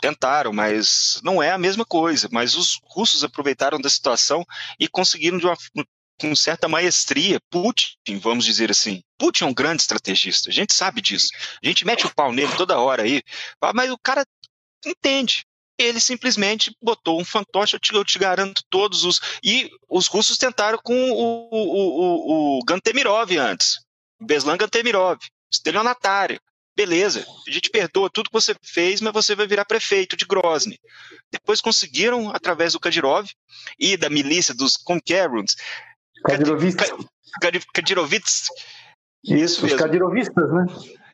Tentaram, 0.01 0.53
mas 0.53 1.21
não 1.23 1.43
é 1.43 1.53
a 1.53 1.59
mesma 1.59 1.85
coisa. 1.85 2.29
Mas 2.31 2.57
os 2.57 2.79
russos 2.85 3.25
aproveitaram 3.25 3.81
da 3.81 3.89
situação 3.89 4.45
e 4.79 4.89
conseguiram 4.89 5.39
de 5.39 5.47
uma, 5.47 5.57
com 6.21 6.35
certa 6.37 6.69
maestria, 6.69 7.41
Putin, 7.51 8.19
vamos 8.21 8.45
dizer 8.45 8.71
assim. 8.71 9.03
Putin 9.19 9.45
é 9.45 9.47
um 9.47 9.55
grande 9.55 9.83
estrategista, 9.83 10.51
a 10.51 10.53
gente 10.53 10.73
sabe 10.73 11.01
disso. 11.01 11.29
A 11.63 11.67
gente 11.67 11.85
mete 11.85 12.07
o 12.07 12.15
pau 12.15 12.33
nele 12.33 12.55
toda 12.57 12.79
hora 12.79 13.03
aí, 13.03 13.23
mas 13.75 13.91
o 13.91 13.99
cara 13.99 14.25
entende 14.85 15.45
ele 15.79 16.01
simplesmente 16.01 16.75
botou 16.81 17.21
um 17.21 17.25
fantoche, 17.25 17.75
eu 17.75 17.81
te, 17.81 17.95
eu 17.95 18.05
te, 18.05 18.19
garanto 18.19 18.63
todos 18.71 19.05
os. 19.05 19.21
E 19.43 19.71
os 19.89 20.07
russos 20.07 20.39
tentaram 20.39 20.79
com 20.83 20.95
o, 20.95 21.49
o, 21.51 22.59
o, 22.59 22.59
o 22.59 22.65
Gantemirov 22.65 23.37
antes. 23.37 23.79
Beslan 24.21 24.57
Gantemirov, 24.57 25.19
estelionatário. 25.51 26.41
Beleza, 26.75 27.27
a 27.47 27.51
gente 27.51 27.69
perdoa 27.69 28.09
tudo 28.09 28.31
que 28.31 28.33
você 28.33 28.55
fez, 28.65 29.03
mas 29.03 29.13
você 29.13 29.35
vai 29.35 29.47
virar 29.47 29.67
prefeito 29.67 30.17
de 30.17 30.25
Grozny. 30.25 30.79
Depois 31.31 31.61
conseguiram, 31.61 32.31
através 32.31 32.73
do 32.73 32.81
Kadyrov 32.81 33.29
e 33.79 33.95
da 33.97 34.09
milícia 34.09 34.55
dos 34.55 34.79
Konkeruns, 36.23 36.75
Kadirovits. 37.73 38.49
Isso, 39.25 39.66
os 39.66 39.75
Kadirovistas, 39.75 40.53
né? 40.53 40.66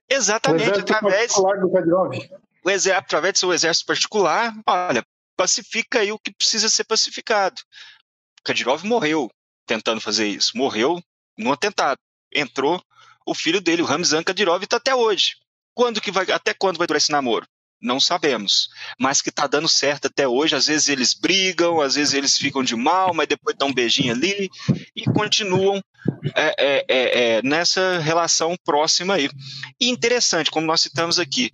Exatamente, 0.09 0.81
através. 0.81 1.33
Do 1.35 1.71
Kadyrov 1.71 2.15
o 2.65 2.71
exército, 2.71 3.05
através 3.05 3.33
do 3.35 3.39
seu 3.39 3.53
exército 3.53 3.87
particular, 3.87 4.55
olha, 4.67 5.05
pacifica 5.37 6.01
aí 6.01 6.13
o 6.13 6.19
que 6.19 6.33
precisa 6.33 6.69
ser 6.69 6.85
pacificado. 6.85 7.61
Kadyrov 8.45 8.85
morreu 8.85 9.31
tentando 9.67 10.01
fazer 10.01 10.27
isso, 10.27 10.57
morreu 10.57 11.01
num 11.37 11.53
atentado. 11.53 11.99
Entrou 12.33 12.83
o 13.27 13.35
filho 13.35 13.61
dele, 13.61 13.83
o 13.83 13.85
Ramzan 13.85 14.23
Kadyrov, 14.23 14.63
está 14.63 14.77
até 14.77 14.95
hoje. 14.95 15.37
Quando 15.75 16.01
que 16.01 16.11
vai, 16.11 16.31
até 16.31 16.53
quando 16.53 16.79
vai 16.79 16.87
durar 16.87 16.99
esse 16.99 17.13
namoro? 17.13 17.47
Não 17.81 18.01
sabemos. 18.01 18.69
Mas 18.99 19.21
que 19.21 19.29
está 19.29 19.47
dando 19.47 19.69
certo 19.69 20.07
até 20.07 20.27
hoje. 20.27 20.57
Às 20.57 20.67
vezes 20.67 20.89
eles 20.89 21.15
brigam, 21.15 21.81
às 21.81 21.95
vezes 21.95 22.15
eles 22.15 22.37
ficam 22.37 22.63
de 22.63 22.75
mal, 22.75 23.15
mas 23.15 23.29
depois 23.29 23.57
dão 23.57 23.69
um 23.69 23.75
beijinho 23.75 24.13
ali 24.13 24.51
e 24.97 25.05
continuam 25.05 25.81
é, 26.35 26.55
é, 26.59 26.85
é, 26.89 27.37
é 27.37 27.43
nessa 27.43 27.99
relação 27.99 28.57
próxima 28.65 29.15
aí. 29.15 29.31
E 29.81 29.89
interessante, 29.89 30.51
como 30.51 30.67
nós 30.67 30.81
citamos 30.81 31.19
aqui, 31.19 31.51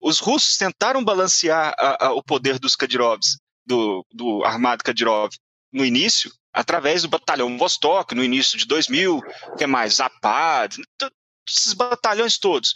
os 0.00 0.18
russos 0.18 0.56
tentaram 0.56 1.02
balancear 1.02 1.74
a, 1.78 2.06
a, 2.06 2.12
o 2.12 2.22
poder 2.22 2.58
dos 2.58 2.76
Kadyrovs, 2.76 3.38
do, 3.66 4.04
do 4.12 4.44
armado 4.44 4.84
Kadyrov, 4.84 5.30
no 5.72 5.84
início, 5.84 6.30
através 6.52 7.02
do 7.02 7.08
batalhão 7.08 7.58
Vostok, 7.58 8.14
no 8.14 8.22
início 8.22 8.56
de 8.56 8.66
2000, 8.66 9.20
que 9.56 9.64
é 9.64 9.66
mais 9.66 9.94
Zapad, 9.94 10.76
esses 11.48 11.72
batalhões 11.72 12.38
todos. 12.38 12.74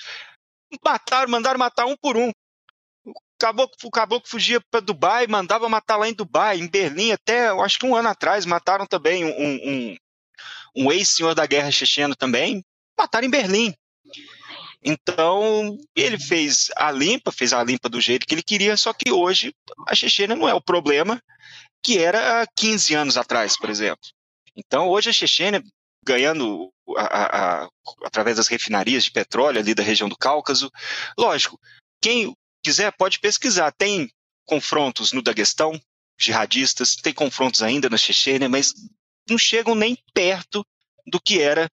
Mataram, 0.84 1.30
mandaram 1.30 1.58
matar 1.58 1.86
um 1.86 1.96
por 1.96 2.16
um. 2.16 2.30
Caboclo, 3.38 3.76
o 3.84 3.90
caboclo 3.90 4.28
fugia 4.28 4.60
para 4.60 4.80
Dubai, 4.80 5.26
mandava 5.26 5.68
matar 5.68 5.96
lá 5.96 6.08
em 6.08 6.14
Dubai, 6.14 6.58
em 6.58 6.68
Berlim, 6.68 7.12
até 7.12 7.48
acho 7.48 7.78
que 7.78 7.86
um 7.86 7.94
ano 7.94 8.08
atrás, 8.08 8.44
mataram 8.44 8.86
também 8.86 9.24
um, 9.24 9.30
um, 9.30 9.96
um 10.76 10.92
ex-senhor 10.92 11.34
da 11.34 11.46
guerra 11.46 11.70
checheno 11.70 12.16
também, 12.16 12.64
mataram 12.98 13.26
em 13.26 13.30
Berlim. 13.30 13.74
Então, 14.82 15.76
ele 15.94 16.18
fez 16.18 16.70
a 16.76 16.90
limpa, 16.90 17.32
fez 17.32 17.52
a 17.52 17.62
limpa 17.62 17.88
do 17.88 18.00
jeito 18.00 18.26
que 18.26 18.34
ele 18.34 18.42
queria, 18.42 18.76
só 18.76 18.92
que 18.92 19.10
hoje 19.10 19.52
a 19.86 19.94
Chechênia 19.94 20.36
não 20.36 20.48
é 20.48 20.54
o 20.54 20.60
problema 20.60 21.20
que 21.82 21.98
era 21.98 22.42
há 22.42 22.46
15 22.56 22.94
anos 22.94 23.16
atrás, 23.16 23.56
por 23.56 23.70
exemplo. 23.70 24.08
Então, 24.56 24.88
hoje 24.88 25.10
a 25.10 25.12
Chechênia, 25.12 25.62
ganhando 26.04 26.72
a, 26.96 27.62
a, 27.62 27.68
através 28.04 28.36
das 28.36 28.48
refinarias 28.48 29.04
de 29.04 29.10
petróleo 29.10 29.58
ali 29.58 29.74
da 29.74 29.82
região 29.82 30.08
do 30.08 30.16
Cáucaso, 30.16 30.70
lógico, 31.16 31.58
quem 32.00 32.34
quiser 32.68 32.92
pode 32.92 33.18
pesquisar, 33.18 33.72
tem 33.72 34.10
confrontos 34.44 35.14
no 35.14 35.22
Daguestão, 35.22 35.80
jihadistas, 36.18 36.96
tem 36.96 37.14
confrontos 37.14 37.62
ainda 37.62 37.88
na 37.88 37.96
Chechênia, 37.96 38.46
mas 38.46 38.74
não 39.26 39.38
chegam 39.38 39.74
nem 39.74 39.96
perto 40.12 40.62
do 41.06 41.18
que 41.18 41.40
era 41.40 41.70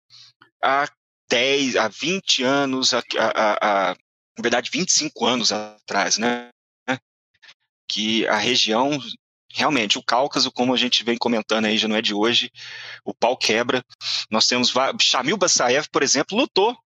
há 0.63 0.87
10, 1.31 1.77
há 1.77 1.89
20 1.89 2.43
anos, 2.43 2.93
a, 2.93 3.03
a, 3.19 3.53
a, 3.55 3.89
na 4.37 4.43
verdade 4.43 4.71
25 4.71 5.25
anos 5.25 5.51
atrás, 5.51 6.19
né? 6.19 6.51
Que 7.89 8.27
a 8.27 8.37
região, 8.37 8.91
realmente, 9.51 9.97
o 9.97 10.03
Cáucaso, 10.03 10.53
como 10.53 10.75
a 10.75 10.77
gente 10.77 11.03
vem 11.05 11.17
comentando 11.17 11.65
aí, 11.65 11.79
já 11.79 11.89
não 11.89 11.97
é 11.97 12.03
de 12.03 12.13
hoje, 12.13 12.51
o 13.03 13.15
pau 13.15 13.35
quebra. 13.35 13.83
Nós 14.31 14.47
temos, 14.47 14.75
Shamil 15.01 15.39
Bassaev, 15.39 15.87
por 15.91 16.03
exemplo, 16.03 16.37
lutou 16.37 16.77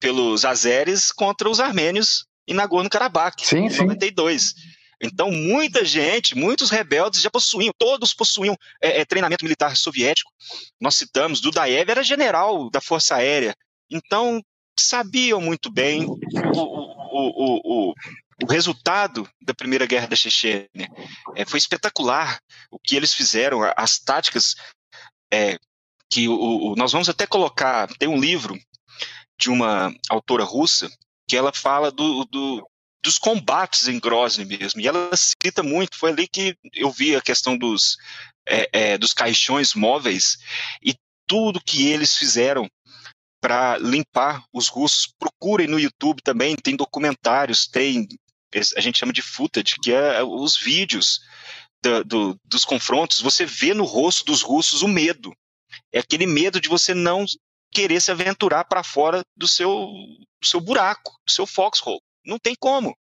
pelos 0.00 0.44
azeres 0.44 1.12
contra 1.12 1.48
os 1.48 1.60
armênios 1.60 2.28
em 2.50 2.54
Nagorno-Karabakh, 2.54 3.36
em 3.54 3.68
92. 3.70 4.42
Sim. 4.42 4.54
Então, 5.02 5.30
muita 5.30 5.84
gente, 5.84 6.36
muitos 6.36 6.68
rebeldes 6.68 7.22
já 7.22 7.30
possuíam, 7.30 7.72
todos 7.78 8.12
possuíam 8.12 8.54
é, 8.82 9.00
é, 9.00 9.04
treinamento 9.04 9.44
militar 9.44 9.74
soviético. 9.76 10.30
Nós 10.78 10.96
citamos, 10.96 11.40
Dudaev 11.40 11.90
era 11.90 12.02
general 12.02 12.68
da 12.68 12.80
Força 12.80 13.14
Aérea. 13.14 13.54
Então, 13.90 14.42
sabiam 14.78 15.40
muito 15.40 15.70
bem 15.70 16.04
o, 16.04 16.18
o, 16.54 17.90
o, 17.90 17.94
o 18.42 18.46
resultado 18.46 19.28
da 19.40 19.54
Primeira 19.54 19.86
Guerra 19.86 20.08
da 20.08 20.16
Chechênia. 20.16 20.68
É, 21.34 21.46
foi 21.46 21.58
espetacular 21.58 22.38
o 22.70 22.78
que 22.78 22.94
eles 22.94 23.14
fizeram, 23.14 23.60
as 23.76 23.98
táticas 23.98 24.54
é, 25.32 25.56
que 26.10 26.28
o, 26.28 26.74
nós 26.76 26.92
vamos 26.92 27.08
até 27.08 27.26
colocar. 27.26 27.88
Tem 27.96 28.08
um 28.08 28.20
livro 28.20 28.58
de 29.38 29.48
uma 29.48 29.94
autora 30.10 30.44
russa 30.44 30.90
que 31.30 31.36
ela 31.36 31.52
fala 31.54 31.92
do, 31.92 32.24
do, 32.24 32.68
dos 33.00 33.16
combates 33.16 33.86
em 33.86 34.00
Grozny 34.00 34.44
mesmo. 34.44 34.80
E 34.80 34.88
ela 34.88 35.10
cita 35.14 35.62
muito, 35.62 35.96
foi 35.96 36.10
ali 36.10 36.26
que 36.26 36.56
eu 36.74 36.90
vi 36.90 37.14
a 37.14 37.20
questão 37.20 37.56
dos, 37.56 37.96
é, 38.48 38.68
é, 38.72 38.98
dos 38.98 39.12
caixões 39.12 39.72
móveis 39.72 40.38
e 40.82 40.92
tudo 41.28 41.62
que 41.64 41.86
eles 41.86 42.16
fizeram 42.16 42.68
para 43.40 43.78
limpar 43.78 44.42
os 44.52 44.66
russos. 44.66 45.06
Procurem 45.16 45.68
no 45.68 45.78
YouTube 45.78 46.20
também, 46.20 46.56
tem 46.56 46.74
documentários, 46.74 47.68
tem, 47.68 48.08
a 48.76 48.80
gente 48.80 48.98
chama 48.98 49.12
de 49.12 49.22
footage, 49.22 49.76
que 49.80 49.92
é 49.92 50.24
os 50.24 50.56
vídeos 50.56 51.20
do, 51.80 52.02
do, 52.02 52.40
dos 52.44 52.64
confrontos. 52.64 53.20
Você 53.20 53.46
vê 53.46 53.72
no 53.72 53.84
rosto 53.84 54.24
dos 54.24 54.42
russos 54.42 54.82
o 54.82 54.88
medo. 54.88 55.32
É 55.92 56.00
aquele 56.00 56.26
medo 56.26 56.60
de 56.60 56.68
você 56.68 56.92
não 56.92 57.24
querer 57.72 58.00
se 58.00 58.10
aventurar 58.10 58.64
para 58.64 58.82
fora 58.82 59.22
do 59.36 59.46
seu, 59.46 59.86
do 60.40 60.46
seu 60.46 60.60
buraco, 60.60 61.12
do 61.26 61.32
seu 61.32 61.46
foxhole. 61.46 62.00
Não 62.24 62.38
tem 62.38 62.54
como. 62.58 62.96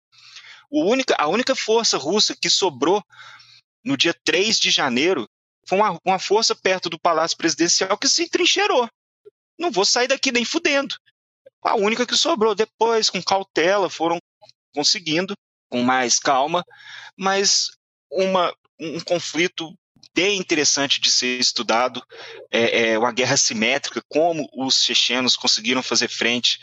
Única, 0.70 1.14
a 1.18 1.28
única 1.28 1.54
força 1.54 1.96
russa 1.96 2.36
que 2.36 2.50
sobrou 2.50 3.02
no 3.84 3.96
dia 3.96 4.14
3 4.24 4.58
de 4.58 4.70
janeiro 4.70 5.28
foi 5.66 5.78
uma, 5.78 5.98
uma 6.04 6.18
força 6.18 6.54
perto 6.54 6.90
do 6.90 6.98
Palácio 6.98 7.36
Presidencial 7.36 7.96
que 7.96 8.08
se 8.08 8.24
entrincheirou. 8.24 8.88
Não 9.58 9.70
vou 9.70 9.84
sair 9.84 10.08
daqui 10.08 10.30
nem 10.30 10.44
fudendo. 10.44 10.96
A 11.62 11.74
única 11.76 12.06
que 12.06 12.16
sobrou. 12.16 12.54
Depois, 12.54 13.08
com 13.10 13.22
cautela, 13.22 13.88
foram 13.88 14.18
conseguindo, 14.74 15.34
com 15.70 15.82
mais 15.82 16.18
calma, 16.18 16.64
mas 17.16 17.70
uma, 18.10 18.54
um 18.78 19.00
conflito 19.00 19.74
bem 20.16 20.38
interessante 20.38 20.98
de 20.98 21.10
ser 21.10 21.38
estudado, 21.38 22.02
é, 22.50 22.88
é 22.88 22.98
uma 22.98 23.12
guerra 23.12 23.36
simétrica, 23.36 24.02
como 24.08 24.48
os 24.56 24.82
chechenos 24.82 25.36
conseguiram 25.36 25.82
fazer 25.82 26.08
frente 26.08 26.58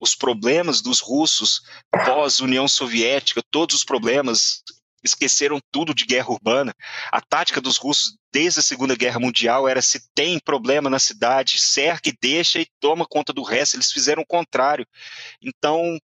os 0.00 0.16
problemas 0.16 0.82
dos 0.82 0.98
russos 0.98 1.62
pós-União 2.04 2.66
Soviética, 2.66 3.40
todos 3.52 3.76
os 3.76 3.84
problemas, 3.84 4.64
esqueceram 5.04 5.60
tudo 5.70 5.94
de 5.94 6.04
guerra 6.04 6.30
urbana. 6.30 6.74
A 7.12 7.20
tática 7.20 7.60
dos 7.60 7.76
russos 7.76 8.16
desde 8.32 8.58
a 8.58 8.62
Segunda 8.62 8.96
Guerra 8.96 9.20
Mundial 9.20 9.68
era 9.68 9.80
se 9.80 10.00
tem 10.12 10.40
problema 10.40 10.90
na 10.90 10.98
cidade, 10.98 11.60
cerca 11.60 12.08
e 12.08 12.16
deixa 12.20 12.58
e 12.58 12.66
toma 12.80 13.06
conta 13.06 13.32
do 13.32 13.44
resto. 13.44 13.76
Eles 13.76 13.92
fizeram 13.92 14.22
o 14.22 14.26
contrário. 14.26 14.84
Então, 15.40 15.96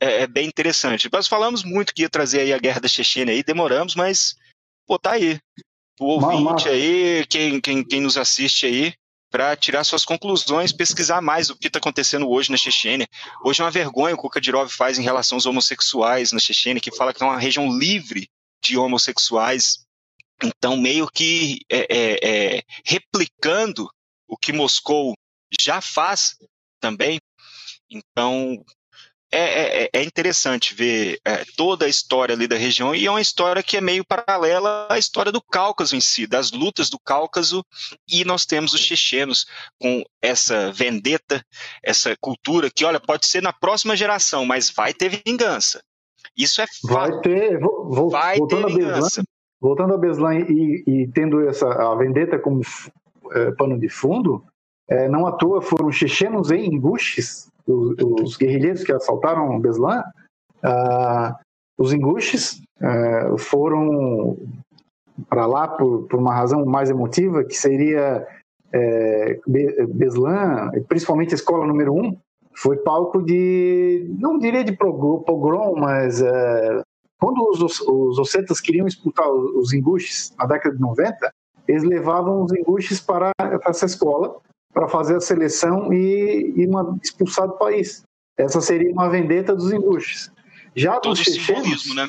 é, 0.00 0.22
é 0.22 0.26
bem 0.26 0.46
interessante. 0.46 1.10
Nós 1.12 1.28
falamos 1.28 1.62
muito 1.62 1.92
que 1.92 2.02
ia 2.02 2.08
trazer 2.08 2.40
aí 2.40 2.52
a 2.54 2.58
guerra 2.58 2.80
da 2.80 2.88
Chechênia 2.88 3.34
aí, 3.34 3.42
demoramos, 3.42 3.94
mas 3.94 4.34
pô, 4.86 4.98
tá 4.98 5.12
aí. 5.12 5.38
O 6.00 6.06
ouvinte 6.06 6.68
aí, 6.68 7.26
quem, 7.26 7.60
quem, 7.60 7.84
quem 7.84 8.00
nos 8.00 8.16
assiste 8.16 8.66
aí, 8.66 8.94
para 9.32 9.56
tirar 9.56 9.82
suas 9.82 10.04
conclusões, 10.04 10.72
pesquisar 10.72 11.22
mais 11.22 11.48
o 11.48 11.56
que 11.56 11.66
está 11.66 11.78
acontecendo 11.78 12.28
hoje 12.28 12.50
na 12.50 12.56
Chechênia. 12.56 13.08
Hoje 13.42 13.62
é 13.62 13.64
uma 13.64 13.70
vergonha 13.70 14.14
o 14.14 14.18
que 14.18 14.26
o 14.26 14.30
Kadyrov 14.30 14.68
faz 14.68 14.98
em 14.98 15.02
relação 15.02 15.36
aos 15.36 15.46
homossexuais 15.46 16.32
na 16.32 16.38
Chechênia, 16.38 16.82
que 16.82 16.94
fala 16.94 17.14
que 17.14 17.22
é 17.22 17.26
uma 17.26 17.38
região 17.38 17.66
livre 17.78 18.28
de 18.62 18.76
homossexuais. 18.76 19.86
Então, 20.44 20.76
meio 20.76 21.08
que 21.08 21.60
é, 21.70 21.86
é, 21.88 22.56
é, 22.56 22.62
replicando 22.84 23.88
o 24.28 24.36
que 24.36 24.52
Moscou 24.52 25.14
já 25.58 25.80
faz 25.80 26.36
também. 26.78 27.18
Então, 27.90 28.62
é, 29.34 29.38
é, 29.38 29.84
é, 29.84 29.90
é, 29.94 30.04
interessante 30.04 30.74
ver 30.74 31.18
é, 31.24 31.42
toda 31.56 31.86
a 31.86 31.88
história 31.88 32.34
ali 32.34 32.46
da 32.46 32.56
região 32.56 32.94
e 32.94 33.06
é 33.06 33.10
uma 33.10 33.20
história 33.20 33.62
que 33.62 33.78
é 33.78 33.80
meio 33.80 34.04
paralela 34.04 34.86
à 34.90 34.98
história 34.98 35.32
do 35.32 35.40
Cáucaso 35.40 35.96
em 35.96 36.00
si, 36.00 36.26
das 36.26 36.52
lutas 36.52 36.90
do 36.90 36.98
Cáucaso 36.98 37.64
e 38.06 38.26
nós 38.26 38.44
temos 38.44 38.74
os 38.74 38.80
chechenos 38.80 39.46
com 39.80 40.04
essa 40.20 40.70
vendetta, 40.70 41.42
essa 41.82 42.14
cultura 42.20 42.70
que, 42.70 42.84
olha, 42.84 43.00
pode 43.00 43.26
ser 43.26 43.42
na 43.42 43.54
próxima 43.54 43.96
geração, 43.96 44.44
mas 44.44 44.68
vai 44.68 44.92
ter 44.92 45.22
vingança. 45.24 45.82
Isso 46.36 46.60
é 46.60 46.66
fato. 46.66 46.92
Vai 46.92 47.20
ter, 47.20 47.58
vou, 47.58 48.10
vai 48.10 48.36
voltando 48.36 48.66
ter 48.66 48.74
vingança. 48.74 49.22
A 49.22 49.24
Beslan, 49.24 49.24
voltando 49.60 49.94
a 49.94 49.98
Beslan 49.98 50.38
e, 50.40 50.84
e, 50.86 51.08
tendo 51.08 51.48
essa 51.48 51.66
a 51.66 51.94
vendetta 51.94 52.38
como 52.38 52.60
é, 53.32 53.50
pano 53.52 53.80
de 53.80 53.88
fundo, 53.88 54.44
não 55.08 55.26
à 55.26 55.32
toa 55.32 55.62
foram 55.62 55.90
chechenos 55.90 56.50
em 56.50 56.66
Inguches 56.66 57.50
os, 57.66 57.96
os 58.22 58.36
guerrilheiros 58.36 58.84
que 58.84 58.92
assaltaram 58.92 59.58
Beslan, 59.60 60.02
uh, 60.64 61.34
os 61.78 61.92
inguches 61.92 62.62
uh, 62.80 63.38
foram 63.38 64.36
para 65.28 65.46
lá 65.46 65.68
por, 65.68 66.06
por, 66.08 66.18
uma 66.18 66.34
razão 66.34 66.64
mais 66.64 66.90
emotiva, 66.90 67.44
que 67.44 67.54
seria 67.54 68.26
é, 68.72 69.38
Beslan, 69.88 70.70
principalmente 70.88 71.32
a 71.32 71.36
escola 71.36 71.66
número 71.66 71.94
um, 71.94 72.16
foi 72.56 72.76
palco 72.78 73.22
de, 73.22 74.10
não 74.18 74.38
diria 74.38 74.64
de 74.64 74.72
pogrom, 74.72 75.74
mas 75.76 76.20
é, 76.22 76.82
quando 77.20 77.38
os, 77.50 77.80
os 77.80 78.18
ossetas 78.18 78.60
queriam 78.60 78.86
expulsar 78.86 79.28
os, 79.30 79.72
inguches 79.72 80.34
na 80.38 80.46
década 80.46 80.74
de 80.74 80.80
90, 80.80 81.32
eles 81.68 81.84
levavam 81.84 82.42
os 82.42 82.52
inguches 82.52 83.00
para, 83.00 83.30
para 83.36 83.70
essa 83.70 83.86
escola 83.86 84.36
para 84.72 84.88
fazer 84.88 85.16
a 85.16 85.20
seleção 85.20 85.92
e, 85.92 86.54
e 86.56 86.66
uma, 86.66 86.98
expulsar 87.02 87.46
do 87.46 87.56
país. 87.56 88.02
Essa 88.36 88.60
seria 88.60 88.90
uma 88.92 89.10
vendetta 89.10 89.54
dos 89.54 89.72
embuches. 89.72 90.30
Já 90.74 90.98
Todo 90.98 91.14
dos 91.14 91.20
chechenos, 91.20 91.94
né? 91.94 92.08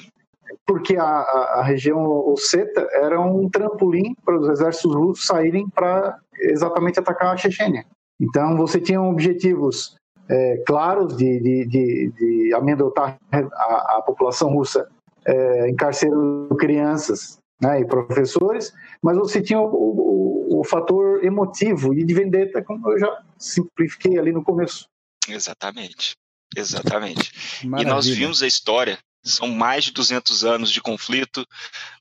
porque 0.65 0.95
a, 0.95 1.03
a, 1.03 1.59
a, 1.59 1.63
região 1.63 2.01
osseta 2.29 2.87
era 2.91 3.19
um 3.19 3.49
trampolim 3.49 4.15
para 4.23 4.39
os 4.39 4.47
exércitos 4.47 4.95
russos 4.95 5.25
saírem 5.25 5.67
para 5.69 6.17
exatamente 6.39 6.99
atacar 6.99 7.33
a 7.33 7.37
Chechênia. 7.37 7.85
Então 8.19 8.55
você 8.55 8.79
tinha 8.79 9.01
objetivos 9.01 9.95
é, 10.29 10.57
claros 10.65 11.17
de, 11.17 11.39
de, 11.39 11.65
de, 11.65 12.11
de 12.11 12.53
amedrontar 12.53 13.17
a, 13.31 13.97
a, 13.97 14.01
população 14.05 14.53
russa 14.53 14.87
é, 15.25 15.69
encarcerando 15.69 16.55
crianças 16.55 17.37
né, 17.63 17.79
e 17.79 17.85
professores, 17.85 18.73
mas 19.01 19.17
você 19.17 19.41
tinha 19.41 19.59
o, 19.59 19.65
o, 19.65 20.59
o, 20.59 20.63
fator 20.65 21.23
emotivo 21.23 21.93
e 21.93 22.03
de 22.03 22.13
vendetta, 22.13 22.61
como 22.61 22.91
eu 22.91 22.99
já 22.99 23.23
simplifiquei 23.37 24.19
ali 24.19 24.33
no 24.33 24.43
começo. 24.43 24.85
Exatamente, 25.29 26.15
exatamente. 26.55 27.65
Maravilha. 27.65 27.89
E 27.89 27.93
nós 27.93 28.05
vimos 28.05 28.43
a 28.43 28.47
história, 28.47 28.99
são 29.23 29.47
mais 29.47 29.85
de 29.85 29.93
200 29.93 30.43
anos 30.43 30.71
de 30.71 30.81
conflito, 30.81 31.47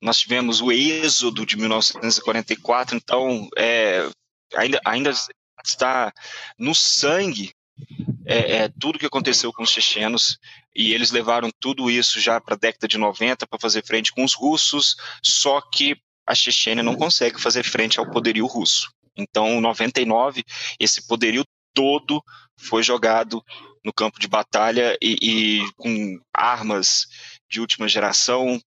nós 0.00 0.18
tivemos 0.18 0.60
o 0.60 0.72
êxodo 0.72 1.46
de 1.46 1.56
1944, 1.56 2.96
então 2.96 3.48
é, 3.56 4.08
ainda, 4.56 4.80
ainda 4.84 5.12
está 5.64 6.12
no 6.58 6.74
sangue 6.74 7.52
é, 8.26 8.56
é, 8.56 8.68
tudo 8.80 8.98
que 8.98 9.06
aconteceu 9.06 9.52
com 9.52 9.62
os 9.62 9.70
chechenos 9.70 10.38
e 10.74 10.92
eles 10.92 11.10
levaram 11.10 11.50
tudo 11.60 11.90
isso 11.90 12.20
já 12.20 12.40
para 12.40 12.54
a 12.54 12.58
década 12.58 12.88
de 12.88 12.98
90 12.98 13.46
para 13.46 13.58
fazer 13.58 13.84
frente 13.84 14.12
com 14.12 14.24
os 14.24 14.34
russos, 14.34 14.96
só 15.22 15.60
que 15.60 15.96
a 16.26 16.34
Chechênia 16.34 16.82
não 16.82 16.96
consegue 16.96 17.40
fazer 17.40 17.62
frente 17.62 17.98
ao 17.98 18.10
poderio 18.10 18.46
russo. 18.46 18.90
Então, 19.16 19.48
em 19.48 19.60
99, 19.60 20.44
esse 20.78 21.06
poderio 21.06 21.44
todo 21.74 22.22
foi 22.58 22.82
jogado 22.82 23.42
no 23.84 23.92
campo 23.92 24.18
de 24.18 24.28
batalha 24.28 24.96
e, 25.02 25.16
e 25.20 25.72
com 25.76 26.18
armas 26.32 27.06
de 27.50 27.60
última 27.60 27.88
geração. 27.88 28.60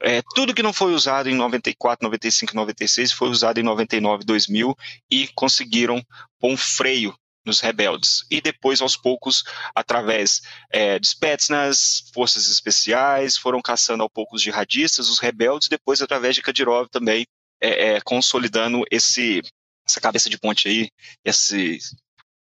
É, 0.00 0.22
tudo 0.34 0.54
que 0.54 0.62
não 0.62 0.72
foi 0.72 0.94
usado 0.94 1.28
em 1.28 1.34
94, 1.34 2.06
95, 2.06 2.54
96 2.54 3.12
foi 3.12 3.28
usado 3.28 3.58
em 3.58 3.62
99, 3.62 4.24
2000 4.24 4.74
e 5.10 5.28
conseguiram 5.34 6.02
pôr 6.38 6.52
um 6.52 6.56
freio 6.56 7.14
nos 7.44 7.60
rebeldes. 7.60 8.24
E 8.30 8.40
depois, 8.40 8.80
aos 8.80 8.96
poucos, 8.96 9.44
através 9.74 10.40
é, 10.70 10.98
de 10.98 11.06
Spetsnaz, 11.06 12.04
forças 12.14 12.48
especiais, 12.48 13.36
foram 13.36 13.60
caçando 13.60 14.02
aos 14.02 14.12
poucos 14.12 14.42
jihadistas, 14.42 15.08
os 15.08 15.18
rebeldes, 15.18 15.68
depois 15.68 16.00
através 16.00 16.34
de 16.34 16.42
Kadyrov 16.42 16.88
também, 16.88 17.26
é, 17.60 17.94
é, 17.94 18.00
consolidando 18.00 18.84
esse, 18.90 19.42
essa 19.86 20.00
cabeça 20.00 20.28
de 20.28 20.38
ponte 20.38 20.68
aí, 20.68 20.90
esse, 21.24 21.78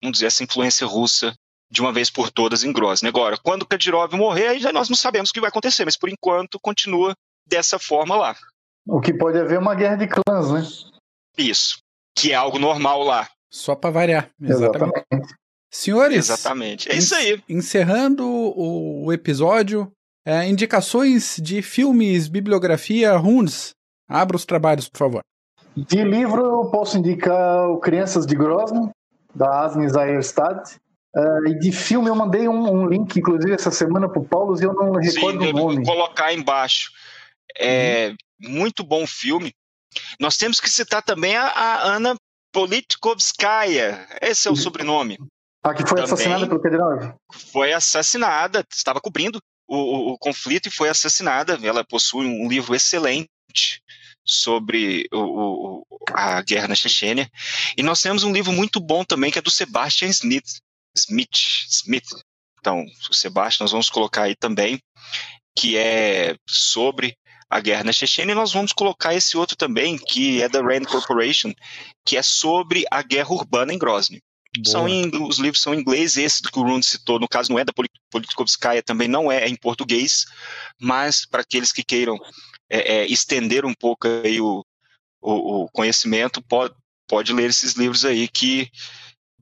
vamos 0.03 0.19
dizer, 0.19 0.27
essa 0.27 0.45
influência 0.45 0.87
russa 0.87 1.35
de 1.71 1.81
uma 1.81 1.93
vez 1.93 2.11
por 2.11 2.31
todas 2.31 2.63
em 2.63 2.73
Grozny. 2.73 3.09
Agora, 3.09 3.37
quando 3.43 3.67
Kadyrov 3.67 4.15
morrer, 4.15 4.49
aí 4.49 4.59
já 4.61 4.73
nós 4.73 4.89
não 4.89 4.97
sabemos 4.97 5.31
o 5.31 5.33
que 5.33 5.41
vai 5.41 5.49
acontecer, 5.49 5.85
mas 5.85 5.97
por 5.97 6.09
enquanto 6.09 6.61
continua 6.61 7.15
dessa 7.47 7.79
forma 7.79 8.17
lá. 8.17 8.37
O 8.87 9.01
que 9.01 9.13
pode 9.13 9.39
haver 9.39 9.57
é 9.57 9.59
uma 9.59 9.75
guerra 9.75 9.97
de 9.97 10.07
clãs, 10.07 10.53
né? 10.53 10.63
Isso, 11.37 11.79
que 12.17 12.33
é 12.33 12.35
algo 12.35 12.59
normal 12.59 13.03
lá. 13.03 13.29
Só 13.51 13.75
para 13.75 13.91
variar. 13.91 14.31
Exatamente. 14.41 15.05
Exatamente. 15.11 15.35
Senhores. 15.71 16.17
Exatamente. 16.17 16.91
É 16.91 16.97
isso 16.97 17.15
aí. 17.15 17.43
Encerrando 17.49 18.27
o, 18.27 19.13
episódio, 19.13 19.91
é, 20.25 20.49
indicações 20.49 21.37
de 21.41 21.63
filmes, 21.63 22.29
bibliografia, 22.29 23.17
runes. 23.17 23.75
Abra 24.09 24.37
os 24.37 24.45
trabalhos, 24.45 24.89
por 24.89 24.99
favor. 24.99 25.21
De 25.77 26.03
livro, 26.03 26.43
eu 26.43 26.71
posso 26.71 26.97
indicar 26.97 27.69
o 27.69 27.79
Crianças 27.79 28.25
de 28.25 28.35
Grozny, 28.35 28.89
da 29.35 29.65
Asnis 29.65 29.95
Eierstadt. 29.95 30.77
Uh, 31.15 31.49
e 31.49 31.59
de 31.59 31.73
filme, 31.73 32.09
eu 32.09 32.15
mandei 32.15 32.47
um, 32.47 32.71
um, 32.71 32.87
link, 32.87 33.17
inclusive, 33.17 33.53
essa 33.53 33.71
semana 33.71 34.09
para 34.09 34.21
o 34.21 34.25
Paulo, 34.25 34.59
e 34.61 34.65
eu 34.65 34.75
não 34.75 34.93
recordo 34.93 35.45
Sim, 35.45 35.51
o 35.51 35.53
nome. 35.53 35.77
Vou 35.77 35.85
colocar 35.85 36.33
embaixo. 36.33 36.91
É 37.59 38.15
uhum. 38.43 38.51
muito 38.51 38.85
bom 38.85 39.07
filme. 39.07 39.53
Nós 40.21 40.37
temos 40.37 40.61
que 40.61 40.69
citar 40.69 41.03
também 41.03 41.35
a, 41.37 41.47
a 41.47 41.83
Ana 41.95 42.15
Politkovskaya, 42.57 44.09
esse 44.23 44.49
é 44.49 44.51
o 44.51 44.57
sobrenome. 44.57 45.19
Ah, 45.63 45.75
que 45.75 45.83
foi 45.83 45.91
Também 45.91 46.05
assassinada 46.05 46.47
pelo 46.47 46.63
Kadyrov? 46.63 47.15
Foi 47.53 47.71
assassinada, 47.75 48.65
estava 48.73 48.99
cobrindo 48.99 49.39
o, 49.69 49.77
o, 49.77 50.13
o, 50.13 50.19
conflito 50.19 50.67
e 50.67 50.71
foi 50.71 50.89
assassinada. 50.89 51.59
Ela 51.63 51.85
possui 51.85 52.25
um 52.25 52.49
livro 52.49 52.75
excelente 52.75 53.83
sobre 54.25 55.07
o, 55.13 55.85
a 56.15 56.41
guerra 56.41 56.69
na 56.69 56.75
Chechênia. 56.75 57.29
E 57.77 57.83
nós 57.83 58.01
temos 58.01 58.25
um 58.25 58.33
livro 58.33 58.53
muito 58.53 58.81
bom 58.81 59.05
também, 59.05 59.31
que 59.31 59.39
é 59.39 59.43
do 59.43 59.51
Sebastian 59.51 60.09
Smith. 60.09 60.57
Smith, 60.97 61.37
Smith. 61.69 62.09
Então, 62.59 62.87
o 63.11 63.13
Sebastian 63.13 63.65
nós 63.65 63.73
vamos 63.73 63.91
colocar 63.91 64.23
aí 64.23 64.35
também, 64.35 64.81
que 65.55 65.77
é 65.77 66.35
sobre 66.49 67.19
a 67.49 67.61
guerra 67.61 67.85
na 67.85 67.93
Chechênia, 67.93 68.33
e 68.33 68.35
nós 68.35 68.53
vamos 68.53 68.73
colocar 68.73 69.15
esse 69.15 69.37
outro 69.37 69.57
também, 69.57 69.97
que 69.97 70.43
é 70.43 70.49
da 70.49 70.61
Rand 70.61 70.85
Corporation, 70.85 71.53
que 72.05 72.17
é 72.17 72.23
sobre 72.23 72.85
a 72.91 73.03
guerra 73.03 73.33
urbana 73.33 73.73
em 73.73 73.79
Grozny. 73.79 74.21
São 74.65 74.89
em, 74.89 75.11
os 75.23 75.39
livros 75.39 75.61
são 75.61 75.75
em 75.75 75.81
inglês, 75.81 76.17
esse 76.17 76.43
que 76.43 76.59
o 76.59 76.63
Rund 76.63 76.83
citou, 76.83 77.19
no 77.19 77.29
caso 77.29 77.53
não 77.53 77.59
é 77.59 77.65
da 77.65 77.75
Politkovskaya, 78.11 78.83
também 78.83 79.09
não 79.09 79.31
é, 79.31 79.45
é 79.45 79.49
em 79.49 79.57
português, 79.57 80.25
mas 80.81 81.27
para 81.27 81.43
aqueles 81.43 81.73
que 81.73 81.85
queiram 81.85 82.19
é, 82.71 82.95
é, 82.95 83.07
estender 83.07 83.67
um 83.67 83.75
pouco 83.75 84.09
aí 84.09 84.41
o, 84.41 84.65
o, 85.21 85.65
o, 85.65 85.69
conhecimento, 85.71 86.43
pode, 86.43 86.75
pode 87.07 87.33
ler 87.33 87.51
esses 87.51 87.75
livros 87.75 88.05
aí 88.05 88.29
que 88.29 88.71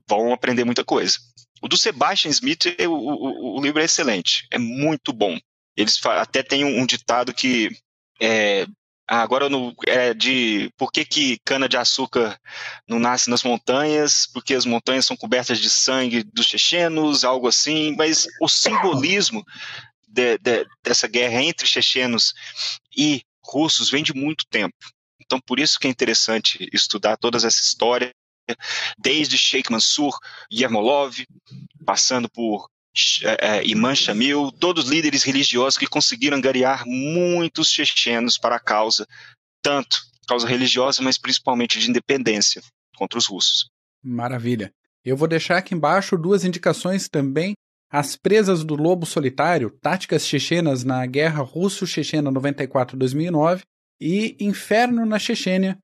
vão 0.07 0.33
aprender 0.33 0.63
muita 0.63 0.83
coisa. 0.83 1.17
O 1.61 1.67
do 1.67 1.77
Sebastian 1.77 2.31
Smith, 2.31 2.65
o, 2.81 2.91
o, 2.91 3.57
o 3.57 3.61
livro 3.61 3.81
é 3.81 3.85
excelente, 3.85 4.45
é 4.51 4.57
muito 4.57 5.13
bom. 5.13 5.37
Eles 5.77 5.99
até 6.05 6.43
têm 6.43 6.65
um, 6.65 6.81
um 6.81 6.85
ditado 6.85 7.33
que 7.33 7.69
é, 8.21 8.65
ah, 9.07 9.21
agora 9.21 9.49
no, 9.49 9.73
é 9.87 10.13
de 10.13 10.71
por 10.77 10.91
que, 10.91 11.05
que 11.05 11.39
cana-de-açúcar 11.45 12.39
não 12.87 12.99
nasce 12.99 13.29
nas 13.29 13.43
montanhas, 13.43 14.27
porque 14.33 14.53
as 14.55 14.65
montanhas 14.65 15.05
são 15.05 15.15
cobertas 15.15 15.59
de 15.59 15.69
sangue 15.69 16.23
dos 16.23 16.47
chechenos, 16.47 17.23
algo 17.23 17.47
assim, 17.47 17.95
mas 17.95 18.27
o 18.41 18.47
simbolismo 18.47 19.45
de, 20.07 20.37
de, 20.39 20.65
dessa 20.83 21.07
guerra 21.07 21.43
entre 21.43 21.67
chechenos 21.67 22.33
e 22.97 23.21
russos 23.43 23.91
vem 23.91 24.03
de 24.03 24.13
muito 24.13 24.45
tempo. 24.49 24.75
Então, 25.21 25.39
por 25.39 25.59
isso 25.59 25.79
que 25.79 25.87
é 25.87 25.89
interessante 25.89 26.67
estudar 26.73 27.17
toda 27.17 27.37
essa 27.37 27.49
história, 27.49 28.11
desde 28.97 29.37
Sheikh 29.37 29.71
Mansur, 29.71 30.17
Yermolov, 30.51 31.25
passando 31.85 32.29
por 32.29 32.69
é, 33.23 33.57
é, 33.57 33.67
Imam 33.67 33.95
Shamil, 33.95 34.51
todos 34.51 34.89
líderes 34.89 35.23
religiosos 35.23 35.77
que 35.77 35.87
conseguiram 35.87 36.37
angariar 36.37 36.83
muitos 36.85 37.69
chechenos 37.69 38.37
para 38.37 38.55
a 38.55 38.59
causa, 38.59 39.07
tanto 39.61 39.97
causa 40.27 40.47
religiosa, 40.47 41.01
mas 41.01 41.17
principalmente 41.17 41.79
de 41.79 41.89
independência 41.89 42.61
contra 42.97 43.17
os 43.17 43.27
russos. 43.27 43.69
Maravilha. 44.03 44.71
Eu 45.03 45.15
vou 45.15 45.27
deixar 45.27 45.57
aqui 45.57 45.75
embaixo 45.75 46.17
duas 46.17 46.43
indicações 46.43 47.07
também. 47.07 47.53
As 47.91 48.15
Presas 48.15 48.63
do 48.63 48.75
Lobo 48.75 49.05
Solitário, 49.05 49.69
Táticas 49.69 50.27
Chechenas 50.27 50.83
na 50.83 51.05
Guerra 51.05 51.43
Russo-Chechena 51.43 52.31
94-2009 52.31 53.61
e 54.01 54.35
Inferno 54.39 55.05
na 55.05 55.19
Chechênia, 55.19 55.77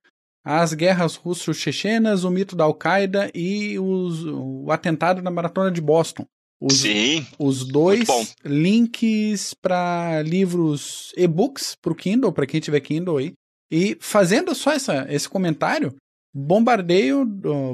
as 0.44 0.74
guerras 0.74 1.14
russo-chechenas, 1.14 2.24
o 2.24 2.30
mito 2.30 2.56
da 2.56 2.64
Al-Qaeda 2.64 3.30
e 3.32 3.78
os, 3.78 4.24
o 4.24 4.70
atentado 4.70 5.22
na 5.22 5.30
Maratona 5.30 5.70
de 5.70 5.80
Boston. 5.80 6.26
Os, 6.62 6.78
Sim. 6.78 7.26
Os 7.40 7.66
dois 7.66 8.06
links 8.44 9.52
para 9.52 10.22
livros 10.22 11.12
e-books 11.16 11.74
para 11.74 11.92
o 11.92 11.96
Kindle, 11.96 12.32
para 12.32 12.46
quem 12.46 12.60
tiver 12.60 12.78
Kindle 12.78 13.16
aí. 13.16 13.32
E 13.68 13.96
fazendo 14.00 14.54
só 14.54 14.70
essa, 14.70 15.04
esse 15.10 15.28
comentário, 15.28 15.96
bombardeio, 16.32 17.24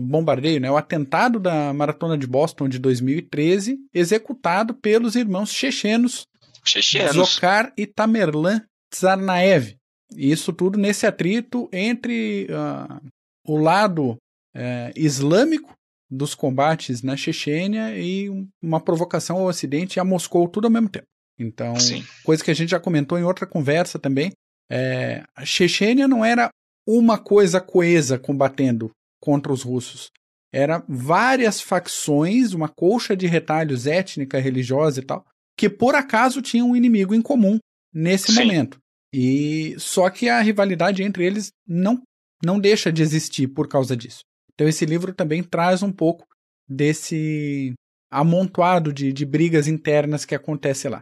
bombardeio, 0.01 0.59
né, 0.59 0.70
o 0.70 0.77
atentado 0.77 1.39
da 1.39 1.70
Maratona 1.74 2.16
de 2.16 2.27
Boston 2.27 2.66
de 2.66 2.78
2013, 2.78 3.77
executado 3.93 4.73
pelos 4.73 5.16
irmãos 5.16 5.52
chechenos, 5.52 6.27
chechenos. 6.65 7.12
Zokar 7.12 7.73
e 7.77 7.86
Tamerlan 7.86 8.62
Tsarnaev. 8.90 9.77
Isso 10.16 10.51
tudo 10.51 10.78
nesse 10.78 11.06
atrito 11.06 11.69
entre 11.70 12.47
uh, 12.47 13.06
o 13.44 13.59
lado 13.59 14.12
uh, 14.12 14.93
islâmico 14.97 15.74
dos 16.11 16.35
combates 16.35 17.03
na 17.03 17.17
Chechênia 17.17 17.99
e 17.99 18.29
uma 18.63 18.81
provocação 18.81 19.37
ao 19.39 19.47
Ocidente 19.47 19.99
e 19.99 20.01
a 20.01 20.05
Moscou 20.05 20.49
tudo 20.49 20.67
ao 20.67 20.71
mesmo 20.71 20.89
tempo. 20.89 21.07
Então, 21.39 21.79
Sim. 21.79 22.05
coisa 22.25 22.43
que 22.43 22.51
a 22.51 22.55
gente 22.55 22.71
já 22.71 22.81
comentou 22.81 23.19
em 23.19 23.23
outra 23.23 23.47
conversa 23.47 23.99
também, 23.99 24.33
é, 24.71 25.23
a 25.37 25.45
Chechênia 25.45 26.09
não 26.09 26.25
era 26.25 26.51
uma 26.87 27.19
coisa 27.19 27.61
coesa 27.61 28.19
combatendo 28.19 28.91
contra 29.21 29.53
os 29.53 29.63
russos. 29.63 30.11
Era 30.53 30.83
várias 30.89 31.61
facções, 31.61 32.55
uma 32.55 32.69
colcha 32.69 33.15
de 33.17 33.27
retalhos 33.27 33.87
étnica, 33.87 34.39
religiosa 34.39 35.01
e 35.01 35.05
tal, 35.05 35.25
que 35.57 35.69
por 35.69 35.95
acaso 35.95 36.41
tinham 36.41 36.71
um 36.71 36.77
inimigo 36.77 37.15
em 37.15 37.21
comum 37.21 37.59
nesse 37.93 38.33
Sim. 38.33 38.41
momento. 38.41 38.79
E 39.13 39.75
só 39.79 40.09
que 40.11 40.29
a 40.29 40.41
rivalidade 40.41 41.03
entre 41.03 41.25
eles 41.25 41.51
não 41.67 42.03
não 42.45 42.61
deixa 42.61 42.93
de 42.93 43.03
existir 43.03 43.49
por 43.49 43.67
causa 43.67 43.97
disso. 43.97 44.21
Então 44.59 44.67
esse 44.67 44.85
livro 44.85 45.15
também 45.15 45.41
traz 45.41 45.85
um 45.85 45.93
pouco 45.93 46.27
desse 46.69 47.75
amontoado 48.11 48.93
de, 48.93 49.13
de 49.13 49.25
brigas 49.25 49.69
internas 49.69 50.25
que 50.25 50.35
acontece 50.35 50.89
lá. 50.89 50.99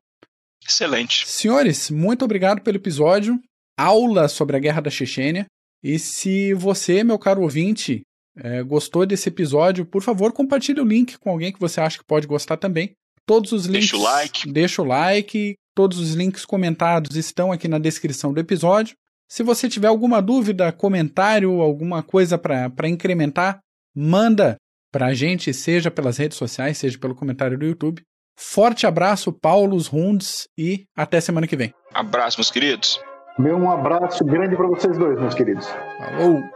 Excelente. 0.62 1.26
Senhores, 1.26 1.88
muito 1.90 2.22
obrigado 2.22 2.60
pelo 2.60 2.76
episódio. 2.76 3.40
Aula 3.78 4.28
sobre 4.28 4.56
a 4.56 4.60
Guerra 4.60 4.82
da 4.82 4.90
Chechênia. 4.90 5.46
E 5.82 5.98
se 5.98 6.52
você, 6.52 7.02
meu 7.02 7.18
caro 7.18 7.40
ouvinte, 7.40 8.02
é, 8.36 8.62
gostou 8.62 9.06
desse 9.06 9.30
episódio, 9.30 9.86
por 9.86 10.02
favor, 10.02 10.32
compartilhe 10.34 10.80
o 10.80 10.84
link 10.84 11.16
com 11.16 11.30
alguém 11.30 11.50
que 11.50 11.60
você 11.60 11.80
acha 11.80 11.96
que 11.96 12.04
pode 12.04 12.26
gostar 12.26 12.58
também. 12.58 12.92
Todos 13.24 13.52
os 13.52 13.64
links. 13.64 13.90
Deixa 13.90 13.96
o 13.96 14.02
like. 14.02 14.52
Deixa 14.52 14.82
o 14.82 14.84
like. 14.84 15.54
Todos 15.74 15.98
os 15.98 16.12
links 16.12 16.44
comentados 16.44 17.16
estão 17.16 17.52
aqui 17.52 17.68
na 17.68 17.78
descrição 17.78 18.34
do 18.34 18.40
episódio. 18.40 18.94
Se 19.28 19.42
você 19.42 19.68
tiver 19.68 19.88
alguma 19.88 20.22
dúvida, 20.22 20.70
comentário, 20.72 21.60
alguma 21.60 22.02
coisa 22.02 22.38
para 22.38 22.88
incrementar, 22.88 23.60
manda 23.94 24.56
para 24.92 25.06
a 25.06 25.14
gente, 25.14 25.52
seja 25.52 25.90
pelas 25.90 26.16
redes 26.16 26.38
sociais, 26.38 26.78
seja 26.78 26.98
pelo 26.98 27.14
comentário 27.14 27.58
do 27.58 27.66
YouTube. 27.66 28.02
Forte 28.38 28.86
abraço, 28.86 29.32
Paulos 29.32 29.86
Rundes, 29.86 30.46
e 30.56 30.84
até 30.96 31.20
semana 31.20 31.46
que 31.46 31.56
vem. 31.56 31.72
Abraço, 31.92 32.38
meus 32.38 32.50
queridos. 32.50 33.00
Meu 33.38 33.56
um 33.56 33.70
abraço 33.70 34.24
grande 34.24 34.56
para 34.56 34.66
vocês 34.66 34.96
dois, 34.96 35.18
meus 35.20 35.34
queridos. 35.34 35.66
Falou! 35.98 36.55